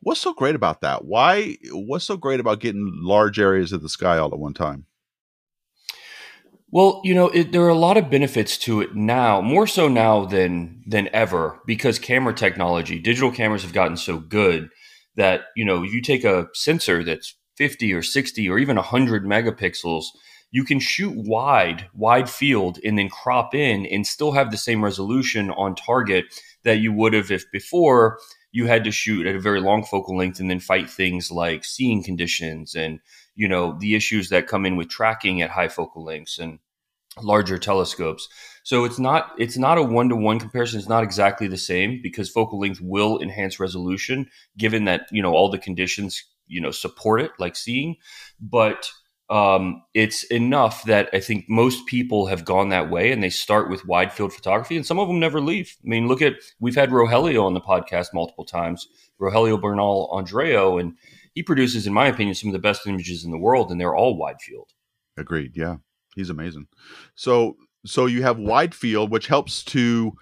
What's 0.00 0.20
so 0.20 0.32
great 0.32 0.54
about 0.54 0.80
that? 0.82 1.04
Why? 1.04 1.56
What's 1.72 2.04
so 2.04 2.16
great 2.16 2.40
about 2.40 2.60
getting 2.60 2.92
large 3.02 3.38
areas 3.38 3.72
of 3.72 3.82
the 3.82 3.88
sky 3.88 4.18
all 4.18 4.32
at 4.32 4.38
one 4.38 4.54
time? 4.54 4.86
Well, 6.70 7.00
you 7.02 7.14
know, 7.14 7.28
it, 7.28 7.52
there 7.52 7.62
are 7.62 7.68
a 7.68 7.74
lot 7.74 7.96
of 7.96 8.10
benefits 8.10 8.58
to 8.58 8.82
it 8.82 8.94
now, 8.94 9.40
more 9.40 9.66
so 9.66 9.88
now 9.88 10.24
than 10.26 10.82
than 10.86 11.08
ever, 11.12 11.60
because 11.66 11.98
camera 11.98 12.34
technology, 12.34 12.98
digital 12.98 13.32
cameras 13.32 13.62
have 13.62 13.72
gotten 13.72 13.96
so 13.96 14.18
good 14.18 14.70
that 15.16 15.46
you 15.56 15.64
know 15.64 15.82
you 15.82 16.02
take 16.02 16.24
a 16.24 16.48
sensor 16.54 17.02
that's 17.02 17.34
50 17.56 17.92
or 17.92 18.02
60 18.02 18.48
or 18.48 18.58
even 18.58 18.76
100 18.76 19.24
megapixels, 19.24 20.04
you 20.50 20.64
can 20.64 20.80
shoot 20.80 21.14
wide, 21.14 21.88
wide 21.94 22.28
field, 22.28 22.78
and 22.84 22.98
then 22.98 23.08
crop 23.08 23.54
in 23.54 23.86
and 23.86 24.06
still 24.06 24.32
have 24.32 24.50
the 24.50 24.56
same 24.56 24.82
resolution 24.82 25.50
on 25.50 25.74
target 25.74 26.24
that 26.64 26.78
you 26.78 26.92
would 26.92 27.12
have 27.12 27.30
if 27.30 27.50
before 27.50 28.18
you 28.50 28.66
had 28.66 28.84
to 28.84 28.90
shoot 28.90 29.26
at 29.26 29.36
a 29.36 29.40
very 29.40 29.60
long 29.60 29.84
focal 29.84 30.16
length 30.16 30.40
and 30.40 30.50
then 30.50 30.60
fight 30.60 30.88
things 30.88 31.30
like 31.30 31.64
seeing 31.64 32.02
conditions 32.02 32.74
and 32.74 32.98
you 33.34 33.46
know 33.46 33.76
the 33.78 33.94
issues 33.94 34.30
that 34.30 34.46
come 34.46 34.64
in 34.64 34.76
with 34.76 34.88
tracking 34.88 35.42
at 35.42 35.50
high 35.50 35.68
focal 35.68 36.02
lengths 36.02 36.38
and 36.38 36.58
larger 37.22 37.58
telescopes. 37.58 38.28
So 38.62 38.84
it's 38.84 38.98
not 38.98 39.32
it's 39.38 39.58
not 39.58 39.78
a 39.78 39.82
one 39.82 40.08
to 40.08 40.16
one 40.16 40.38
comparison. 40.38 40.78
It's 40.78 40.88
not 40.88 41.04
exactly 41.04 41.46
the 41.46 41.56
same 41.56 42.00
because 42.02 42.30
focal 42.30 42.60
length 42.60 42.80
will 42.80 43.20
enhance 43.20 43.60
resolution, 43.60 44.28
given 44.56 44.84
that 44.84 45.06
you 45.10 45.22
know 45.22 45.32
all 45.32 45.50
the 45.50 45.58
conditions 45.58 46.24
you 46.46 46.60
know 46.60 46.70
support 46.70 47.20
it, 47.20 47.32
like 47.38 47.56
seeing. 47.56 47.96
But 48.40 48.90
um, 49.30 49.82
it's 49.92 50.22
enough 50.24 50.84
that 50.84 51.10
I 51.12 51.20
think 51.20 51.46
most 51.48 51.86
people 51.86 52.26
have 52.26 52.44
gone 52.44 52.70
that 52.70 52.90
way 52.90 53.12
and 53.12 53.22
they 53.22 53.28
start 53.30 53.68
with 53.68 53.86
wide 53.86 54.12
field 54.12 54.32
photography, 54.32 54.76
and 54.76 54.86
some 54.86 54.98
of 54.98 55.08
them 55.08 55.20
never 55.20 55.40
leave. 55.40 55.76
I 55.84 55.88
mean, 55.88 56.08
look 56.08 56.22
at 56.22 56.34
we've 56.60 56.74
had 56.74 56.90
Rogelio 56.90 57.44
on 57.44 57.54
the 57.54 57.60
podcast 57.60 58.14
multiple 58.14 58.44
times, 58.44 58.88
Rogelio 59.20 59.60
Bernal 59.60 60.08
Andreo, 60.12 60.80
and 60.80 60.94
he 61.34 61.42
produces, 61.42 61.86
in 61.86 61.92
my 61.92 62.06
opinion, 62.06 62.34
some 62.34 62.48
of 62.48 62.54
the 62.54 62.58
best 62.58 62.86
images 62.86 63.24
in 63.24 63.30
the 63.30 63.38
world, 63.38 63.70
and 63.70 63.80
they're 63.80 63.94
all 63.94 64.16
wide 64.16 64.40
field. 64.40 64.70
Agreed. 65.16 65.52
Yeah, 65.56 65.76
he's 66.16 66.30
amazing. 66.30 66.66
So, 67.14 67.56
so 67.84 68.06
you 68.06 68.22
have 68.22 68.38
wide 68.38 68.74
field, 68.74 69.10
which 69.10 69.26
helps 69.26 69.62
to 69.64 70.14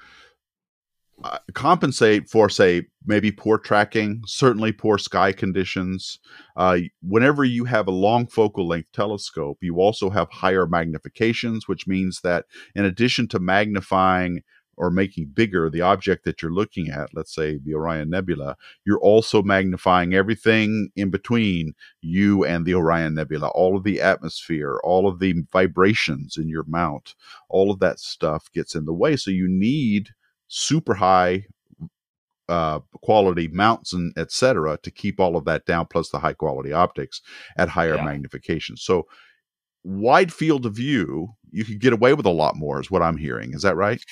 uh, 1.25 1.39
compensate 1.55 2.29
for, 2.29 2.49
say, 2.49 2.83
maybe 3.07 3.33
poor 3.33 3.59
tracking, 3.59 4.23
certainly 4.27 4.71
poor 4.71 4.99
sky 4.99 5.33
conditions. 5.33 6.19
Uh, 6.57 6.79
whenever 7.03 7.43
you 7.43 7.65
have 7.65 7.87
a 7.87 7.93
long 7.93 8.27
focal 8.27 8.69
length 8.69 8.93
telescope, 8.93 9.59
you 9.63 9.77
also 9.77 10.11
have 10.11 10.31
higher 10.31 10.67
magnifications, 10.67 11.63
which 11.67 11.87
means 11.87 12.21
that 12.21 12.45
in 12.75 12.85
addition 12.85 13.29
to 13.29 13.39
magnifying 13.39 14.43
or 14.77 14.91
making 14.91 15.31
bigger 15.33 15.71
the 15.71 15.81
object 15.81 16.25
that 16.25 16.43
you're 16.43 16.53
looking 16.53 16.91
at, 16.91 17.09
let's 17.15 17.35
say 17.35 17.59
the 17.65 17.75
Orion 17.75 18.11
Nebula, 18.11 18.57
you're 18.85 19.01
also 19.01 19.43
magnifying 19.43 20.13
everything 20.13 20.91
in 20.97 21.09
between 21.09 21.73
you 22.03 22.45
and 22.45 22.67
the 22.67 22.75
Orion 22.75 23.15
Nebula, 23.15 23.49
all 23.49 23.77
of 23.77 23.85
the 23.85 24.03
atmosphere, 24.03 24.79
all 24.85 25.09
of 25.09 25.19
the 25.19 25.45
vibrations 25.51 26.37
in 26.37 26.49
your 26.51 26.65
mount, 26.69 27.15
all 27.49 27.71
of 27.71 27.81
that 27.81 27.99
stuff 27.99 28.53
gets 28.53 28.75
in 28.75 28.85
the 28.85 28.93
way. 28.93 29.17
So 29.17 29.31
you 29.31 29.49
need 29.49 30.11
super 30.49 30.95
high 30.95 31.47
uh, 32.49 32.81
quality 33.03 33.49
mounts 33.49 33.93
and 33.93 34.13
etc. 34.17 34.79
to 34.83 34.91
keep 34.91 35.19
all 35.19 35.37
of 35.37 35.45
that 35.45 35.67
down, 35.67 35.87
plus 35.87 36.11
the 36.11 36.19
high 36.19 36.33
quality 36.33 36.73
optics 36.73 37.21
at 37.57 37.69
higher 37.69 37.97
yeah. 37.97 38.05
magnification. 38.05 38.77
So 38.77 39.07
wide 39.85 40.33
field 40.33 40.67
of 40.67 40.75
view, 40.75 41.31
you 41.51 41.65
could 41.65 41.81
get 41.81 41.93
away 41.93 42.15
with 42.15 42.27
a 42.27 42.31
lot 42.31 42.57
more, 42.57 42.81
is 42.81 42.91
what 42.91 43.03
I'm 43.03 43.17
hearing. 43.17 43.55
Is 43.55 43.63
that 43.63 43.77
right? 43.77 44.03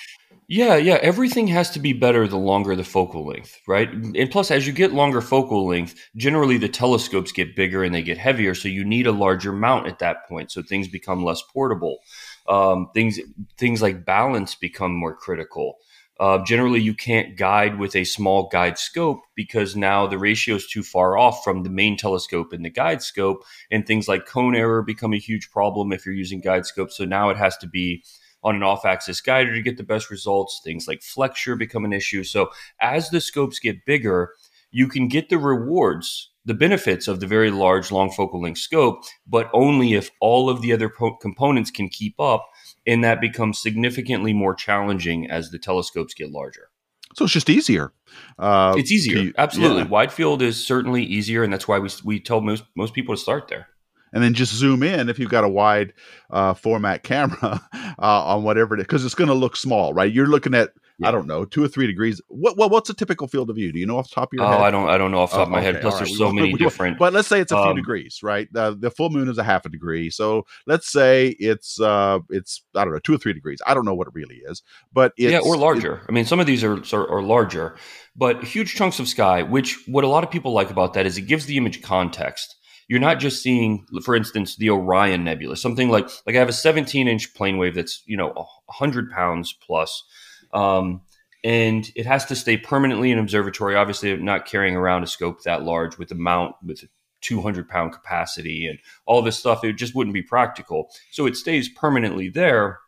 Yeah, 0.47 0.76
yeah. 0.76 0.99
Everything 1.01 1.47
has 1.49 1.70
to 1.70 1.80
be 1.80 1.95
better 1.95 2.28
the 2.28 2.37
longer 2.37 2.76
the 2.76 2.85
focal 2.85 3.26
length, 3.26 3.59
right? 3.66 3.91
And 3.91 4.30
plus, 4.30 4.51
as 4.51 4.66
you 4.66 4.74
get 4.74 4.93
longer 4.93 5.22
focal 5.22 5.66
length, 5.66 5.95
generally 6.16 6.59
the 6.59 6.68
telescopes 6.68 7.32
get 7.32 7.57
bigger 7.57 7.82
and 7.82 7.95
they 7.95 8.03
get 8.03 8.18
heavier, 8.18 8.55
so 8.55 8.68
you 8.68 8.85
need 8.85 9.07
a 9.07 9.12
larger 9.12 9.53
mount 9.53 9.87
at 9.87 10.01
that 10.01 10.28
point. 10.28 10.53
So 10.53 10.62
things 10.62 10.87
become 10.87 11.24
less 11.24 11.43
portable. 11.43 11.99
Um, 12.47 12.91
things 12.93 13.18
things 13.57 13.80
like 13.80 14.05
balance 14.05 14.55
become 14.55 14.95
more 14.95 15.16
critical. 15.16 15.76
Uh, 16.21 16.39
generally, 16.45 16.81
you 16.81 16.95
can't 16.95 17.37
guide 17.37 17.79
with 17.79 17.97
a 17.97 18.05
small 18.05 18.49
guide 18.49 18.79
scope 18.79 19.21
because 19.35 19.75
now 19.75 20.07
the 20.07 20.19
ratio 20.19 20.55
is 20.55 20.67
too 20.67 20.83
far 20.83 21.19
off 21.19 21.43
from 21.43 21.65
the 21.65 21.71
main 21.71 21.97
telescope 21.97 22.53
and 22.53 22.65
the 22.65 22.71
guide 22.71 23.03
scope, 23.03 23.43
and 23.71 23.85
things 23.85 24.07
like 24.07 24.25
cone 24.27 24.55
error 24.55 24.83
become 24.83 25.12
a 25.12 25.19
huge 25.19 25.51
problem 25.51 25.93
if 25.93 26.07
you're 26.07 26.15
using 26.15 26.41
guide 26.41 26.67
scope. 26.67 26.93
So 26.93 27.05
now 27.05 27.31
it 27.31 27.37
has 27.37 27.57
to 27.59 27.67
be 27.67 28.05
on 28.45 28.55
an 28.55 28.62
off-axis 28.62 29.21
guider 29.21 29.55
to 29.55 29.62
get 29.62 29.77
the 29.77 29.83
best 29.83 30.11
results. 30.11 30.61
Things 30.62 30.87
like 30.87 31.03
flexure 31.03 31.57
become 31.57 31.85
an 31.85 31.93
issue. 31.93 32.23
So 32.23 32.51
as 32.81 33.11
the 33.11 33.21
scopes 33.21 33.59
get 33.59 33.85
bigger, 33.85 34.35
you 34.71 34.87
can 34.87 35.09
get 35.09 35.31
the 35.31 35.39
rewards, 35.39 36.31
the 36.45 36.55
benefits 36.55 37.09
of 37.09 37.21
the 37.21 37.27
very 37.27 37.51
large 37.51 37.91
long 37.91 38.11
focal 38.11 38.41
length 38.41 38.59
scope, 38.59 39.05
but 39.27 39.49
only 39.53 39.95
if 39.95 40.11
all 40.21 40.51
of 40.51 40.63
the 40.63 40.73
other 40.73 40.89
po- 40.89 41.17
components 41.17 41.71
can 41.71 41.89
keep 41.89 42.19
up 42.21 42.49
and 42.87 43.03
that 43.03 43.21
becomes 43.21 43.59
significantly 43.59 44.33
more 44.33 44.55
challenging 44.55 45.31
as 45.31 45.51
the 45.51 45.59
telescopes 45.59 46.15
get 46.15 46.31
larger. 46.31 46.71
So 47.15 47.25
it's 47.25 47.33
just 47.33 47.49
easier. 47.49 47.93
Uh, 48.39 48.75
it's 48.77 48.91
easier, 48.91 49.33
to, 49.33 49.35
absolutely. 49.39 49.83
Yeah. 49.83 49.89
Wide 49.89 50.13
field 50.13 50.43
is 50.43 50.65
certainly 50.65 51.05
easier, 51.05 51.45
and 51.45 51.53
that's 51.53 51.69
why 51.69 51.79
we 51.79 51.89
we 52.05 52.19
tell 52.19 52.41
most 52.41 52.65
most 52.75 52.93
people 52.93 53.15
to 53.15 53.21
start 53.21 53.49
there 53.49 53.69
and 54.15 54.23
then 54.23 54.33
just 54.33 54.55
zoom 54.55 54.83
in 54.83 55.09
if 55.11 55.19
you've 55.19 55.31
got 55.31 55.45
a 55.45 55.49
wide 55.49 55.93
uh, 56.31 56.55
format 56.55 57.03
camera 57.03 57.61
uh, 57.99 58.25
on 58.25 58.45
whatever 58.45 58.75
it 58.75 58.81
is, 58.81 58.87
because 58.87 59.05
it's 59.05 59.15
going 59.15 59.29
to 59.29 59.35
look 59.35 59.57
small, 59.57 59.93
right? 59.93 60.11
You're 60.11 60.29
looking 60.29 60.55
at 60.55 60.71
yeah. 60.99 61.09
I 61.09 61.11
don't 61.11 61.27
know, 61.27 61.45
two 61.45 61.65
or 61.65 61.67
three 61.67 61.89
degrees. 61.89 62.21
What, 62.29 62.57
what 62.57 62.71
what's 62.71 62.89
a 62.89 62.95
typical 62.95 63.27
field 63.27 63.51
of 63.51 63.57
view? 63.57 63.73
Do 63.73 63.81
you 63.81 63.87
know 63.87 63.99
off 63.99 64.09
the 64.09 64.15
top 64.15 64.33
of 64.33 64.37
your 64.37 64.45
oh, 64.45 64.51
head? 64.51 64.61
I 64.61 64.71
don't 64.71 64.89
I 64.89 64.97
don't 64.97 65.11
know 65.11 65.19
off 65.19 65.31
the 65.33 65.39
top 65.39 65.41
oh, 65.41 65.43
of 65.47 65.51
my 65.51 65.59
okay. 65.59 65.73
head. 65.73 65.81
Plus, 65.81 65.95
right. 65.95 66.05
there's 66.05 66.17
so 66.17 66.33
many 66.33 66.53
different. 66.59 66.99
But 66.99 67.12
let's 67.12 67.27
say 67.27 67.41
it's 67.41 67.51
a 67.51 67.57
few 67.57 67.71
um, 67.71 67.77
degrees, 67.77 68.21
right? 68.23 68.49
The, 68.53 68.77
the 68.79 68.93
full 68.93 69.11
moon 69.11 69.29
is 69.29 69.37
a 69.37 69.43
half 69.43 69.67
a 69.67 69.69
degree, 69.69 70.09
so 70.09 70.47
let's 70.69 70.93
say 70.93 71.31
it's 71.41 71.81
uh 71.81 72.21
it's 72.31 72.62
I 72.77 72.85
don't 72.85 72.93
know 72.93 73.01
two 73.01 73.15
or 73.15 73.19
three 73.19 73.33
degrees. 73.33 73.61
I 73.67 73.75
don't 73.75 73.85
know 73.85 73.95
what 73.95 74.07
it 74.07 74.15
really 74.15 74.41
is, 74.47 74.62
but 74.93 75.12
yeah, 75.17 75.41
or 75.41 75.57
larger. 75.57 75.97
It, 75.97 76.03
I 76.09 76.12
mean, 76.12 76.27
some 76.27 76.39
of 76.39 76.47
these 76.47 76.62
are, 76.62 76.81
are 76.93 77.09
are 77.09 77.23
larger, 77.23 77.77
but 78.15 78.45
huge 78.45 78.77
chunks 78.77 79.01
of 79.01 79.09
sky. 79.09 79.43
Which 79.43 79.83
what 79.89 80.05
a 80.05 80.09
lot 80.09 80.23
of 80.23 80.31
people 80.31 80.53
like 80.53 80.71
about 80.71 80.95
that 80.95 81.07
is 81.07 81.19
it 81.19 81.23
gives 81.23 81.47
the 81.47 81.57
image 81.57 81.83
context 81.83 82.55
you're 82.89 83.01
not 83.01 83.18
just 83.18 83.43
seeing, 83.43 83.87
for 84.03 84.14
instance, 84.14 84.57
the 84.57 84.70
Orion 84.70 85.24
Nebula, 85.24 85.57
something 85.57 85.89
like 85.89 86.09
like 86.26 86.37
I 86.37 86.39
have 86.39 86.49
a 86.49 86.53
17 86.53 87.09
inch 87.09 87.35
Planewave 87.35 87.74
that's 87.74 88.03
you 88.07 88.16
know 88.16 88.32
100 88.66 89.11
pounds 89.11 89.53
plus, 89.53 90.05
um, 90.53 91.03
and 91.43 91.91
it 91.95 92.07
has 92.07 92.24
to 92.26 92.37
stay 92.37 92.57
permanently 92.57 93.11
in 93.11 93.18
observatory. 93.18 93.76
Obviously, 93.76 94.12
I'm 94.12 94.24
not 94.24 94.47
carrying 94.47 94.76
around 94.76 95.03
a 95.03 95.07
scope 95.07 95.43
that 95.43 95.62
large 95.62 95.99
with 95.99 96.11
a 96.11 96.16
mount 96.16 96.57
with 96.62 96.85
200 97.24 97.68
pound 97.68 97.93
capacity 97.93 98.66
and 98.66 98.78
all 99.07 99.22
this 99.22 99.39
stuff. 99.39 99.64
It 99.64 99.74
just 99.74 99.95
wouldn't 99.95 100.14
be 100.14 100.22
practical. 100.22 100.91
So 101.11 101.26
it 101.26 101.37
stays 101.37 101.68
permanently 101.68 102.28
there. 102.28 102.80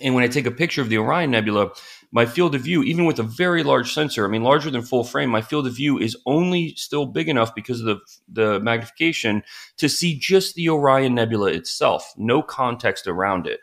And 0.00 0.14
when 0.14 0.24
I 0.24 0.28
take 0.28 0.46
a 0.46 0.50
picture 0.50 0.82
of 0.82 0.88
the 0.88 0.98
Orion 0.98 1.30
Nebula, 1.30 1.70
my 2.12 2.26
field 2.26 2.54
of 2.54 2.62
view, 2.62 2.82
even 2.82 3.04
with 3.04 3.18
a 3.18 3.24
very 3.24 3.62
large 3.62 3.92
sensor, 3.92 4.24
I 4.24 4.28
mean, 4.28 4.42
larger 4.42 4.70
than 4.70 4.82
full 4.82 5.04
frame, 5.04 5.30
my 5.30 5.42
field 5.42 5.66
of 5.66 5.76
view 5.76 5.98
is 5.98 6.16
only 6.26 6.74
still 6.74 7.06
big 7.06 7.28
enough 7.28 7.54
because 7.54 7.80
of 7.80 7.86
the, 7.86 8.00
the 8.28 8.60
magnification 8.60 9.42
to 9.76 9.88
see 9.88 10.18
just 10.18 10.54
the 10.54 10.68
Orion 10.68 11.14
Nebula 11.14 11.52
itself, 11.52 12.12
no 12.16 12.42
context 12.42 13.06
around 13.06 13.46
it. 13.46 13.60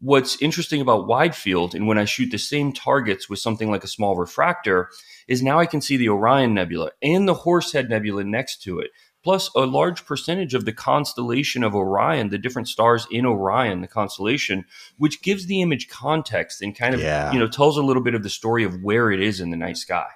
What's 0.00 0.40
interesting 0.40 0.80
about 0.80 1.06
wide 1.06 1.34
field, 1.34 1.74
and 1.74 1.86
when 1.86 1.98
I 1.98 2.06
shoot 2.06 2.30
the 2.30 2.38
same 2.38 2.72
targets 2.72 3.28
with 3.28 3.38
something 3.38 3.70
like 3.70 3.84
a 3.84 3.88
small 3.88 4.16
refractor, 4.16 4.88
is 5.28 5.42
now 5.42 5.60
I 5.60 5.66
can 5.66 5.80
see 5.80 5.96
the 5.96 6.08
Orion 6.08 6.54
Nebula 6.54 6.92
and 7.02 7.28
the 7.28 7.34
Horsehead 7.34 7.88
Nebula 7.88 8.24
next 8.24 8.62
to 8.62 8.80
it 8.80 8.90
plus 9.22 9.50
a 9.54 9.60
large 9.60 10.04
percentage 10.04 10.54
of 10.54 10.64
the 10.64 10.72
constellation 10.72 11.62
of 11.62 11.74
Orion, 11.74 12.30
the 12.30 12.38
different 12.38 12.68
stars 12.68 13.06
in 13.10 13.24
Orion, 13.24 13.80
the 13.80 13.88
constellation, 13.88 14.64
which 14.98 15.22
gives 15.22 15.46
the 15.46 15.62
image 15.62 15.88
context 15.88 16.62
and 16.62 16.76
kind 16.76 16.94
of 16.94 17.00
yeah. 17.00 17.32
you 17.32 17.38
know 17.38 17.48
tells 17.48 17.76
a 17.76 17.82
little 17.82 18.02
bit 18.02 18.14
of 18.14 18.22
the 18.22 18.30
story 18.30 18.64
of 18.64 18.82
where 18.82 19.10
it 19.10 19.20
is 19.20 19.40
in 19.40 19.50
the 19.50 19.56
night 19.56 19.76
sky. 19.76 20.08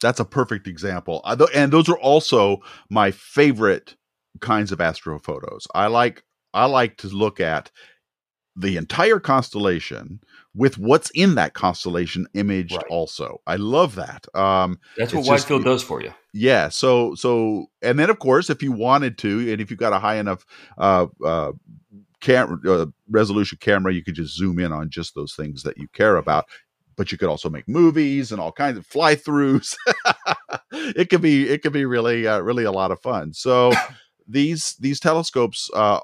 That's 0.00 0.20
a 0.20 0.24
perfect 0.24 0.66
example, 0.66 1.22
and 1.54 1.72
those 1.72 1.88
are 1.88 1.98
also 1.98 2.58
my 2.88 3.10
favorite 3.10 3.96
kinds 4.40 4.72
of 4.72 4.78
astrophotos. 4.78 5.66
I 5.74 5.88
like 5.88 6.24
I 6.54 6.66
like 6.66 6.96
to 6.98 7.08
look 7.08 7.40
at 7.40 7.70
the 8.56 8.76
entire 8.76 9.20
constellation 9.20 10.20
with 10.54 10.78
what's 10.78 11.10
in 11.10 11.36
that 11.36 11.54
constellation 11.54 12.26
imaged 12.34 12.74
right. 12.74 12.86
also. 12.90 13.40
I 13.46 13.56
love 13.56 13.94
that. 13.94 14.26
Um, 14.34 14.80
That's 14.96 15.14
what 15.14 15.26
wide 15.26 15.42
field 15.42 15.64
does 15.64 15.82
for 15.82 16.02
you. 16.02 16.12
Yeah. 16.32 16.68
So 16.68 17.14
so 17.14 17.66
and 17.82 17.98
then 17.98 18.10
of 18.10 18.18
course 18.18 18.50
if 18.50 18.62
you 18.62 18.72
wanted 18.72 19.18
to 19.18 19.52
and 19.52 19.60
if 19.60 19.70
you've 19.70 19.80
got 19.80 19.92
a 19.92 19.98
high 19.98 20.16
enough 20.16 20.44
uh, 20.78 21.06
uh, 21.24 21.52
camera 22.20 22.58
uh, 22.68 22.86
resolution 23.08 23.58
camera, 23.60 23.92
you 23.92 24.02
could 24.02 24.14
just 24.14 24.36
zoom 24.36 24.58
in 24.58 24.72
on 24.72 24.90
just 24.90 25.14
those 25.14 25.34
things 25.34 25.62
that 25.62 25.78
you 25.78 25.88
care 25.88 26.16
about. 26.16 26.46
But 26.96 27.12
you 27.12 27.18
could 27.18 27.28
also 27.28 27.48
make 27.48 27.68
movies 27.68 28.30
and 28.30 28.40
all 28.40 28.52
kinds 28.52 28.76
of 28.76 28.86
fly 28.86 29.14
throughs. 29.16 29.76
it 30.72 31.08
could 31.08 31.22
be 31.22 31.48
it 31.48 31.62
could 31.62 31.72
be 31.72 31.84
really 31.84 32.26
uh, 32.26 32.40
really 32.40 32.64
a 32.64 32.72
lot 32.72 32.90
of 32.90 33.00
fun. 33.00 33.32
So 33.32 33.72
these 34.28 34.76
these 34.80 35.00
telescopes 35.00 35.70
uh, 35.74 36.00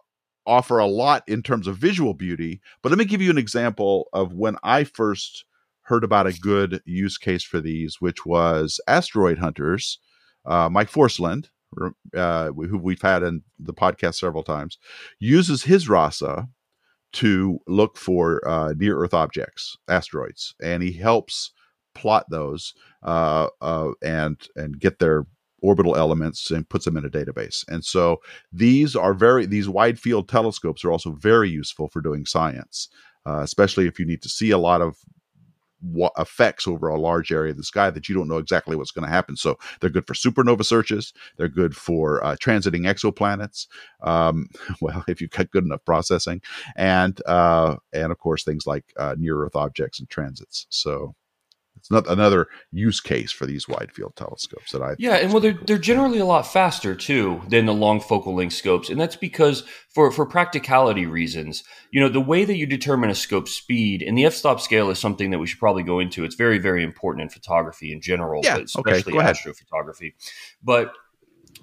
offer 0.46 0.78
a 0.78 0.86
lot 0.86 1.22
in 1.26 1.42
terms 1.42 1.66
of 1.66 1.76
visual 1.76 2.14
beauty. 2.14 2.60
But 2.82 2.90
let 2.90 2.98
me 2.98 3.04
give 3.04 3.22
you 3.22 3.30
an 3.30 3.38
example 3.38 4.08
of 4.12 4.32
when 4.32 4.56
I 4.62 4.84
first 4.84 5.44
heard 5.82 6.04
about 6.04 6.26
a 6.26 6.38
good 6.40 6.80
use 6.84 7.18
case 7.18 7.44
for 7.44 7.60
these, 7.60 8.00
which 8.00 8.26
was 8.26 8.80
asteroid 8.88 9.38
hunters. 9.38 9.98
Uh, 10.44 10.68
Mike 10.68 10.90
Forsland, 10.90 11.48
uh, 12.14 12.50
who 12.52 12.78
we've 12.78 13.02
had 13.02 13.22
in 13.22 13.42
the 13.58 13.74
podcast 13.74 14.16
several 14.16 14.42
times, 14.42 14.78
uses 15.18 15.64
his 15.64 15.88
RASA 15.88 16.48
to 17.12 17.58
look 17.66 17.96
for 17.96 18.46
uh, 18.46 18.74
near 18.76 18.98
Earth 18.98 19.14
objects, 19.14 19.76
asteroids, 19.88 20.54
and 20.62 20.82
he 20.82 20.92
helps 20.92 21.52
plot 21.94 22.26
those 22.30 22.74
uh, 23.02 23.48
uh, 23.60 23.90
and 24.02 24.48
and 24.54 24.78
get 24.78 24.98
their 24.98 25.26
orbital 25.66 25.96
elements 25.96 26.50
and 26.52 26.68
puts 26.68 26.84
them 26.84 26.96
in 26.96 27.04
a 27.04 27.10
database. 27.10 27.64
And 27.68 27.84
so 27.84 28.20
these 28.52 28.94
are 28.94 29.14
very 29.14 29.46
these 29.46 29.68
wide 29.68 29.98
field 29.98 30.28
telescopes 30.28 30.84
are 30.84 30.92
also 30.92 31.12
very 31.12 31.50
useful 31.50 31.88
for 31.88 32.00
doing 32.00 32.24
science, 32.24 32.88
uh, 33.26 33.40
especially 33.40 33.86
if 33.86 33.98
you 33.98 34.06
need 34.06 34.22
to 34.22 34.28
see 34.28 34.52
a 34.52 34.58
lot 34.58 34.80
of 34.80 34.96
what 35.80 36.12
effects 36.18 36.66
over 36.66 36.88
a 36.88 37.00
large 37.00 37.30
area 37.32 37.50
of 37.50 37.56
the 37.56 37.62
sky 37.64 37.90
that 37.90 38.08
you 38.08 38.14
don't 38.14 38.28
know 38.28 38.38
exactly 38.38 38.76
what's 38.76 38.92
going 38.92 39.04
to 39.04 39.12
happen. 39.12 39.36
So 39.36 39.58
they're 39.80 39.90
good 39.90 40.06
for 40.06 40.14
supernova 40.14 40.64
searches. 40.64 41.12
They're 41.36 41.48
good 41.48 41.76
for 41.76 42.24
uh, 42.24 42.36
transiting 42.36 42.86
exoplanets. 42.86 43.66
Um, 44.02 44.48
well, 44.80 45.04
if 45.08 45.20
you've 45.20 45.30
got 45.30 45.50
good 45.50 45.64
enough 45.64 45.84
processing, 45.84 46.40
and 46.76 47.20
uh, 47.26 47.76
and 47.92 48.12
of 48.12 48.18
course 48.18 48.44
things 48.44 48.66
like 48.66 48.84
uh, 48.96 49.16
near 49.18 49.42
Earth 49.42 49.56
objects 49.56 49.98
and 49.98 50.08
transits. 50.08 50.66
So 50.70 51.14
it's 51.86 51.90
not 51.92 52.12
another 52.12 52.48
use 52.72 53.00
case 53.00 53.30
for 53.30 53.46
these 53.46 53.68
wide 53.68 53.92
field 53.92 54.16
telescopes 54.16 54.72
that 54.72 54.82
I 54.82 54.96
yeah, 54.98 55.16
and 55.16 55.32
well, 55.32 55.40
they're 55.40 55.58
they're 55.66 55.78
generally 55.78 56.18
a 56.18 56.24
lot 56.24 56.44
faster 56.44 56.96
too 56.96 57.42
than 57.48 57.66
the 57.66 57.72
long 57.72 58.00
focal 58.00 58.34
length 58.34 58.54
scopes, 58.54 58.90
and 58.90 59.00
that's 59.00 59.14
because 59.14 59.62
for 59.94 60.10
for 60.10 60.26
practicality 60.26 61.06
reasons, 61.06 61.62
you 61.92 62.00
know, 62.00 62.08
the 62.08 62.20
way 62.20 62.44
that 62.44 62.56
you 62.56 62.66
determine 62.66 63.08
a 63.08 63.14
scope 63.14 63.46
speed 63.48 64.02
and 64.02 64.18
the 64.18 64.24
f-stop 64.24 64.60
scale 64.60 64.90
is 64.90 64.98
something 64.98 65.30
that 65.30 65.38
we 65.38 65.46
should 65.46 65.60
probably 65.60 65.84
go 65.84 66.00
into. 66.00 66.24
It's 66.24 66.34
very 66.34 66.58
very 66.58 66.82
important 66.82 67.22
in 67.22 67.28
photography 67.28 67.92
in 67.92 68.00
general, 68.00 68.40
yeah, 68.42 68.56
but 68.56 68.64
especially 68.64 69.16
okay, 69.16 69.24
astrophotography. 69.24 70.14
But 70.64 70.92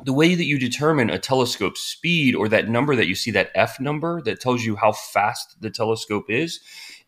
the 0.05 0.13
way 0.13 0.36
that 0.36 0.45
you 0.45 0.57
determine 0.57 1.09
a 1.09 1.19
telescope 1.19 1.76
speed 1.76 2.34
or 2.34 2.47
that 2.47 2.69
number 2.69 2.95
that 2.95 3.07
you 3.07 3.15
see 3.15 3.32
that 3.32 3.51
f 3.55 3.78
number 3.82 4.21
that 4.21 4.39
tells 4.39 4.63
you 4.63 4.78
how 4.78 4.93
fast 4.93 5.57
the 5.59 5.69
telescope 5.69 6.30
is 6.30 6.61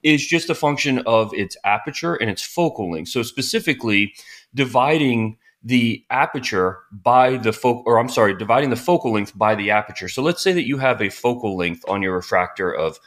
is 0.05 0.25
just 0.25 0.51
a 0.51 0.55
function 0.55 0.99
of 0.99 1.33
its 1.33 1.57
aperture 1.65 2.13
and 2.13 2.29
its 2.29 2.43
focal 2.43 2.91
length. 2.91 3.09
So 3.09 3.23
specifically, 3.23 4.13
dividing 4.53 5.37
the 5.63 6.05
aperture 6.11 6.77
by 6.91 7.37
the 7.37 7.51
focal, 7.51 7.81
or 7.87 7.97
I'm 7.97 8.07
sorry, 8.07 8.37
dividing 8.37 8.69
the 8.69 8.75
focal 8.75 9.11
length 9.11 9.35
by 9.35 9.55
the 9.55 9.71
aperture. 9.71 10.07
So 10.07 10.21
let's 10.21 10.43
say 10.43 10.53
that 10.53 10.67
you 10.67 10.77
have 10.77 11.01
a 11.01 11.09
focal 11.09 11.57
length 11.57 11.83
on 11.87 12.03
your 12.03 12.13
refractor 12.13 12.71
of 12.71 12.99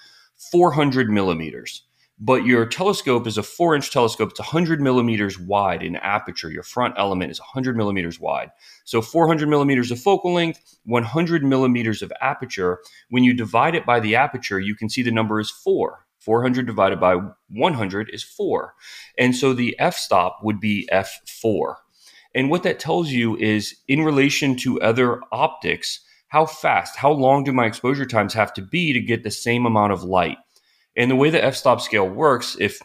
400 0.50 1.08
millimeters, 1.08 1.84
but 2.18 2.44
your 2.44 2.66
telescope 2.66 3.28
is 3.28 3.38
a 3.38 3.44
four 3.44 3.76
inch 3.76 3.92
telescope. 3.92 4.30
It's 4.30 4.40
100 4.40 4.80
millimeters 4.80 5.38
wide 5.38 5.84
in 5.84 5.94
aperture. 5.94 6.50
Your 6.50 6.64
front 6.64 6.94
element 6.98 7.30
is 7.30 7.38
100 7.38 7.76
millimeters 7.76 8.18
wide. 8.18 8.50
So 8.84 9.00
400 9.00 9.48
millimeters 9.48 9.92
of 9.92 10.00
focal 10.00 10.32
length, 10.32 10.78
100 10.84 11.44
millimeters 11.44 12.02
of 12.02 12.12
aperture. 12.20 12.80
When 13.10 13.22
you 13.22 13.34
divide 13.34 13.76
it 13.76 13.86
by 13.86 14.00
the 14.00 14.16
aperture, 14.16 14.58
you 14.58 14.74
can 14.74 14.88
see 14.88 15.02
the 15.02 15.12
number 15.12 15.38
is 15.38 15.48
four. 15.48 16.07
400 16.28 16.66
divided 16.66 17.00
by 17.00 17.16
100 17.48 18.10
is 18.12 18.22
4. 18.22 18.74
And 19.16 19.34
so 19.34 19.54
the 19.54 19.74
f 19.78 19.96
stop 19.96 20.40
would 20.42 20.60
be 20.60 20.86
f4. 20.92 21.76
And 22.34 22.50
what 22.50 22.64
that 22.64 22.78
tells 22.78 23.08
you 23.08 23.34
is 23.38 23.74
in 23.88 24.02
relation 24.04 24.54
to 24.56 24.78
other 24.82 25.22
optics, 25.32 26.00
how 26.28 26.44
fast, 26.44 26.96
how 26.96 27.10
long 27.12 27.44
do 27.44 27.52
my 27.54 27.64
exposure 27.64 28.04
times 28.04 28.34
have 28.34 28.52
to 28.52 28.60
be 28.60 28.92
to 28.92 29.00
get 29.00 29.22
the 29.22 29.30
same 29.30 29.64
amount 29.64 29.94
of 29.94 30.02
light? 30.04 30.36
And 30.94 31.10
the 31.10 31.16
way 31.16 31.30
the 31.30 31.42
f 31.42 31.56
stop 31.56 31.80
scale 31.80 32.06
works, 32.06 32.58
if 32.60 32.78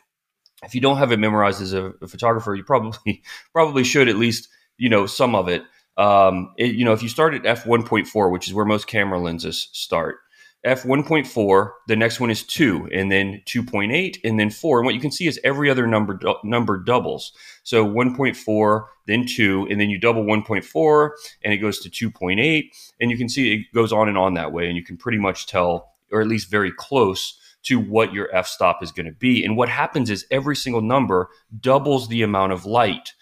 if 0.64 0.74
you 0.74 0.80
don't 0.80 1.00
have 1.00 1.12
it 1.12 1.20
memorized 1.20 1.62
as 1.62 1.74
a, 1.74 1.92
a 2.02 2.08
photographer, 2.08 2.56
you 2.56 2.64
probably 2.64 3.24
probably 3.52 3.84
should 3.84 4.08
at 4.08 4.16
least 4.16 4.48
you 4.78 4.88
know 4.88 5.06
some 5.06 5.36
of 5.36 5.50
it. 5.50 5.64
Um, 5.98 6.54
it, 6.58 6.76
you 6.76 6.86
know, 6.86 6.94
if 6.94 7.04
you 7.04 7.10
start 7.10 7.34
at 7.34 7.46
f 7.46 7.66
1.4, 7.66 8.32
which 8.32 8.48
is 8.48 8.54
where 8.54 8.64
most 8.64 8.88
camera 8.88 9.20
lenses 9.20 9.68
start, 9.74 10.20
F 10.64 10.84
1.4, 10.84 11.72
the 11.88 11.96
next 11.96 12.22
one 12.22 12.30
is 12.30 12.44
2, 12.44 12.90
and 12.94 13.12
then 13.12 13.42
2.8, 13.46 14.18
and 14.24 14.40
then 14.40 14.50
4. 14.50 14.80
And 14.80 14.86
what 14.86 14.96
you 14.96 15.02
can 15.02 15.12
see 15.12 15.28
is 15.28 15.40
every 15.44 15.70
other 15.70 15.86
number 15.86 16.18
number 16.44 16.78
doubles. 16.78 17.34
So 17.64 17.86
1.4, 17.86 18.86
then 19.06 19.26
2, 19.26 19.68
and 19.70 19.80
then 19.80 19.90
you 19.90 20.00
double 20.00 20.24
1.4, 20.24 21.10
and 21.44 21.54
it 21.54 21.58
goes 21.58 21.80
to 21.80 21.90
2.8. 21.90 22.64
And 23.02 23.12
you 23.12 23.18
can 23.18 23.28
see 23.28 23.54
it 23.54 23.74
goes 23.74 23.92
on 23.92 24.08
and 24.08 24.18
on 24.18 24.36
that 24.36 24.54
way. 24.54 24.68
And 24.68 24.78
you 24.78 24.84
can 24.84 24.96
pretty 24.96 25.18
much 25.18 25.48
tell, 25.48 25.92
or 26.12 26.22
at 26.22 26.28
least 26.28 26.50
very 26.50 26.72
close 26.72 27.38
to 27.64 27.80
what 27.80 28.14
your 28.14 28.34
f 28.34 28.48
stop 28.48 28.82
is 28.82 28.92
going 28.92 29.06
to 29.06 29.12
be. 29.12 29.44
And 29.44 29.58
what 29.58 29.70
happens 29.70 30.10
is 30.10 30.26
every 30.32 30.56
single 30.56 30.82
number 30.82 31.30
doubles 31.60 32.08
the 32.08 32.22
amount 32.22 32.54
of 32.54 32.66
light 32.66 33.14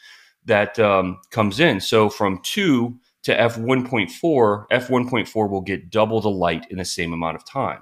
that 0.45 0.79
um, 0.79 1.19
comes 1.31 1.59
in. 1.59 1.79
So 1.79 2.09
from 2.09 2.39
2 2.43 2.99
to 3.23 3.35
f1.4, 3.35 4.65
f1.4 4.71 5.49
will 5.49 5.61
get 5.61 5.89
double 5.89 6.21
the 6.21 6.29
light 6.29 6.65
in 6.69 6.77
the 6.77 6.85
same 6.85 7.13
amount 7.13 7.35
of 7.35 7.45
time, 7.45 7.81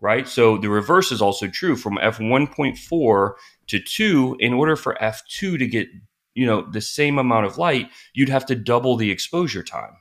right? 0.00 0.28
So 0.28 0.58
the 0.58 0.68
reverse 0.68 1.10
is 1.12 1.22
also 1.22 1.48
true 1.48 1.76
from 1.76 1.96
f1.4 1.96 3.32
to 3.68 3.80
2 3.80 4.36
in 4.40 4.52
order 4.52 4.76
for 4.76 4.96
f2 5.00 5.58
to 5.58 5.66
get, 5.66 5.88
you 6.34 6.46
know, 6.46 6.68
the 6.70 6.80
same 6.80 7.18
amount 7.18 7.46
of 7.46 7.58
light, 7.58 7.88
you'd 8.12 8.28
have 8.28 8.46
to 8.46 8.54
double 8.54 8.96
the 8.96 9.10
exposure 9.10 9.62
time. 9.62 9.96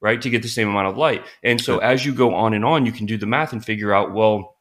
Right, 0.00 0.20
to 0.20 0.28
get 0.28 0.42
the 0.42 0.48
same 0.48 0.68
amount 0.68 0.88
of 0.88 0.98
light. 0.98 1.24
And 1.42 1.58
so 1.58 1.78
as 1.78 2.04
you 2.04 2.12
go 2.12 2.34
on 2.34 2.52
and 2.52 2.62
on, 2.62 2.84
you 2.84 2.92
can 2.92 3.06
do 3.06 3.16
the 3.16 3.24
math 3.24 3.54
and 3.54 3.64
figure 3.64 3.94
out, 3.94 4.12
well, 4.12 4.58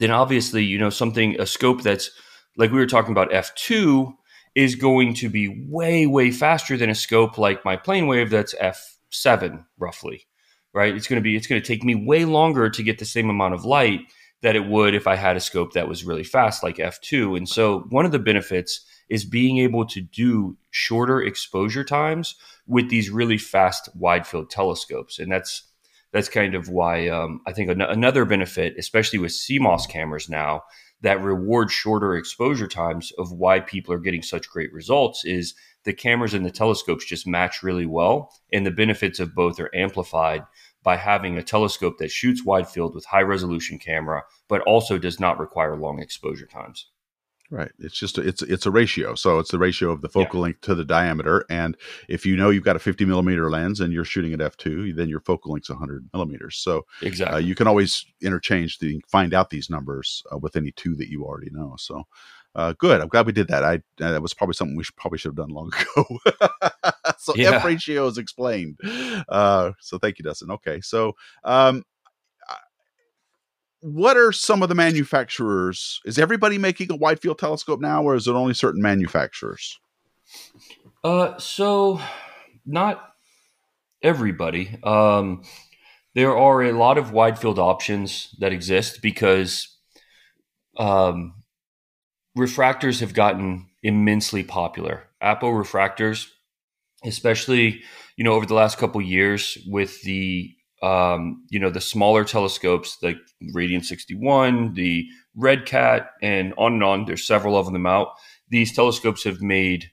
then 0.00 0.10
obviously, 0.10 0.64
you 0.64 0.78
know, 0.78 0.90
something, 0.90 1.40
a 1.40 1.46
scope 1.46 1.82
that's 1.82 2.10
like 2.56 2.72
we 2.72 2.78
were 2.78 2.86
talking 2.86 3.12
about 3.12 3.30
F2 3.30 4.12
is 4.54 4.74
going 4.74 5.14
to 5.14 5.28
be 5.28 5.66
way, 5.68 6.06
way 6.06 6.30
faster 6.30 6.76
than 6.76 6.90
a 6.90 6.94
scope 6.94 7.38
like 7.38 7.64
my 7.64 7.76
Planewave 7.76 8.30
that's 8.30 8.54
f7 8.54 9.64
roughly, 9.78 10.26
right? 10.72 10.94
It's 10.94 11.08
going 11.08 11.20
to 11.20 11.24
be, 11.24 11.36
it's 11.36 11.46
going 11.46 11.60
to 11.60 11.66
take 11.66 11.82
me 11.82 11.94
way 11.94 12.24
longer 12.24 12.70
to 12.70 12.82
get 12.82 12.98
the 12.98 13.04
same 13.04 13.28
amount 13.28 13.54
of 13.54 13.64
light 13.64 14.00
that 14.42 14.56
it 14.56 14.66
would 14.66 14.94
if 14.94 15.06
I 15.06 15.16
had 15.16 15.36
a 15.36 15.40
scope 15.40 15.72
that 15.72 15.88
was 15.88 16.04
really 16.04 16.22
fast 16.22 16.62
like 16.62 16.76
f2. 16.76 17.36
And 17.36 17.48
so 17.48 17.80
one 17.88 18.04
of 18.04 18.12
the 18.12 18.18
benefits 18.18 18.84
is 19.08 19.24
being 19.24 19.58
able 19.58 19.86
to 19.86 20.00
do 20.00 20.56
shorter 20.70 21.20
exposure 21.22 21.84
times 21.84 22.36
with 22.66 22.90
these 22.90 23.10
really 23.10 23.38
fast 23.38 23.88
wide 23.96 24.26
field 24.26 24.50
telescopes. 24.50 25.18
And 25.18 25.32
that's, 25.32 25.64
that's 26.12 26.28
kind 26.28 26.54
of 26.54 26.68
why 26.68 27.08
um, 27.08 27.40
I 27.46 27.52
think 27.52 27.70
an- 27.70 27.80
another 27.80 28.24
benefit, 28.24 28.74
especially 28.78 29.18
with 29.18 29.32
CMOS 29.32 29.88
cameras 29.88 30.28
now, 30.28 30.62
that 31.04 31.22
reward 31.22 31.70
shorter 31.70 32.16
exposure 32.16 32.66
times 32.66 33.12
of 33.18 33.30
why 33.30 33.60
people 33.60 33.92
are 33.92 33.98
getting 33.98 34.22
such 34.22 34.48
great 34.48 34.72
results 34.72 35.22
is 35.26 35.54
the 35.84 35.92
cameras 35.92 36.32
and 36.32 36.46
the 36.46 36.50
telescopes 36.50 37.04
just 37.04 37.26
match 37.26 37.62
really 37.62 37.84
well. 37.84 38.32
And 38.54 38.64
the 38.64 38.70
benefits 38.70 39.20
of 39.20 39.34
both 39.34 39.60
are 39.60 39.70
amplified 39.76 40.44
by 40.82 40.96
having 40.96 41.36
a 41.36 41.42
telescope 41.42 41.98
that 41.98 42.10
shoots 42.10 42.42
wide 42.42 42.66
field 42.68 42.94
with 42.94 43.04
high 43.04 43.20
resolution 43.20 43.78
camera, 43.78 44.22
but 44.48 44.62
also 44.62 44.96
does 44.96 45.20
not 45.20 45.38
require 45.38 45.76
long 45.76 46.00
exposure 46.00 46.46
times. 46.46 46.88
Right. 47.54 47.70
It's 47.78 47.96
just 47.96 48.18
a, 48.18 48.20
it's 48.20 48.42
it's 48.42 48.66
a 48.66 48.70
ratio. 48.72 49.14
So 49.14 49.38
it's 49.38 49.52
the 49.52 49.60
ratio 49.60 49.92
of 49.92 50.02
the 50.02 50.08
focal 50.08 50.40
yeah. 50.40 50.42
length 50.42 50.62
to 50.62 50.74
the 50.74 50.84
diameter. 50.84 51.44
And 51.48 51.76
if 52.08 52.26
you 52.26 52.34
know 52.34 52.50
you've 52.50 52.64
got 52.64 52.74
a 52.74 52.80
50 52.80 53.04
millimeter 53.04 53.48
lens 53.48 53.78
and 53.78 53.92
you're 53.92 54.04
shooting 54.04 54.32
at 54.32 54.40
f2, 54.40 54.96
then 54.96 55.08
your 55.08 55.20
focal 55.20 55.52
length's 55.52 55.70
100 55.70 56.10
millimeters. 56.12 56.56
So 56.56 56.78
uh, 56.78 56.82
exactly, 57.06 57.36
uh, 57.36 57.38
you 57.38 57.54
can 57.54 57.68
always 57.68 58.06
interchange 58.20 58.80
the 58.80 59.00
find 59.06 59.32
out 59.32 59.50
these 59.50 59.70
numbers 59.70 60.24
uh, 60.32 60.38
with 60.38 60.56
any 60.56 60.72
two 60.72 60.96
that 60.96 61.08
you 61.08 61.24
already 61.24 61.50
know. 61.52 61.76
So 61.78 62.08
uh, 62.56 62.72
good. 62.76 63.00
I'm 63.00 63.06
glad 63.06 63.26
we 63.26 63.32
did 63.32 63.46
that. 63.48 63.62
I 63.62 63.74
uh, 64.00 64.10
that 64.10 64.22
was 64.22 64.34
probably 64.34 64.54
something 64.54 64.76
we 64.76 64.82
should, 64.82 64.96
probably 64.96 65.18
should 65.18 65.28
have 65.28 65.36
done 65.36 65.50
long 65.50 65.70
ago. 65.96 66.18
so 67.18 67.36
yeah. 67.36 67.52
f 67.52 67.64
ratio 67.64 68.08
is 68.08 68.18
explained. 68.18 68.80
Uh, 69.28 69.70
so 69.80 69.96
thank 69.98 70.18
you, 70.18 70.24
Dustin. 70.24 70.50
Okay, 70.50 70.80
so 70.80 71.14
um, 71.44 71.84
what 73.84 74.16
are 74.16 74.32
some 74.32 74.62
of 74.62 74.70
the 74.70 74.74
manufacturers? 74.74 76.00
Is 76.06 76.18
everybody 76.18 76.56
making 76.56 76.90
a 76.90 76.96
wide 76.96 77.20
field 77.20 77.38
telescope 77.38 77.82
now, 77.82 78.02
or 78.02 78.14
is 78.14 78.26
it 78.26 78.32
only 78.32 78.54
certain 78.54 78.80
manufacturers? 78.80 79.78
Uh, 81.04 81.36
so 81.36 82.00
not 82.64 83.12
everybody. 84.02 84.78
Um, 84.82 85.42
there 86.14 86.34
are 86.34 86.62
a 86.62 86.72
lot 86.72 86.96
of 86.96 87.12
wide 87.12 87.38
field 87.38 87.58
options 87.58 88.34
that 88.38 88.54
exist 88.54 89.02
because 89.02 89.76
um, 90.78 91.42
refractors 92.38 93.00
have 93.00 93.12
gotten 93.12 93.68
immensely 93.82 94.42
popular. 94.42 95.10
Apo 95.20 95.50
refractors, 95.50 96.28
especially 97.04 97.82
you 98.16 98.24
know 98.24 98.32
over 98.32 98.46
the 98.46 98.54
last 98.54 98.78
couple 98.78 99.02
years 99.02 99.58
with 99.66 100.00
the 100.04 100.53
um, 100.84 101.42
you 101.48 101.58
know, 101.58 101.70
the 101.70 101.80
smaller 101.80 102.24
telescopes 102.24 102.98
like 103.02 103.16
Radian 103.54 103.82
61, 103.82 104.74
the 104.74 105.06
Red 105.34 105.64
Cat, 105.64 106.10
and 106.20 106.52
on 106.58 106.74
and 106.74 106.84
on. 106.84 107.04
There's 107.06 107.26
several 107.26 107.56
of 107.56 107.72
them 107.72 107.86
out. 107.86 108.08
These 108.50 108.74
telescopes 108.74 109.24
have 109.24 109.40
made 109.40 109.90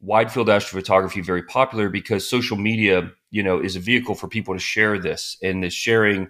wide 0.00 0.30
field 0.30 0.48
astrophotography 0.48 1.24
very 1.24 1.42
popular 1.44 1.88
because 1.88 2.28
social 2.28 2.58
media, 2.58 3.10
you 3.30 3.42
know, 3.42 3.58
is 3.58 3.74
a 3.74 3.80
vehicle 3.80 4.14
for 4.14 4.28
people 4.28 4.52
to 4.52 4.60
share 4.60 4.98
this, 4.98 5.38
and 5.42 5.64
the 5.64 5.70
sharing, 5.70 6.28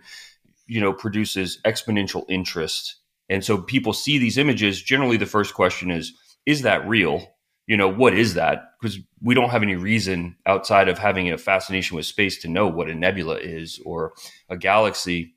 you 0.69 0.81
know, 0.81 0.93
produces 0.93 1.61
exponential 1.67 2.25
interest. 2.29 3.01
And 3.29 3.45
so 3.45 3.59
people 3.59 3.93
see 3.93 4.19
these 4.19 4.39
images. 4.39 4.81
Generally, 4.81 5.17
the 5.17 5.27
first 5.27 5.55
question 5.55 5.91
is, 5.91 6.12
"Is 6.47 6.62
that 6.62 6.87
real?" 6.87 7.34
You 7.67 7.77
know, 7.77 7.89
what 7.89 8.15
is 8.15 8.35
that? 8.35 8.73
Because 8.81 8.99
we 9.23 9.35
don't 9.35 9.51
have 9.51 9.62
any 9.62 9.77
reason 9.77 10.37
outside 10.47 10.89
of 10.89 10.99
having 10.99 11.31
a 11.31 11.39
fascination 11.39 11.97
with 11.97 12.07
space 12.07 12.39
to 12.43 12.49
know 12.49 12.67
what 12.69 12.91
a 12.91 12.95
nebula 12.95 13.37
is 13.37 13.81
or 13.85 14.12
a 14.49 14.57
galaxy. 14.57 15.35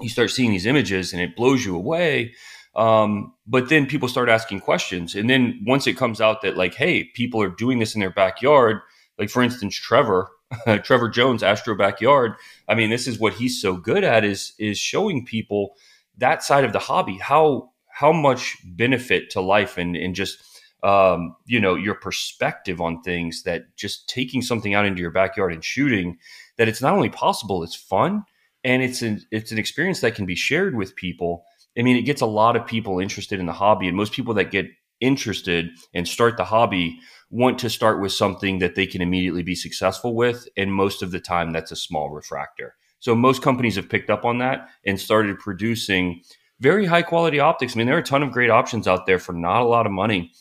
You 0.00 0.08
start 0.08 0.30
seeing 0.30 0.50
these 0.50 0.66
images 0.66 1.12
and 1.12 1.22
it 1.22 1.36
blows 1.36 1.64
you 1.64 1.76
away. 1.76 2.34
Um, 2.74 3.34
but 3.46 3.68
then 3.68 3.86
people 3.86 4.08
start 4.08 4.28
asking 4.28 4.60
questions. 4.60 5.14
And 5.14 5.28
then 5.28 5.60
once 5.66 5.86
it 5.86 5.96
comes 5.96 6.20
out 6.20 6.42
that, 6.42 6.56
like, 6.56 6.74
hey, 6.74 7.04
people 7.14 7.42
are 7.42 7.48
doing 7.48 7.78
this 7.78 7.94
in 7.94 8.00
their 8.00 8.10
backyard, 8.10 8.80
Like 9.18 9.30
for 9.30 9.42
instance, 9.42 9.76
Trevor, 9.76 10.30
Trevor 10.82 11.08
Jones, 11.08 11.42
Astro 11.42 11.76
Backyard. 11.76 12.32
I 12.68 12.74
mean, 12.74 12.90
this 12.90 13.06
is 13.06 13.18
what 13.18 13.34
he's 13.34 13.60
so 13.60 13.76
good 13.76 14.04
at 14.04 14.24
is 14.24 14.54
is 14.58 14.78
showing 14.78 15.24
people 15.24 15.76
that 16.18 16.42
side 16.42 16.64
of 16.64 16.72
the 16.72 16.78
hobby, 16.78 17.18
how 17.18 17.70
how 17.92 18.12
much 18.12 18.56
benefit 18.64 19.30
to 19.30 19.40
life 19.40 19.78
and 19.78 19.96
and 19.96 20.14
just 20.14 20.38
um, 20.82 21.36
you 21.46 21.60
know 21.60 21.74
your 21.74 21.94
perspective 21.94 22.80
on 22.80 23.02
things 23.02 23.42
that 23.44 23.76
just 23.76 24.08
taking 24.08 24.42
something 24.42 24.74
out 24.74 24.86
into 24.86 25.00
your 25.00 25.10
backyard 25.10 25.52
and 25.52 25.64
shooting 25.64 26.18
that 26.58 26.68
it's 26.68 26.82
not 26.82 26.94
only 26.94 27.10
possible, 27.10 27.62
it's 27.62 27.74
fun 27.74 28.24
and 28.64 28.82
it's 28.82 29.02
an 29.02 29.22
it's 29.30 29.52
an 29.52 29.58
experience 29.58 30.00
that 30.00 30.14
can 30.14 30.26
be 30.26 30.34
shared 30.34 30.76
with 30.76 30.96
people. 30.96 31.44
I 31.78 31.82
mean, 31.82 31.96
it 31.96 32.02
gets 32.02 32.20
a 32.20 32.26
lot 32.26 32.56
of 32.56 32.66
people 32.66 32.98
interested 32.98 33.40
in 33.40 33.46
the 33.46 33.52
hobby, 33.52 33.88
and 33.88 33.96
most 33.96 34.12
people 34.12 34.34
that 34.34 34.50
get 34.50 34.66
interested 35.00 35.70
and 35.94 36.06
start 36.06 36.36
the 36.36 36.44
hobby 36.44 36.98
want 37.30 37.58
to 37.60 37.70
start 37.70 38.00
with 38.00 38.12
something 38.12 38.58
that 38.58 38.74
they 38.74 38.86
can 38.86 39.00
immediately 39.00 39.42
be 39.42 39.54
successful 39.54 40.14
with. 40.14 40.46
And 40.56 40.74
most 40.74 41.02
of 41.02 41.10
the 41.10 41.20
time, 41.20 41.52
that's 41.52 41.72
a 41.72 41.76
small 41.76 42.10
refractor. 42.10 42.74
So 42.98 43.14
most 43.14 43.40
companies 43.40 43.76
have 43.76 43.88
picked 43.88 44.10
up 44.10 44.24
on 44.24 44.38
that 44.38 44.68
and 44.84 45.00
started 45.00 45.38
producing 45.38 46.22
very 46.60 46.84
high 46.84 47.02
quality 47.02 47.40
optics. 47.40 47.74
I 47.74 47.78
mean, 47.78 47.86
there 47.86 47.96
are 47.96 48.00
a 48.00 48.04
ton 48.04 48.22
of 48.22 48.32
great 48.32 48.50
options 48.50 48.86
out 48.86 49.06
there 49.06 49.18
for 49.18 49.32
not 49.32 49.62
a 49.62 49.66
lot 49.66 49.86
of 49.86 49.92
money. 49.92 50.32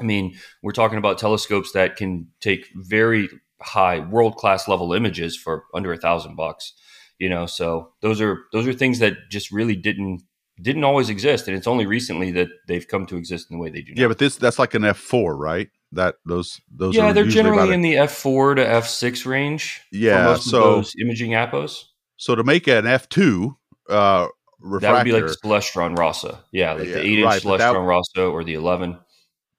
I 0.00 0.04
mean, 0.04 0.36
we're 0.62 0.72
talking 0.72 0.98
about 0.98 1.18
telescopes 1.18 1.72
that 1.72 1.96
can 1.96 2.28
take 2.40 2.68
very 2.74 3.28
high 3.60 4.00
world 4.00 4.36
class 4.36 4.66
level 4.68 4.92
images 4.92 5.36
for 5.36 5.64
under 5.74 5.92
a 5.92 5.96
thousand 5.96 6.36
bucks. 6.36 6.72
You 7.18 7.28
know, 7.28 7.46
so 7.46 7.92
those 8.00 8.20
are 8.20 8.44
those 8.52 8.66
are 8.66 8.72
things 8.72 8.98
that 9.00 9.14
just 9.30 9.50
really 9.50 9.76
didn't 9.76 10.22
didn't 10.62 10.84
always 10.84 11.08
exist, 11.08 11.48
and 11.48 11.56
it's 11.56 11.66
only 11.66 11.86
recently 11.86 12.30
that 12.32 12.48
they've 12.66 12.86
come 12.86 13.06
to 13.06 13.16
exist 13.16 13.50
in 13.50 13.56
the 13.56 13.62
way 13.62 13.70
they 13.70 13.82
do. 13.82 13.92
Yeah, 13.94 14.08
but 14.08 14.18
this 14.18 14.36
that's 14.36 14.58
like 14.58 14.74
an 14.74 14.84
F 14.84 14.98
four, 14.98 15.36
right? 15.36 15.68
That 15.92 16.16
those 16.24 16.60
those 16.70 16.94
yeah, 16.94 17.12
they're 17.12 17.24
generally 17.24 17.74
in 17.74 17.82
the 17.82 17.96
F 17.96 18.12
four 18.12 18.54
to 18.54 18.66
F 18.66 18.86
six 18.88 19.26
range. 19.26 19.82
Yeah, 19.92 20.36
so 20.36 20.60
those 20.76 20.94
imaging 21.00 21.32
apos. 21.32 21.84
So 22.16 22.34
to 22.34 22.44
make 22.44 22.66
an 22.68 22.86
F 22.86 23.08
two 23.08 23.56
uh, 23.88 24.28
refractor, 24.60 24.86
that 24.86 24.92
would 24.92 25.04
be 25.04 25.12
like 25.12 25.36
Celestron 25.62 25.98
Rasa. 25.98 26.44
Yeah, 26.52 26.74
like 26.74 26.88
yeah, 26.88 26.94
the 26.94 27.00
eight 27.00 27.18
inch 27.18 27.26
right, 27.26 27.42
Celestron 27.42 27.86
Rasa 27.86 28.26
or 28.26 28.44
the 28.44 28.54
eleven. 28.54 28.98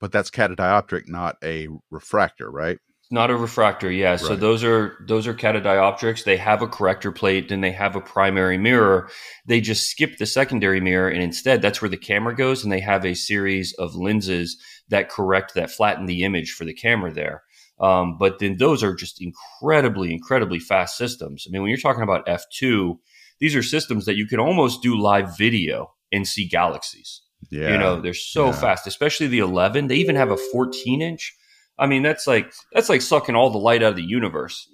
But 0.02 0.10
that's 0.10 0.30
catadioptric, 0.30 1.04
not 1.06 1.36
a 1.44 1.68
refractor, 1.92 2.50
right? 2.50 2.78
not 3.12 3.30
a 3.30 3.36
refractor 3.36 3.90
yeah. 3.90 4.12
Right. 4.12 4.20
so 4.20 4.34
those 4.34 4.64
are 4.64 4.96
those 5.06 5.26
are 5.26 5.34
catadioptrics. 5.34 6.24
They 6.24 6.38
have 6.38 6.62
a 6.62 6.66
corrector 6.66 7.12
plate 7.12 7.52
and 7.52 7.62
they 7.62 7.72
have 7.72 7.94
a 7.94 8.00
primary 8.00 8.56
mirror. 8.56 9.10
They 9.46 9.60
just 9.60 9.90
skip 9.90 10.16
the 10.16 10.24
secondary 10.24 10.80
mirror 10.80 11.10
and 11.10 11.22
instead 11.22 11.60
that's 11.60 11.82
where 11.82 11.90
the 11.90 11.98
camera 11.98 12.34
goes 12.34 12.64
and 12.64 12.72
they 12.72 12.80
have 12.80 13.04
a 13.04 13.14
series 13.14 13.74
of 13.74 13.94
lenses 13.94 14.56
that 14.88 15.10
correct 15.10 15.52
that 15.54 15.70
flatten 15.70 16.06
the 16.06 16.24
image 16.24 16.52
for 16.52 16.64
the 16.64 16.72
camera 16.72 17.12
there. 17.12 17.42
Um, 17.78 18.16
but 18.18 18.38
then 18.38 18.56
those 18.56 18.82
are 18.82 18.94
just 18.94 19.20
incredibly 19.20 20.10
incredibly 20.10 20.58
fast 20.58 20.96
systems. 20.96 21.44
I 21.46 21.52
mean 21.52 21.60
when 21.60 21.68
you're 21.68 21.78
talking 21.78 22.02
about 22.02 22.26
f2 22.26 22.96
these 23.40 23.54
are 23.54 23.62
systems 23.62 24.06
that 24.06 24.16
you 24.16 24.26
can 24.26 24.40
almost 24.40 24.82
do 24.82 24.98
live 24.98 25.36
video 25.36 25.92
and 26.10 26.26
see 26.26 26.48
galaxies 26.48 27.20
yeah. 27.52 27.72
you 27.72 27.78
know 27.78 28.00
they're 28.00 28.14
so 28.14 28.46
yeah. 28.46 28.52
fast 28.52 28.86
especially 28.86 29.26
the 29.28 29.38
11 29.38 29.86
they 29.86 29.96
even 29.96 30.16
have 30.16 30.30
a 30.30 30.36
14 30.36 31.00
inch 31.00 31.36
I 31.78 31.86
mean, 31.86 32.02
that's 32.02 32.26
like 32.26 32.52
that's 32.72 32.88
like 32.88 33.00
sucking 33.02 33.34
all 33.34 33.50
the 33.50 33.58
light 33.58 33.82
out 33.82 33.90
of 33.90 33.96
the 33.96 34.04
universe. 34.04 34.68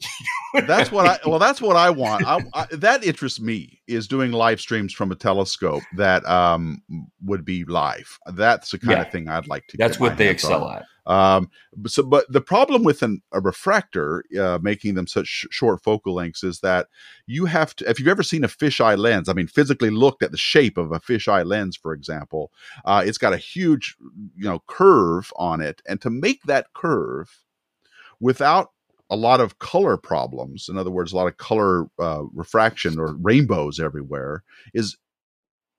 that's 0.66 0.90
what 0.90 1.06
I 1.06 1.18
well, 1.28 1.38
that's 1.38 1.60
what 1.60 1.76
I 1.76 1.90
want. 1.90 2.26
I, 2.26 2.40
I, 2.54 2.66
that 2.72 3.04
interests 3.04 3.40
me 3.40 3.80
is 3.86 4.08
doing 4.08 4.32
live 4.32 4.60
streams 4.60 4.92
from 4.92 5.12
a 5.12 5.14
telescope 5.14 5.82
that 5.96 6.28
um 6.28 6.82
would 7.24 7.44
be 7.44 7.64
live. 7.64 8.18
That's 8.34 8.72
the 8.72 8.78
kind 8.78 8.98
yeah. 8.98 9.02
of 9.02 9.12
thing 9.12 9.28
I'd 9.28 9.46
like 9.46 9.66
to. 9.68 9.76
That's 9.78 10.00
what 10.00 10.18
they 10.18 10.28
excel 10.28 10.64
on. 10.64 10.76
at. 10.78 10.84
Um, 11.08 11.50
so, 11.86 12.02
but 12.02 12.30
the 12.30 12.42
problem 12.42 12.84
with 12.84 13.02
an, 13.02 13.22
a 13.32 13.40
refractor 13.40 14.22
uh, 14.38 14.58
making 14.62 14.94
them 14.94 15.06
such 15.06 15.26
sh- 15.26 15.46
short 15.50 15.82
focal 15.82 16.14
lengths 16.14 16.44
is 16.44 16.60
that 16.60 16.88
you 17.26 17.46
have 17.46 17.74
to. 17.76 17.88
If 17.88 17.98
you've 17.98 18.08
ever 18.08 18.22
seen 18.22 18.44
a 18.44 18.48
fisheye 18.48 18.98
lens, 18.98 19.28
I 19.28 19.32
mean, 19.32 19.46
physically 19.46 19.90
looked 19.90 20.22
at 20.22 20.32
the 20.32 20.38
shape 20.38 20.76
of 20.76 20.92
a 20.92 21.00
fisheye 21.00 21.46
lens, 21.46 21.76
for 21.76 21.94
example, 21.94 22.52
uh, 22.84 23.02
it's 23.04 23.18
got 23.18 23.32
a 23.32 23.38
huge, 23.38 23.96
you 24.36 24.44
know, 24.44 24.62
curve 24.66 25.32
on 25.36 25.62
it, 25.62 25.80
and 25.88 26.00
to 26.02 26.10
make 26.10 26.42
that 26.44 26.66
curve 26.74 27.44
without 28.20 28.72
a 29.10 29.16
lot 29.16 29.40
of 29.40 29.58
color 29.58 29.96
problems 29.96 30.68
in 30.68 30.76
other 30.76 30.90
words 30.90 31.12
a 31.12 31.16
lot 31.16 31.26
of 31.26 31.38
color 31.38 31.86
uh, 31.98 32.24
refraction 32.34 32.98
or 32.98 33.14
rainbows 33.14 33.80
everywhere 33.80 34.42
is 34.74 34.98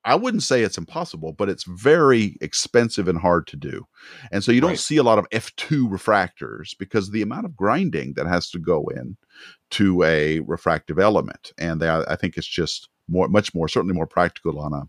I 0.06 0.16
wouldn't 0.16 0.44
say 0.44 0.62
it's 0.62 0.78
impossible, 0.78 1.34
but 1.34 1.50
it's 1.50 1.66
very 1.66 2.38
expensive 2.42 3.08
and 3.08 3.20
hard 3.20 3.48
to 3.48 3.58
do. 3.58 3.86
And 4.32 4.44
so 4.44 4.52
you 4.52 4.62
don't 4.62 4.80
see 4.80 4.98
a 4.98 5.04
lot 5.04 5.20
of 5.20 5.30
F2 5.30 5.90
refractors 5.90 6.78
because 6.78 7.12
the 7.12 7.22
amount 7.22 7.46
of 7.46 7.56
grinding 7.56 8.14
that 8.14 8.26
has 8.26 8.50
to 8.52 8.60
go 8.60 8.86
in 8.96 9.18
to 9.72 10.04
a 10.04 10.40
refractive 10.42 11.00
element. 11.00 11.52
And 11.58 11.82
they, 11.82 11.90
I 11.90 12.16
think 12.16 12.38
it's 12.38 12.48
just 12.48 12.90
more, 13.10 13.28
much 13.28 13.54
more, 13.54 13.68
certainly 13.68 13.96
more 13.96 14.08
practical 14.08 14.60
on 14.60 14.74
a 14.74 14.84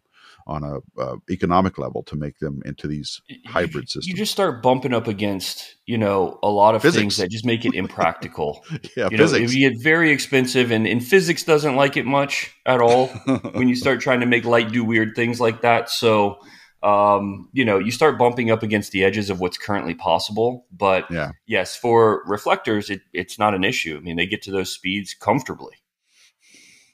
on 0.47 0.65
a 0.65 1.01
uh, 1.01 1.17
economic 1.31 1.79
level 1.79 2.03
to 2.05 2.17
make 2.17 2.39
them 2.39 2.63
into 2.65 2.87
these 2.87 3.21
hybrid 3.47 3.89
systems. 3.89 4.07
You 4.07 4.15
just 4.15 4.33
start 4.33 4.63
bumping 4.63 4.93
up 4.93 5.07
against 5.07 5.77
you 5.87 5.99
know 5.99 6.39
a 6.43 6.49
lot 6.49 6.75
of 6.75 6.83
physics. 6.83 7.01
things 7.01 7.17
that 7.19 7.31
just 7.31 7.45
make 7.45 7.65
it 7.65 7.75
impractical. 7.75 8.65
yeah, 8.97 9.09
you 9.11 9.19
physics. 9.19 9.53
Know, 9.53 9.59
you 9.59 9.71
get 9.71 9.83
very 9.83 10.11
expensive, 10.11 10.71
and, 10.71 10.87
and 10.87 11.05
physics 11.05 11.45
doesn't 11.45 11.77
like 11.77 11.97
it 11.97 12.07
much 12.07 12.55
at 12.67 12.81
all 12.81 13.07
when 13.53 13.69
you 13.69 13.77
start 13.77 14.01
trying 14.01 14.21
to 14.21 14.27
make 14.27 14.45
light 14.45 14.71
do 14.73 14.85
weird 14.85 15.15
things 15.15 15.41
like 15.41 15.63
that. 15.63 15.91
So. 15.91 16.39
Um, 16.83 17.51
you 17.53 17.67
know, 17.67 17.79
you 17.79 17.91
start 17.91 18.17
bumping 18.17 18.51
up 18.51 18.63
against 18.63 18.91
the 18.93 19.05
edges 19.05 19.29
of 19.29 19.39
what's 19.39 19.59
currently 19.59 19.93
possible. 19.93 20.65
But 20.73 21.11
yeah. 21.11 21.33
yes, 21.47 21.77
for 21.77 22.23
reflectors, 22.27 22.89
it, 22.89 23.03
it's 23.13 23.39
not 23.39 23.53
an 23.53 23.65
issue. 23.65 23.99
I 23.99 24.01
mean, 24.01 24.17
they 24.17 24.25
get 24.25 24.41
to 24.45 24.51
those 24.51 24.73
speeds 24.73 25.13
comfortably. 25.13 25.75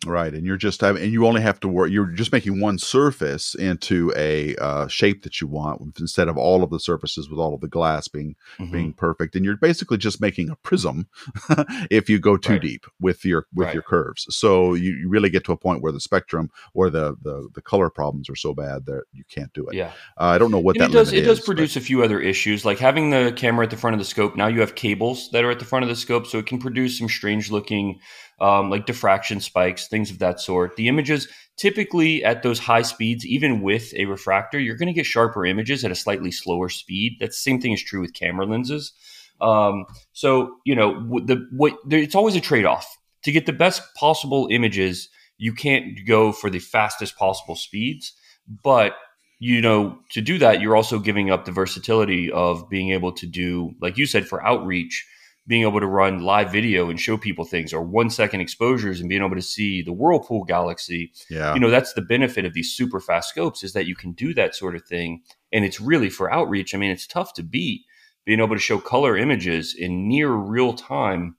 Right, 0.04 0.34
and 0.34 0.44
you're 0.44 0.58
just 0.58 0.82
having, 0.82 1.02
and 1.02 1.12
you 1.12 1.26
only 1.26 1.40
have 1.40 1.58
to 1.60 1.68
work. 1.68 1.90
You're 1.90 2.06
just 2.06 2.30
making 2.30 2.60
one 2.60 2.78
surface 2.78 3.54
into 3.54 4.12
a 4.14 4.54
uh, 4.56 4.88
shape 4.88 5.22
that 5.22 5.40
you 5.40 5.46
want 5.46 5.98
instead 5.98 6.28
of 6.28 6.36
all 6.36 6.62
of 6.62 6.70
the 6.70 6.78
surfaces 6.78 7.30
with 7.30 7.38
all 7.38 7.54
of 7.54 7.62
the 7.62 7.68
glass 7.68 8.06
being 8.06 8.36
mm-hmm. 8.58 8.70
being 8.70 8.92
perfect. 8.92 9.34
And 9.34 9.44
you're 9.44 9.56
basically 9.56 9.96
just 9.96 10.20
making 10.20 10.50
a 10.50 10.56
prism 10.56 11.08
if 11.90 12.10
you 12.10 12.18
go 12.18 12.36
too 12.36 12.54
right. 12.54 12.62
deep 12.62 12.86
with 13.00 13.24
your 13.24 13.46
with 13.54 13.66
right. 13.66 13.74
your 13.74 13.82
curves. 13.82 14.26
So 14.28 14.74
you, 14.74 14.92
you, 14.92 15.08
really 15.08 15.30
get 15.30 15.44
to 15.44 15.52
a 15.52 15.56
point 15.56 15.82
where 15.82 15.92
the 15.92 16.00
spectrum 16.00 16.50
or 16.74 16.90
the 16.90 17.16
the, 17.22 17.48
the 17.54 17.62
color 17.62 17.88
problems 17.88 18.28
are 18.28 18.36
so 18.36 18.52
bad 18.52 18.84
that 18.86 19.04
you 19.12 19.24
can't 19.30 19.52
do 19.54 19.66
it. 19.68 19.74
Yeah, 19.74 19.92
uh, 20.18 20.24
I 20.24 20.38
don't 20.38 20.50
know 20.50 20.60
what 20.60 20.76
and 20.76 20.84
that 20.84 20.90
it 20.90 20.92
does. 20.92 21.12
It 21.14 21.22
does 21.22 21.40
produce 21.40 21.74
but. 21.74 21.82
a 21.82 21.86
few 21.86 22.04
other 22.04 22.20
issues, 22.20 22.66
like 22.66 22.78
having 22.78 23.10
the 23.10 23.32
camera 23.34 23.64
at 23.64 23.70
the 23.70 23.78
front 23.78 23.94
of 23.94 23.98
the 23.98 24.04
scope. 24.04 24.36
Now 24.36 24.48
you 24.48 24.60
have 24.60 24.74
cables 24.74 25.30
that 25.30 25.42
are 25.42 25.50
at 25.50 25.58
the 25.58 25.64
front 25.64 25.84
of 25.84 25.88
the 25.88 25.96
scope, 25.96 26.26
so 26.26 26.36
it 26.38 26.46
can 26.46 26.58
produce 26.58 26.98
some 26.98 27.08
strange 27.08 27.50
looking 27.50 27.98
um, 28.40 28.70
like 28.70 28.86
diffraction 28.86 29.40
spikes, 29.40 29.88
things 29.88 30.10
of 30.10 30.18
that 30.18 30.40
sort. 30.40 30.76
The 30.76 30.88
images 30.88 31.28
typically 31.56 32.24
at 32.24 32.42
those 32.42 32.58
high 32.58 32.82
speeds, 32.82 33.24
even 33.26 33.62
with 33.62 33.94
a 33.94 34.04
refractor, 34.04 34.58
you're 34.58 34.76
going 34.76 34.88
to 34.88 34.92
get 34.92 35.06
sharper 35.06 35.46
images 35.46 35.84
at 35.84 35.90
a 35.90 35.94
slightly 35.94 36.30
slower 36.30 36.68
speed. 36.68 37.16
That 37.20 37.34
same 37.34 37.60
thing 37.60 37.72
is 37.72 37.82
true 37.82 38.00
with 38.00 38.14
camera 38.14 38.46
lenses. 38.46 38.92
Um, 39.40 39.86
so 40.12 40.56
you 40.64 40.74
know 40.74 41.20
the 41.24 41.46
what 41.50 41.74
there, 41.86 42.00
it's 42.00 42.14
always 42.14 42.36
a 42.36 42.40
trade 42.40 42.64
off 42.64 42.96
to 43.22 43.32
get 43.32 43.46
the 43.46 43.52
best 43.52 43.82
possible 43.94 44.48
images. 44.50 45.08
You 45.38 45.52
can't 45.52 46.06
go 46.06 46.32
for 46.32 46.48
the 46.48 46.58
fastest 46.58 47.18
possible 47.18 47.56
speeds, 47.56 48.14
but 48.62 48.94
you 49.38 49.60
know 49.60 49.98
to 50.10 50.22
do 50.22 50.38
that 50.38 50.60
you're 50.60 50.76
also 50.76 50.98
giving 50.98 51.30
up 51.30 51.44
the 51.44 51.52
versatility 51.52 52.32
of 52.32 52.68
being 52.70 52.90
able 52.90 53.12
to 53.12 53.26
do 53.26 53.74
like 53.82 53.98
you 53.98 54.06
said 54.06 54.26
for 54.26 54.42
outreach 54.46 55.06
being 55.46 55.62
able 55.62 55.80
to 55.80 55.86
run 55.86 56.22
live 56.22 56.50
video 56.50 56.90
and 56.90 57.00
show 57.00 57.16
people 57.16 57.44
things 57.44 57.72
or 57.72 57.80
one 57.82 58.10
second 58.10 58.40
exposures 58.40 59.00
and 59.00 59.08
being 59.08 59.22
able 59.22 59.36
to 59.36 59.42
see 59.42 59.82
the 59.82 59.92
whirlpool 59.92 60.44
galaxy 60.44 61.12
yeah. 61.30 61.54
you 61.54 61.60
know 61.60 61.70
that's 61.70 61.92
the 61.94 62.02
benefit 62.02 62.44
of 62.44 62.54
these 62.54 62.72
super 62.72 63.00
fast 63.00 63.28
scopes 63.28 63.62
is 63.62 63.72
that 63.72 63.86
you 63.86 63.94
can 63.94 64.12
do 64.12 64.34
that 64.34 64.54
sort 64.54 64.74
of 64.74 64.84
thing. 64.84 65.22
And 65.52 65.64
it's 65.64 65.80
really 65.80 66.10
for 66.10 66.32
outreach. 66.32 66.74
I 66.74 66.78
mean 66.78 66.90
it's 66.90 67.06
tough 67.06 67.32
to 67.34 67.42
beat 67.42 67.82
being 68.24 68.40
able 68.40 68.56
to 68.56 68.60
show 68.60 68.78
color 68.78 69.16
images 69.16 69.74
in 69.74 70.08
near 70.08 70.30
real 70.30 70.72
time 70.74 71.36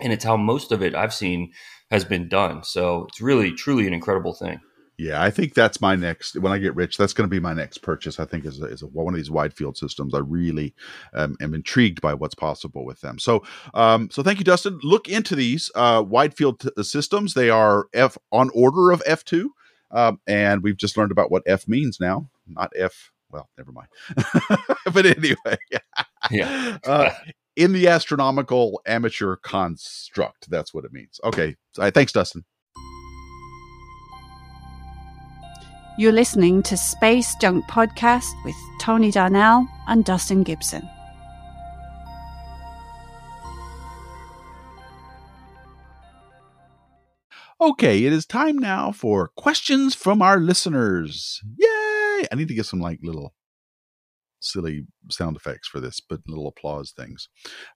and 0.00 0.12
it's 0.12 0.24
how 0.24 0.36
most 0.36 0.72
of 0.72 0.82
it 0.82 0.94
i've 0.94 1.12
seen 1.14 1.52
has 1.90 2.04
been 2.06 2.26
done. 2.28 2.64
So 2.64 3.04
it's 3.08 3.20
really 3.20 3.52
truly 3.52 3.86
an 3.86 3.92
incredible 3.92 4.32
thing 4.32 4.60
yeah, 4.98 5.22
I 5.22 5.30
think 5.30 5.54
that's 5.54 5.80
my 5.80 5.96
next. 5.96 6.38
When 6.38 6.52
I 6.52 6.58
get 6.58 6.76
rich, 6.76 6.96
that's 6.96 7.12
going 7.12 7.28
to 7.28 7.30
be 7.30 7.40
my 7.40 7.54
next 7.54 7.78
purchase. 7.78 8.20
I 8.20 8.24
think 8.24 8.44
is 8.44 8.60
a, 8.60 8.66
is 8.66 8.82
a, 8.82 8.86
one 8.86 9.14
of 9.14 9.18
these 9.18 9.30
wide 9.30 9.54
field 9.54 9.76
systems. 9.76 10.14
I 10.14 10.18
really 10.18 10.74
um, 11.14 11.36
am 11.40 11.54
intrigued 11.54 12.00
by 12.00 12.14
what's 12.14 12.34
possible 12.34 12.84
with 12.84 13.00
them. 13.00 13.18
So, 13.18 13.42
um, 13.74 14.10
so 14.10 14.22
thank 14.22 14.38
you, 14.38 14.44
Dustin. 14.44 14.78
Look 14.82 15.08
into 15.08 15.34
these 15.34 15.70
uh, 15.74 16.04
wide 16.06 16.36
field 16.36 16.60
t- 16.60 16.70
uh, 16.76 16.82
systems. 16.82 17.34
They 17.34 17.50
are 17.50 17.86
F 17.94 18.18
on 18.30 18.50
order 18.54 18.90
of 18.90 19.02
F 19.06 19.24
two, 19.24 19.52
um, 19.90 20.20
and 20.26 20.62
we've 20.62 20.76
just 20.76 20.96
learned 20.96 21.12
about 21.12 21.30
what 21.30 21.42
F 21.46 21.66
means 21.66 21.98
now. 21.98 22.28
Not 22.46 22.72
F. 22.76 23.10
Well, 23.30 23.48
never 23.56 23.72
mind. 23.72 23.88
but 24.92 25.06
anyway, 25.06 25.56
yeah. 25.70 25.78
Uh, 26.84 27.10
in 27.56 27.72
the 27.72 27.88
astronomical 27.88 28.80
amateur 28.86 29.36
construct, 29.36 30.48
that's 30.48 30.72
what 30.72 30.84
it 30.84 30.92
means. 30.92 31.20
Okay, 31.24 31.56
so, 31.72 31.90
thanks, 31.90 32.12
Dustin. 32.12 32.44
You're 35.98 36.12
listening 36.12 36.62
to 36.62 36.76
Space 36.78 37.34
Junk 37.34 37.66
Podcast 37.66 38.32
with 38.46 38.54
Tony 38.80 39.10
Darnell 39.10 39.68
and 39.86 40.06
Dustin 40.06 40.42
Gibson. 40.42 40.88
Okay, 47.60 48.04
it 48.04 48.12
is 48.12 48.24
time 48.24 48.56
now 48.56 48.90
for 48.90 49.28
questions 49.36 49.94
from 49.94 50.22
our 50.22 50.40
listeners. 50.40 51.42
Yay! 51.58 52.26
I 52.32 52.36
need 52.36 52.48
to 52.48 52.54
get 52.54 52.64
some 52.64 52.80
like 52.80 53.00
little 53.02 53.34
silly 54.44 54.86
sound 55.10 55.36
effects 55.36 55.68
for 55.68 55.80
this, 55.80 56.00
but 56.00 56.20
little 56.26 56.48
applause 56.48 56.92
things. 56.92 57.28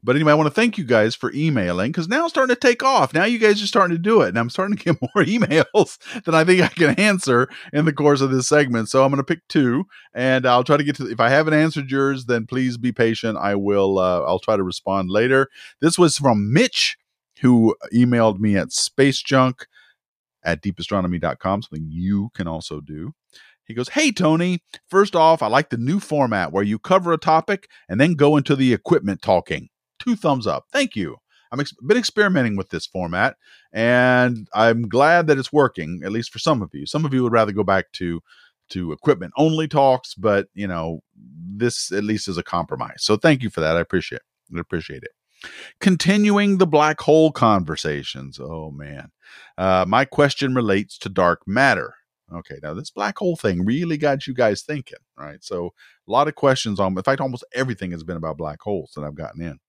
But 0.03 0.17
anyway, 0.17 0.33
I 0.33 0.35
want 0.35 0.49
to 0.49 0.55
thank 0.55 0.79
you 0.79 0.85
guys 0.85 1.15
for 1.15 1.33
emailing 1.33 1.93
because 1.93 2.09
now 2.09 2.25
it's 2.25 2.33
starting 2.33 2.55
to 2.55 2.61
take 2.61 2.83
off. 2.83 3.15
Now 3.15 3.25
you 3.25 3.39
guys 3.39 3.63
are 3.63 3.67
starting 3.67 3.97
to 3.97 4.03
do 4.03 4.23
it, 4.23 4.29
and 4.29 4.39
I'm 4.39 4.51
starting 4.51 4.77
to 4.77 4.85
get 4.85 5.01
more 5.15 5.25
emails 5.25 5.99
than 6.25 6.35
I 6.35 6.45
think 6.45 6.63
I 6.63 6.69
can 6.69 6.99
answer 7.01 7.49
in 7.73 7.85
the 7.85 7.93
course 7.93 8.21
of 8.21 8.31
this 8.31 8.49
segment. 8.49 8.89
So 8.89 9.05
I'm 9.05 9.11
going 9.11 9.19
to 9.19 9.25
pick 9.25 9.47
two, 9.49 9.85
and 10.15 10.47
I'll 10.47 10.65
try 10.65 10.77
to 10.77 10.85
get 10.85 10.97
to. 10.97 11.11
If 11.11 11.21
I 11.21 11.29
haven't 11.29 11.55
answered 11.55 11.91
yours, 11.91 12.27
then 12.27 12.47
please 12.47 12.77
be 12.77 12.93
patient. 12.93 13.39
I 13.39 13.55
will. 13.55 13.99
Uh, 13.99 14.23
I'll 14.23 14.39
try 14.39 14.57
to 14.57 14.63
respond 14.63 15.11
later. 15.11 15.49
This 15.81 15.99
was 15.99 16.19
from 16.19 16.53
Mitch, 16.53 16.97
who 17.41 17.75
emailed 17.95 18.39
me 18.39 18.57
at 18.57 18.69
spacejunk 18.69 19.67
at 20.43 20.63
deepastronomy.com, 20.63 21.63
something 21.63 21.89
you 21.91 22.31
can 22.35 22.47
also 22.47 22.81
do. 22.81 23.13
He 23.67 23.75
goes, 23.75 23.91
Hey, 23.91 24.13
Tony, 24.13 24.63
first 24.89 25.17
off, 25.17 25.43
I 25.43 25.49
like 25.49 25.71
the 25.71 25.77
new 25.77 26.01
format 26.01 26.53
where 26.53 26.63
you 26.63 26.79
cover 26.79 27.13
a 27.13 27.19
topic 27.19 27.69
and 27.89 28.01
then 28.01 28.15
go 28.15 28.37
into 28.37 28.57
the 28.57 28.73
equipment 28.73 29.23
talking. 29.23 29.69
Two 29.99 30.17
thumbs 30.17 30.47
up. 30.47 30.67
Thank 30.73 30.97
you. 30.97 31.17
I've 31.53 31.61
ex- 31.61 31.73
been 31.87 31.97
experimenting 31.97 32.57
with 32.57 32.71
this 32.71 32.87
format 32.87 33.37
and 33.73 34.49
I'm 34.55 34.89
glad 34.89 35.27
that 35.27 35.39
it's 35.39 35.53
working, 35.53 36.01
at 36.05 36.13
least 36.13 36.33
for 36.33 36.39
some 36.39 36.63
of 36.63 36.71
you. 36.73 36.87
Some 36.87 37.05
of 37.05 37.15
you 37.15 37.23
would 37.23 37.33
rather 37.33 37.53
go 37.53 37.65
back 37.65 37.93
to 37.93 38.21
to 38.69 38.91
equipment 38.91 39.33
only 39.37 39.69
talks, 39.69 40.15
but 40.15 40.49
you 40.55 40.67
know, 40.67 41.01
this 41.15 41.93
at 41.93 42.05
least 42.05 42.29
is 42.29 42.37
a 42.37 42.43
compromise. 42.43 42.99
So 42.99 43.17
thank 43.17 43.43
you 43.43 43.51
for 43.51 43.61
that. 43.61 43.77
I 43.77 43.81
appreciate 43.81 44.19
it. 44.19 44.57
I 44.57 44.61
appreciate 44.61 45.03
it. 45.03 45.11
Continuing 45.81 46.59
the 46.59 46.67
black 46.67 47.01
hole 47.01 47.31
conversations. 47.31 48.41
Oh 48.41 48.71
man. 48.71 49.11
Uh, 49.59 49.85
my 49.87 50.05
question 50.05 50.55
relates 50.55 50.99
to 50.99 51.09
dark 51.09 51.43
matter. 51.47 51.95
Okay, 52.33 52.57
now 52.63 52.75
this 52.75 52.91
black 52.91 53.19
hole 53.19 53.37
thing 53.37 53.65
really 53.65 53.97
got 53.97 54.27
you 54.27 54.35
guys 54.35 54.63
thinking, 54.63 54.99
right? 55.17 55.43
So 55.45 55.73
a 56.07 56.11
lot 56.11 56.27
of 56.27 56.35
questions 56.35 56.81
on, 56.81 56.97
in 56.97 57.03
fact, 57.03 57.21
almost 57.21 57.45
everything 57.55 57.93
has 57.93 58.03
been 58.03 58.17
about 58.17 58.37
black 58.37 58.61
holes 58.61 58.93
that 58.97 59.05
I've 59.05 59.15
gotten 59.15 59.43
in. 59.43 59.61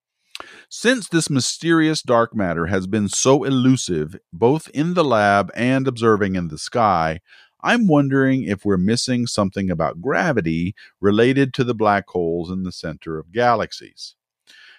Since 0.69 1.09
this 1.09 1.29
mysterious 1.29 2.01
dark 2.01 2.35
matter 2.35 2.67
has 2.67 2.87
been 2.87 3.09
so 3.09 3.43
elusive, 3.43 4.17
both 4.31 4.69
in 4.69 4.93
the 4.93 5.03
lab 5.03 5.51
and 5.55 5.87
observing 5.87 6.35
in 6.35 6.47
the 6.47 6.57
sky, 6.57 7.19
I'm 7.61 7.87
wondering 7.87 8.43
if 8.43 8.63
we're 8.63 8.77
missing 8.77 9.27
something 9.27 9.69
about 9.69 10.01
gravity 10.01 10.75
related 11.01 11.53
to 11.55 11.63
the 11.63 11.73
black 11.73 12.07
holes 12.07 12.51
in 12.51 12.63
the 12.63 12.71
center 12.71 13.17
of 13.17 13.31
galaxies. 13.31 14.15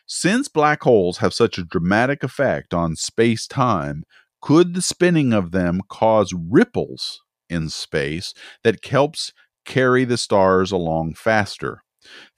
Since 0.06 0.48
black 0.48 0.82
holes 0.82 1.18
have 1.18 1.34
such 1.34 1.58
a 1.58 1.64
dramatic 1.64 2.22
effect 2.22 2.72
on 2.72 2.96
space 2.96 3.46
time, 3.46 4.04
could 4.40 4.74
the 4.74 4.82
spinning 4.82 5.32
of 5.32 5.50
them 5.50 5.80
cause 5.88 6.32
ripples 6.32 7.22
in 7.48 7.68
space 7.68 8.34
that 8.64 8.84
helps 8.84 9.32
carry 9.64 10.04
the 10.04 10.16
stars 10.16 10.72
along 10.72 11.14
faster. 11.14 11.82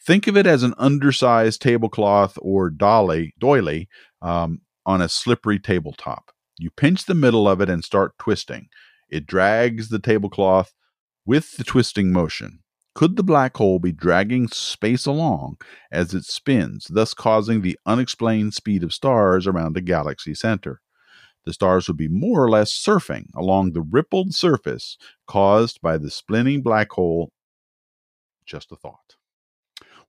Think 0.04 0.26
of 0.26 0.36
it 0.36 0.46
as 0.46 0.62
an 0.62 0.74
undersized 0.78 1.62
tablecloth 1.62 2.38
or 2.42 2.70
dolly, 2.70 3.34
doily 3.38 3.88
um, 4.20 4.62
on 4.84 5.00
a 5.00 5.08
slippery 5.08 5.58
tabletop. 5.58 6.30
You 6.58 6.70
pinch 6.70 7.04
the 7.04 7.14
middle 7.14 7.48
of 7.48 7.60
it 7.60 7.70
and 7.70 7.84
start 7.84 8.18
twisting. 8.18 8.68
It 9.08 9.26
drags 9.26 9.88
the 9.88 9.98
tablecloth 9.98 10.72
with 11.24 11.56
the 11.56 11.64
twisting 11.64 12.12
motion. 12.12 12.60
Could 12.94 13.16
the 13.16 13.22
black 13.22 13.56
hole 13.56 13.78
be 13.78 13.92
dragging 13.92 14.48
space 14.48 15.06
along 15.06 15.58
as 15.92 16.12
it 16.12 16.24
spins, 16.24 16.88
thus 16.90 17.14
causing 17.14 17.62
the 17.62 17.78
unexplained 17.86 18.54
speed 18.54 18.82
of 18.82 18.92
stars 18.92 19.46
around 19.46 19.74
the 19.74 19.80
galaxy 19.80 20.34
center? 20.34 20.80
The 21.44 21.52
stars 21.52 21.88
would 21.88 21.96
be 21.96 22.08
more 22.08 22.44
or 22.44 22.50
less 22.50 22.72
surfing 22.72 23.26
along 23.34 23.72
the 23.72 23.82
rippled 23.82 24.34
surface 24.34 24.96
caused 25.26 25.80
by 25.80 25.96
the 25.96 26.10
spinning 26.10 26.62
black 26.62 26.90
hole. 26.92 27.30
Just 28.44 28.72
a 28.72 28.76
thought. 28.76 29.16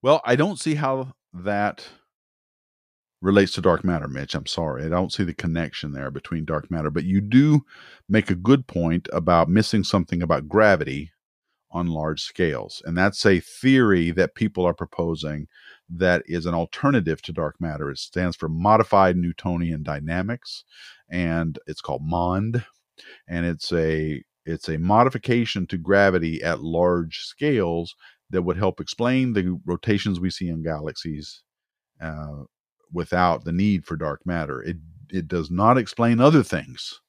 Well, 0.01 0.21
I 0.25 0.35
don't 0.35 0.59
see 0.59 0.75
how 0.75 1.13
that 1.33 1.87
relates 3.21 3.53
to 3.53 3.61
dark 3.61 3.83
matter, 3.83 4.07
Mitch. 4.07 4.35
I'm 4.35 4.47
sorry. 4.47 4.85
I 4.85 4.89
don't 4.89 5.13
see 5.13 5.23
the 5.23 5.33
connection 5.33 5.91
there 5.91 6.09
between 6.09 6.43
dark 6.43 6.71
matter, 6.71 6.89
but 6.89 7.03
you 7.03 7.21
do 7.21 7.61
make 8.09 8.29
a 8.29 8.35
good 8.35 8.67
point 8.67 9.07
about 9.13 9.47
missing 9.47 9.83
something 9.83 10.21
about 10.21 10.47
gravity 10.49 11.11
on 11.71 11.87
large 11.87 12.21
scales. 12.21 12.81
And 12.85 12.97
that's 12.97 13.25
a 13.25 13.39
theory 13.39 14.11
that 14.11 14.35
people 14.35 14.65
are 14.65 14.73
proposing 14.73 15.47
that 15.89 16.23
is 16.25 16.45
an 16.45 16.53
alternative 16.53 17.21
to 17.21 17.31
dark 17.33 17.59
matter. 17.59 17.89
It 17.89 17.99
stands 17.99 18.35
for 18.35 18.49
modified 18.49 19.15
Newtonian 19.15 19.83
dynamics 19.83 20.63
and 21.11 21.59
it's 21.67 21.81
called 21.81 22.03
MOND, 22.03 22.65
and 23.27 23.45
it's 23.45 23.71
a 23.73 24.23
it's 24.45 24.69
a 24.69 24.79
modification 24.79 25.67
to 25.67 25.77
gravity 25.77 26.41
at 26.43 26.61
large 26.61 27.19
scales 27.19 27.95
that 28.31 28.41
would 28.43 28.57
help 28.57 28.79
explain 28.81 29.33
the 29.33 29.59
rotations 29.65 30.19
we 30.19 30.29
see 30.31 30.49
in 30.49 30.63
galaxies 30.63 31.43
uh, 32.01 32.43
without 32.93 33.43
the 33.45 33.51
need 33.51 33.85
for 33.85 33.95
dark 33.97 34.21
matter. 34.25 34.61
It 34.63 34.77
it 35.09 35.27
does 35.27 35.51
not 35.51 35.77
explain 35.77 36.19
other 36.19 36.43
things 36.43 37.01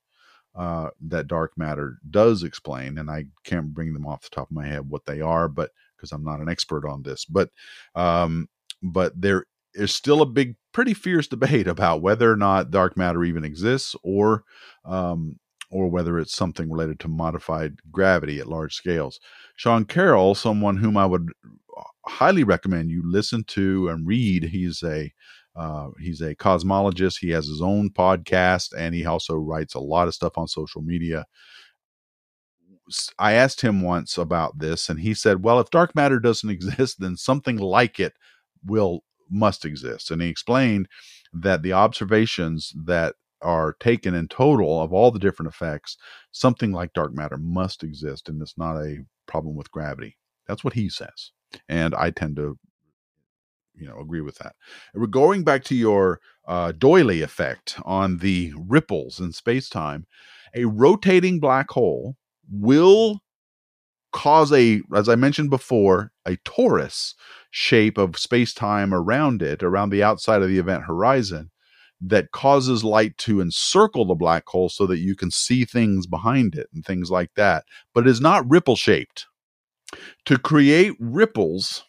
uh, 0.54 0.90
that 1.00 1.28
dark 1.28 1.52
matter 1.56 1.98
does 2.10 2.42
explain, 2.42 2.98
and 2.98 3.10
I 3.10 3.26
can't 3.44 3.72
bring 3.72 3.94
them 3.94 4.06
off 4.06 4.22
the 4.22 4.30
top 4.30 4.50
of 4.50 4.56
my 4.56 4.66
head 4.66 4.88
what 4.88 5.06
they 5.06 5.20
are, 5.20 5.48
but 5.48 5.70
because 5.96 6.12
I'm 6.12 6.24
not 6.24 6.40
an 6.40 6.48
expert 6.48 6.86
on 6.86 7.02
this, 7.02 7.24
but 7.24 7.50
um, 7.94 8.48
but 8.82 9.18
there 9.20 9.46
is 9.74 9.94
still 9.94 10.22
a 10.22 10.26
big, 10.26 10.56
pretty 10.72 10.94
fierce 10.94 11.26
debate 11.26 11.66
about 11.68 12.02
whether 12.02 12.30
or 12.30 12.36
not 12.36 12.70
dark 12.70 12.96
matter 12.96 13.24
even 13.24 13.44
exists, 13.44 13.94
or 14.02 14.44
um, 14.84 15.38
or 15.70 15.88
whether 15.88 16.18
it's 16.18 16.36
something 16.36 16.70
related 16.70 17.00
to 17.00 17.08
modified 17.08 17.76
gravity 17.90 18.38
at 18.38 18.46
large 18.46 18.74
scales. 18.74 19.18
Sean 19.56 19.84
Carroll, 19.84 20.34
someone 20.34 20.76
whom 20.76 20.96
I 20.98 21.06
would 21.06 21.30
highly 22.06 22.44
recommend 22.44 22.90
you 22.90 23.02
listen 23.04 23.44
to 23.44 23.88
and 23.88 24.06
read. 24.06 24.44
He's 24.44 24.82
a 24.82 25.12
uh, 25.54 25.90
he's 26.00 26.20
a 26.20 26.34
cosmologist. 26.34 27.18
He 27.20 27.30
has 27.30 27.46
his 27.46 27.60
own 27.60 27.90
podcast, 27.90 28.70
and 28.76 28.94
he 28.94 29.04
also 29.04 29.36
writes 29.36 29.74
a 29.74 29.80
lot 29.80 30.08
of 30.08 30.14
stuff 30.14 30.38
on 30.38 30.48
social 30.48 30.82
media. 30.82 31.26
I 33.18 33.32
asked 33.32 33.60
him 33.60 33.82
once 33.82 34.18
about 34.18 34.58
this, 34.58 34.88
and 34.88 35.00
he 35.00 35.14
said, 35.14 35.42
"Well, 35.42 35.60
if 35.60 35.70
dark 35.70 35.94
matter 35.94 36.18
doesn't 36.18 36.50
exist, 36.50 37.00
then 37.00 37.16
something 37.16 37.58
like 37.58 38.00
it 38.00 38.14
will 38.64 39.04
must 39.32 39.64
exist. 39.64 40.10
And 40.10 40.22
he 40.22 40.28
explained 40.28 40.88
that 41.32 41.62
the 41.62 41.72
observations 41.72 42.72
that 42.84 43.14
are 43.40 43.74
taken 43.80 44.14
in 44.14 44.28
total 44.28 44.80
of 44.80 44.92
all 44.92 45.10
the 45.10 45.18
different 45.18 45.52
effects, 45.52 45.96
something 46.30 46.72
like 46.72 46.92
dark 46.92 47.12
matter 47.14 47.36
must 47.36 47.82
exist, 47.82 48.28
and 48.28 48.40
it's 48.40 48.56
not 48.56 48.76
a 48.76 48.98
problem 49.26 49.56
with 49.56 49.70
gravity. 49.70 50.16
That's 50.46 50.64
what 50.64 50.74
he 50.74 50.88
says, 50.88 51.32
and 51.68 51.94
I 51.94 52.10
tend 52.10 52.36
to, 52.36 52.58
you 53.74 53.88
know, 53.88 53.98
agree 53.98 54.20
with 54.20 54.38
that. 54.38 54.54
we're 54.94 55.06
going 55.06 55.44
back 55.44 55.64
to 55.64 55.74
your 55.74 56.20
uh, 56.46 56.72
doily 56.72 57.22
effect 57.22 57.76
on 57.84 58.18
the 58.18 58.52
ripples 58.56 59.20
in 59.20 59.32
space 59.32 59.68
time. 59.68 60.06
A 60.54 60.64
rotating 60.66 61.40
black 61.40 61.70
hole 61.70 62.16
will 62.50 63.20
cause 64.12 64.52
a, 64.52 64.82
as 64.94 65.08
I 65.08 65.14
mentioned 65.14 65.50
before, 65.50 66.12
a 66.26 66.36
torus 66.38 67.14
shape 67.52 67.98
of 67.98 68.18
space 68.18 68.54
time 68.54 68.94
around 68.94 69.42
it, 69.42 69.62
around 69.62 69.90
the 69.90 70.02
outside 70.02 70.42
of 70.42 70.48
the 70.48 70.58
event 70.58 70.84
horizon, 70.84 71.50
that 72.00 72.32
causes 72.32 72.82
light 72.82 73.16
to 73.18 73.40
encircle 73.40 74.06
the 74.06 74.14
black 74.14 74.48
hole 74.48 74.68
so 74.68 74.86
that 74.86 74.98
you 74.98 75.14
can 75.14 75.30
see 75.30 75.64
things 75.64 76.06
behind 76.06 76.54
it 76.56 76.66
and 76.74 76.84
things 76.84 77.10
like 77.10 77.30
that. 77.36 77.64
But 77.94 78.06
it 78.06 78.10
is 78.10 78.20
not 78.20 78.48
ripple 78.50 78.74
shaped. 78.74 79.26
To 80.24 80.38
create 80.38 80.94
ripples, 80.98 81.84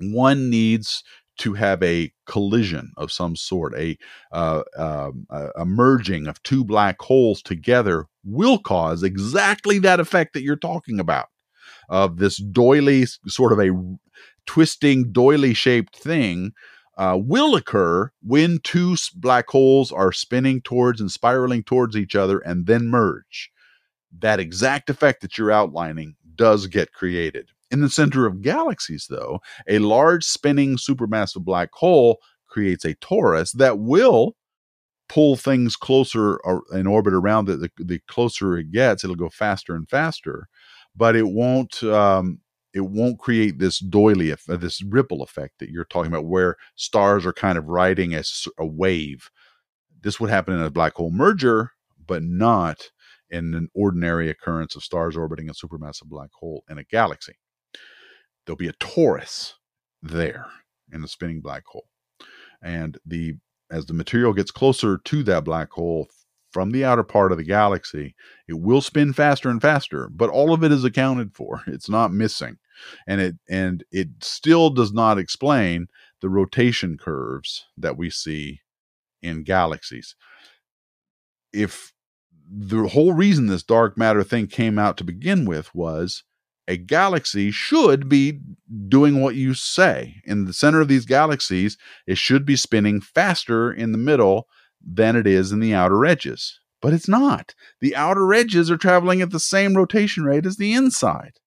one 0.00 0.50
needs 0.50 1.04
to 1.38 1.54
have 1.54 1.80
a 1.82 2.12
collision 2.26 2.92
of 2.96 3.12
some 3.12 3.36
sort, 3.36 3.74
a, 3.76 3.96
uh, 4.32 4.62
uh, 4.76 5.10
a 5.56 5.64
merging 5.64 6.26
of 6.26 6.42
two 6.42 6.64
black 6.64 7.00
holes 7.00 7.40
together 7.42 8.06
will 8.24 8.58
cause 8.58 9.04
exactly 9.04 9.78
that 9.78 10.00
effect 10.00 10.34
that 10.34 10.42
you're 10.42 10.56
talking 10.56 10.98
about 10.98 11.28
of 11.88 12.18
this 12.18 12.38
doily 12.38 13.06
sort 13.26 13.52
of 13.52 13.60
a 13.60 13.70
twisting 14.46 15.12
doily 15.12 15.54
shaped 15.54 15.96
thing 15.96 16.52
uh, 16.96 17.18
will 17.20 17.56
occur 17.56 18.10
when 18.22 18.60
two 18.62 18.96
black 19.16 19.48
holes 19.48 19.90
are 19.90 20.12
spinning 20.12 20.60
towards 20.60 21.00
and 21.00 21.10
spiraling 21.10 21.62
towards 21.62 21.96
each 21.96 22.14
other 22.14 22.38
and 22.38 22.66
then 22.66 22.88
merge. 22.88 23.50
That 24.16 24.40
exact 24.40 24.90
effect 24.90 25.22
that 25.22 25.36
you're 25.36 25.50
outlining 25.50 26.14
does 26.36 26.66
get 26.66 26.92
created. 26.92 27.50
In 27.70 27.80
the 27.80 27.90
center 27.90 28.26
of 28.26 28.42
galaxies, 28.42 29.06
though, 29.10 29.40
a 29.68 29.80
large 29.80 30.24
spinning 30.24 30.76
supermassive 30.76 31.44
black 31.44 31.70
hole 31.72 32.20
creates 32.46 32.84
a 32.84 32.94
torus 32.94 33.52
that 33.52 33.80
will 33.80 34.36
pull 35.08 35.36
things 35.36 35.76
closer 35.76 36.36
or 36.44 36.62
in 36.72 36.86
orbit 36.86 37.12
around 37.12 37.48
it. 37.48 37.60
The, 37.60 37.70
the 37.78 38.00
closer 38.06 38.56
it 38.56 38.70
gets, 38.70 39.02
it'll 39.02 39.16
go 39.16 39.28
faster 39.28 39.74
and 39.74 39.88
faster, 39.88 40.48
but 40.94 41.16
it 41.16 41.26
won't. 41.26 41.82
Um, 41.82 42.40
it 42.74 42.80
won't 42.80 43.20
create 43.20 43.58
this 43.58 43.78
doily, 43.78 44.32
uh, 44.32 44.56
this 44.56 44.82
ripple 44.82 45.22
effect 45.22 45.60
that 45.60 45.70
you're 45.70 45.84
talking 45.84 46.10
about, 46.12 46.26
where 46.26 46.56
stars 46.74 47.24
are 47.24 47.32
kind 47.32 47.56
of 47.56 47.66
riding 47.68 48.14
a, 48.14 48.22
a 48.58 48.66
wave. 48.66 49.30
This 50.02 50.18
would 50.18 50.28
happen 50.28 50.54
in 50.54 50.60
a 50.60 50.70
black 50.70 50.94
hole 50.94 51.12
merger, 51.12 51.70
but 52.04 52.22
not 52.22 52.90
in 53.30 53.54
an 53.54 53.68
ordinary 53.74 54.28
occurrence 54.28 54.76
of 54.76 54.82
stars 54.82 55.16
orbiting 55.16 55.48
a 55.48 55.52
supermassive 55.52 56.06
black 56.06 56.30
hole 56.32 56.64
in 56.68 56.78
a 56.78 56.84
galaxy. 56.84 57.34
There'll 58.44 58.56
be 58.56 58.68
a 58.68 58.74
torus 58.74 59.54
there 60.02 60.46
in 60.92 61.00
the 61.00 61.08
spinning 61.08 61.40
black 61.40 61.64
hole. 61.64 61.86
And 62.60 62.98
the 63.06 63.34
as 63.70 63.86
the 63.86 63.94
material 63.94 64.32
gets 64.32 64.50
closer 64.50 64.98
to 64.98 65.22
that 65.22 65.44
black 65.44 65.70
hole 65.70 66.08
from 66.52 66.70
the 66.70 66.84
outer 66.84 67.02
part 67.02 67.32
of 67.32 67.38
the 67.38 67.44
galaxy, 67.44 68.14
it 68.46 68.60
will 68.60 68.80
spin 68.80 69.12
faster 69.12 69.48
and 69.48 69.60
faster, 69.60 70.08
but 70.12 70.30
all 70.30 70.52
of 70.52 70.62
it 70.62 70.70
is 70.70 70.84
accounted 70.84 71.34
for. 71.34 71.62
It's 71.66 71.88
not 71.88 72.12
missing. 72.12 72.58
And 73.06 73.20
it 73.20 73.34
and 73.48 73.84
it 73.90 74.08
still 74.20 74.70
does 74.70 74.92
not 74.92 75.18
explain 75.18 75.86
the 76.20 76.28
rotation 76.28 76.96
curves 76.98 77.64
that 77.76 77.96
we 77.96 78.10
see 78.10 78.60
in 79.22 79.42
galaxies. 79.42 80.14
If 81.52 81.92
the 82.50 82.88
whole 82.88 83.12
reason 83.12 83.46
this 83.46 83.62
dark 83.62 83.96
matter 83.96 84.22
thing 84.22 84.46
came 84.46 84.78
out 84.78 84.96
to 84.98 85.04
begin 85.04 85.46
with 85.46 85.74
was 85.74 86.24
a 86.66 86.76
galaxy 86.76 87.50
should 87.50 88.08
be 88.08 88.40
doing 88.88 89.20
what 89.20 89.34
you 89.34 89.54
say. 89.54 90.16
In 90.24 90.44
the 90.44 90.52
center 90.52 90.80
of 90.80 90.88
these 90.88 91.04
galaxies, 91.04 91.76
it 92.06 92.18
should 92.18 92.44
be 92.44 92.56
spinning 92.56 93.00
faster 93.00 93.72
in 93.72 93.92
the 93.92 93.98
middle 93.98 94.48
than 94.84 95.16
it 95.16 95.26
is 95.26 95.52
in 95.52 95.60
the 95.60 95.74
outer 95.74 96.04
edges. 96.06 96.60
But 96.80 96.92
it's 96.92 97.08
not. 97.08 97.54
The 97.80 97.96
outer 97.96 98.32
edges 98.32 98.70
are 98.70 98.76
traveling 98.76 99.22
at 99.22 99.30
the 99.30 99.40
same 99.40 99.74
rotation 99.74 100.24
rate 100.24 100.46
as 100.46 100.56
the 100.56 100.74
inside. 100.74 101.38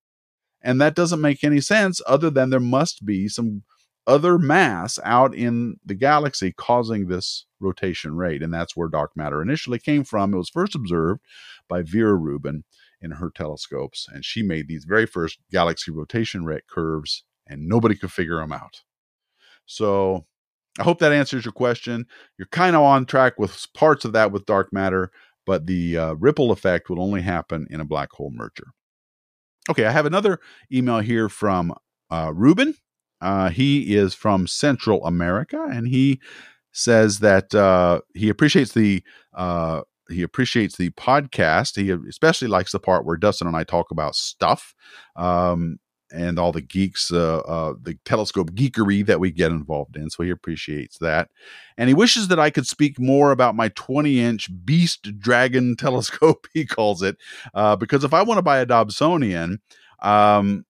And 0.62 0.82
that 0.82 0.96
doesn't 0.96 1.22
make 1.22 1.44
any 1.44 1.62
sense 1.62 2.02
other 2.08 2.30
than 2.30 2.50
there 2.50 2.60
must 2.60 3.06
be 3.06 3.28
some 3.28 3.64
other 4.06 4.38
mass 4.38 4.98
out 5.04 5.36
in 5.36 5.78
the 5.86 5.94
galaxy 5.94 6.54
causing 6.54 7.08
this 7.08 7.46
rotation 7.60 8.16
rate. 8.16 8.42
And 8.42 8.54
that's 8.54 8.76
where 8.76 8.88
dark 8.88 9.12
matter 9.16 9.42
initially 9.42 9.80
came 9.80 10.04
from. 10.04 10.34
It 10.34 10.38
was 10.38 10.50
first 10.50 10.76
observed 10.76 11.22
by 11.68 11.82
Vera 11.82 12.16
Rubin 12.16 12.64
in 13.02 13.12
her 13.12 13.30
telescopes, 13.30 14.08
and 14.12 14.26
she 14.26 14.42
made 14.42 14.68
these 14.68 14.86
very 14.86 15.06
first 15.06 15.40
galaxy 15.52 15.92
rotation 15.92 16.46
rate 16.46 16.68
curves, 16.68 17.24
and 17.46 17.68
nobody 17.68 17.96
could 17.96 18.12
figure 18.12 18.38
them 18.38 18.52
out. 18.52 18.82
So 19.66 20.26
I 20.80 20.84
hope 20.84 21.00
that 21.00 21.12
answers 21.12 21.46
your 21.46 21.52
question. 21.52 22.08
You're 22.38 22.48
kind 22.48 22.76
of 22.76 22.82
on 22.82 23.06
track 23.06 23.38
with 23.38 23.68
parts 23.74 24.06
of 24.06 24.14
that 24.14 24.32
with 24.32 24.46
dark 24.46 24.72
matter, 24.72 25.12
but 25.46 25.68
the 25.68 25.98
uh, 25.98 26.14
ripple 26.14 26.52
effect 26.52 26.90
will 26.90 27.02
only 27.02 27.22
happen 27.22 27.68
in 27.70 27.82
a 27.82 27.86
black 27.86 28.12
hole 28.12 28.32
merger. 28.34 28.68
Okay, 29.70 29.86
I 29.86 29.92
have 29.92 30.06
another 30.06 30.40
email 30.72 31.00
here 31.00 31.30
from 31.30 31.74
uh, 32.10 32.32
Ruben. 32.34 32.76
Uh, 33.20 33.50
he 33.50 33.96
is 33.96 34.14
from 34.14 34.48
Central 34.48 35.06
America, 35.06 35.68
and 35.70 35.88
he 35.88 36.22
says 36.72 37.20
that 37.20 37.54
uh, 37.56 38.02
he 38.14 38.30
appreciates 38.30 38.74
the 38.74 39.04
uh, 39.34 39.82
he 40.10 40.22
appreciates 40.22 40.78
the 40.78 40.92
podcast. 40.92 41.76
He 41.76 41.92
especially 42.08 42.48
likes 42.48 42.72
the 42.72 42.80
part 42.80 43.06
where 43.06 43.18
Dustin 43.18 43.48
and 43.48 43.58
I 43.58 43.64
talk 43.64 43.92
about 43.92 44.16
stuff 44.16 44.74
um, 45.16 45.80
and 46.12 46.40
all 46.40 46.52
the 46.52 46.62
geeks, 46.62 47.12
uh, 47.12 47.40
uh, 47.40 47.74
the 47.82 47.98
telescope 48.06 48.52
geekery 48.52 49.06
that 49.06 49.20
we 49.20 49.32
get 49.32 49.52
involved 49.52 49.98
in. 49.98 50.10
So 50.10 50.24
he 50.24 50.30
appreciates 50.30 50.98
that, 51.00 51.30
and 51.78 51.88
he 51.90 51.94
wishes 51.94 52.28
that 52.30 52.40
I 52.40 52.50
could 52.50 52.68
speak 52.68 53.00
more 53.00 53.32
about 53.32 53.56
my 53.56 53.70
20-inch 53.70 54.50
Beast 54.66 55.20
Dragon 55.20 55.76
telescope. 55.78 56.48
He 56.54 56.66
calls 56.66 57.02
it 57.02 57.18
uh, 57.54 57.76
because 57.76 58.04
if 58.04 58.14
I 58.14 58.24
want 58.24 58.38
to 58.38 58.44
buy 58.44 58.60
a 58.60 58.66
Dobsonian. 58.66 59.60
Um, 60.02 60.66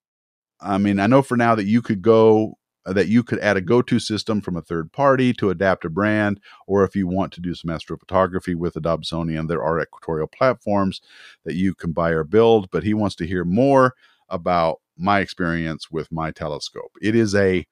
I 0.59 0.77
mean, 0.77 0.99
I 0.99 1.07
know 1.07 1.21
for 1.21 1.37
now 1.37 1.53
that 1.55 1.65
you 1.65 1.81
could 1.81 2.01
go 2.01 2.57
uh, 2.87 2.93
that 2.93 3.09
you 3.09 3.21
could 3.21 3.39
add 3.39 3.57
a 3.57 3.61
go-to 3.61 3.99
system 3.99 4.39
from 4.39 4.55
a 4.55 4.61
third 4.61 4.91
party 4.93 5.33
to 5.33 5.49
adapt 5.49 5.83
a 5.83 5.89
brand, 5.89 6.39
or 6.67 6.85
if 6.85 6.95
you 6.95 7.05
want 7.05 7.33
to 7.33 7.41
do 7.41 7.53
some 7.53 7.69
astrophotography 7.69 8.55
with 8.55 8.75
a 8.77 8.81
Dobsonian, 8.81 9.47
there 9.47 9.61
are 9.61 9.81
equatorial 9.81 10.27
platforms 10.27 11.01
that 11.43 11.55
you 11.55 11.75
can 11.75 11.91
buy 11.91 12.11
or 12.11 12.23
build. 12.23 12.71
But 12.71 12.83
he 12.83 12.93
wants 12.93 13.15
to 13.17 13.27
hear 13.27 13.43
more 13.43 13.93
about 14.29 14.79
my 14.97 15.19
experience 15.19 15.91
with 15.91 16.11
my 16.11 16.31
telescope. 16.31 16.91
It 17.01 17.15
is 17.15 17.35
a 17.35 17.65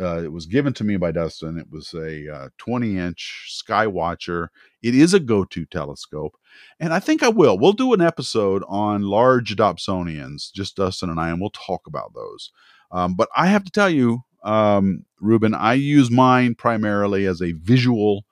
uh, 0.00 0.22
it 0.22 0.32
was 0.32 0.46
given 0.46 0.72
to 0.72 0.84
me 0.84 0.96
by 0.96 1.10
Dustin. 1.10 1.58
It 1.58 1.70
was 1.70 1.92
a 1.92 2.32
uh, 2.32 2.48
20 2.58 2.98
inch 2.98 3.48
Skywatcher. 3.50 4.48
It 4.80 4.94
is 4.94 5.12
a 5.12 5.20
go 5.20 5.44
to 5.46 5.66
telescope. 5.66 6.36
And 6.78 6.92
I 6.92 7.00
think 7.00 7.22
I 7.22 7.28
will. 7.28 7.58
We'll 7.58 7.72
do 7.72 7.92
an 7.92 8.00
episode 8.00 8.62
on 8.68 9.02
large 9.02 9.56
Dobsonians, 9.56 10.52
just 10.52 10.76
Dustin 10.76 11.10
and 11.10 11.18
I, 11.18 11.30
and 11.30 11.40
we'll 11.40 11.50
talk 11.50 11.86
about 11.86 12.14
those. 12.14 12.52
Um, 12.92 13.14
but 13.14 13.28
I 13.36 13.48
have 13.48 13.64
to 13.64 13.72
tell 13.72 13.90
you, 13.90 14.22
um, 14.44 15.04
Ruben, 15.20 15.54
I 15.54 15.74
use 15.74 16.10
mine 16.10 16.54
primarily 16.54 17.26
as 17.26 17.42
a 17.42 17.52
visual 17.52 18.24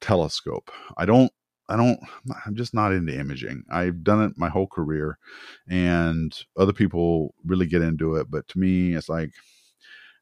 telescope. 0.00 0.70
I 0.96 1.06
don't, 1.06 1.32
I 1.68 1.76
don't, 1.76 2.00
I'm 2.46 2.54
just 2.54 2.72
not 2.72 2.92
into 2.92 3.18
imaging. 3.18 3.64
I've 3.70 4.02
done 4.02 4.22
it 4.22 4.38
my 4.38 4.48
whole 4.48 4.66
career, 4.66 5.18
and 5.68 6.36
other 6.56 6.72
people 6.72 7.34
really 7.44 7.66
get 7.66 7.82
into 7.82 8.14
it. 8.16 8.30
But 8.30 8.48
to 8.48 8.58
me, 8.58 8.94
it's 8.94 9.08
like 9.08 9.30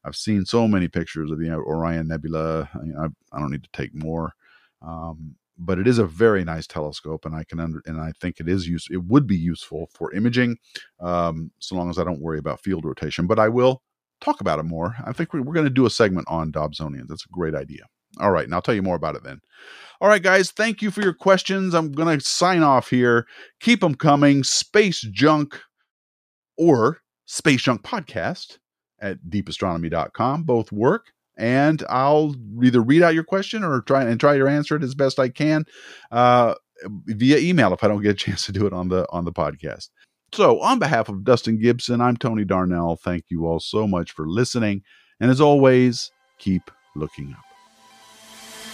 I've 0.03 0.15
seen 0.15 0.45
so 0.45 0.67
many 0.67 0.87
pictures 0.87 1.31
of 1.31 1.39
the 1.39 1.51
Orion 1.51 2.07
Nebula. 2.07 2.69
I, 2.73 3.05
I, 3.33 3.39
don't 3.39 3.51
need 3.51 3.63
to 3.63 3.69
take 3.71 3.93
more. 3.93 4.33
Um, 4.81 5.35
but 5.57 5.79
it 5.79 5.87
is 5.87 5.97
a 5.97 6.05
very 6.05 6.43
nice 6.43 6.67
telescope, 6.67 7.25
and 7.25 7.35
I 7.35 7.43
can 7.43 7.59
under, 7.59 7.81
and 7.85 7.99
I 7.99 8.11
think 8.19 8.39
it 8.39 8.47
is 8.47 8.67
use 8.67 8.87
it 8.91 9.03
would 9.05 9.25
be 9.25 9.35
useful 9.35 9.89
for 9.93 10.13
imaging, 10.13 10.57
um, 10.99 11.51
so 11.59 11.75
long 11.75 11.89
as 11.89 11.97
I 11.97 12.03
don't 12.03 12.21
worry 12.21 12.39
about 12.39 12.61
field 12.61 12.85
rotation. 12.85 13.25
But 13.25 13.39
I 13.39 13.49
will 13.49 13.81
talk 14.21 14.39
about 14.41 14.59
it 14.59 14.63
more. 14.63 14.95
I 15.05 15.13
think 15.13 15.33
we're, 15.33 15.41
we're 15.41 15.53
going 15.53 15.65
to 15.65 15.71
do 15.71 15.85
a 15.85 15.89
segment 15.89 16.27
on 16.29 16.51
Dobsonians. 16.51 17.07
That's 17.07 17.25
a 17.25 17.29
great 17.29 17.55
idea. 17.55 17.83
All 18.19 18.31
right, 18.31 18.45
and 18.45 18.53
I'll 18.53 18.61
tell 18.61 18.75
you 18.75 18.81
more 18.81 18.95
about 18.95 19.15
it 19.15 19.23
then. 19.23 19.39
All 19.99 20.09
right, 20.09 20.21
guys, 20.21 20.51
thank 20.51 20.81
you 20.81 20.91
for 20.91 21.01
your 21.01 21.13
questions. 21.13 21.73
I'm 21.73 21.91
going 21.91 22.19
to 22.19 22.23
sign 22.23 22.61
off 22.61 22.89
here. 22.89 23.25
Keep 23.59 23.81
them 23.81 23.95
coming. 23.95 24.43
Space 24.43 25.01
Junk 25.01 25.59
or 26.57 26.99
Space 27.25 27.63
Junk 27.63 27.81
Podcast 27.81 28.59
at 28.99 29.17
deepastronomy.com. 29.29 30.43
Both 30.43 30.71
work. 30.71 31.07
And 31.37 31.83
I'll 31.89 32.35
either 32.63 32.81
read 32.81 33.03
out 33.03 33.13
your 33.13 33.23
question 33.23 33.63
or 33.63 33.81
try 33.81 34.03
and 34.03 34.19
try 34.19 34.37
to 34.37 34.47
answer 34.47 34.75
it 34.75 34.83
as 34.83 34.95
best 34.95 35.19
I 35.19 35.29
can 35.29 35.65
uh, 36.11 36.55
via 37.05 37.37
email 37.37 37.73
if 37.73 37.83
I 37.83 37.87
don't 37.87 38.01
get 38.01 38.11
a 38.11 38.15
chance 38.15 38.45
to 38.47 38.51
do 38.51 38.65
it 38.65 38.73
on 38.73 38.89
the 38.89 39.05
on 39.11 39.25
the 39.25 39.31
podcast. 39.31 39.89
So, 40.33 40.59
on 40.61 40.79
behalf 40.79 41.09
of 41.09 41.23
Dustin 41.23 41.59
Gibson, 41.59 42.01
I'm 42.01 42.17
Tony 42.17 42.43
Darnell. 42.43 42.97
Thank 42.97 43.25
you 43.29 43.45
all 43.45 43.59
so 43.59 43.87
much 43.87 44.11
for 44.11 44.27
listening. 44.27 44.83
And 45.19 45.31
as 45.31 45.39
always, 45.39 46.11
keep 46.37 46.69
looking 46.95 47.33
up. 47.33 47.46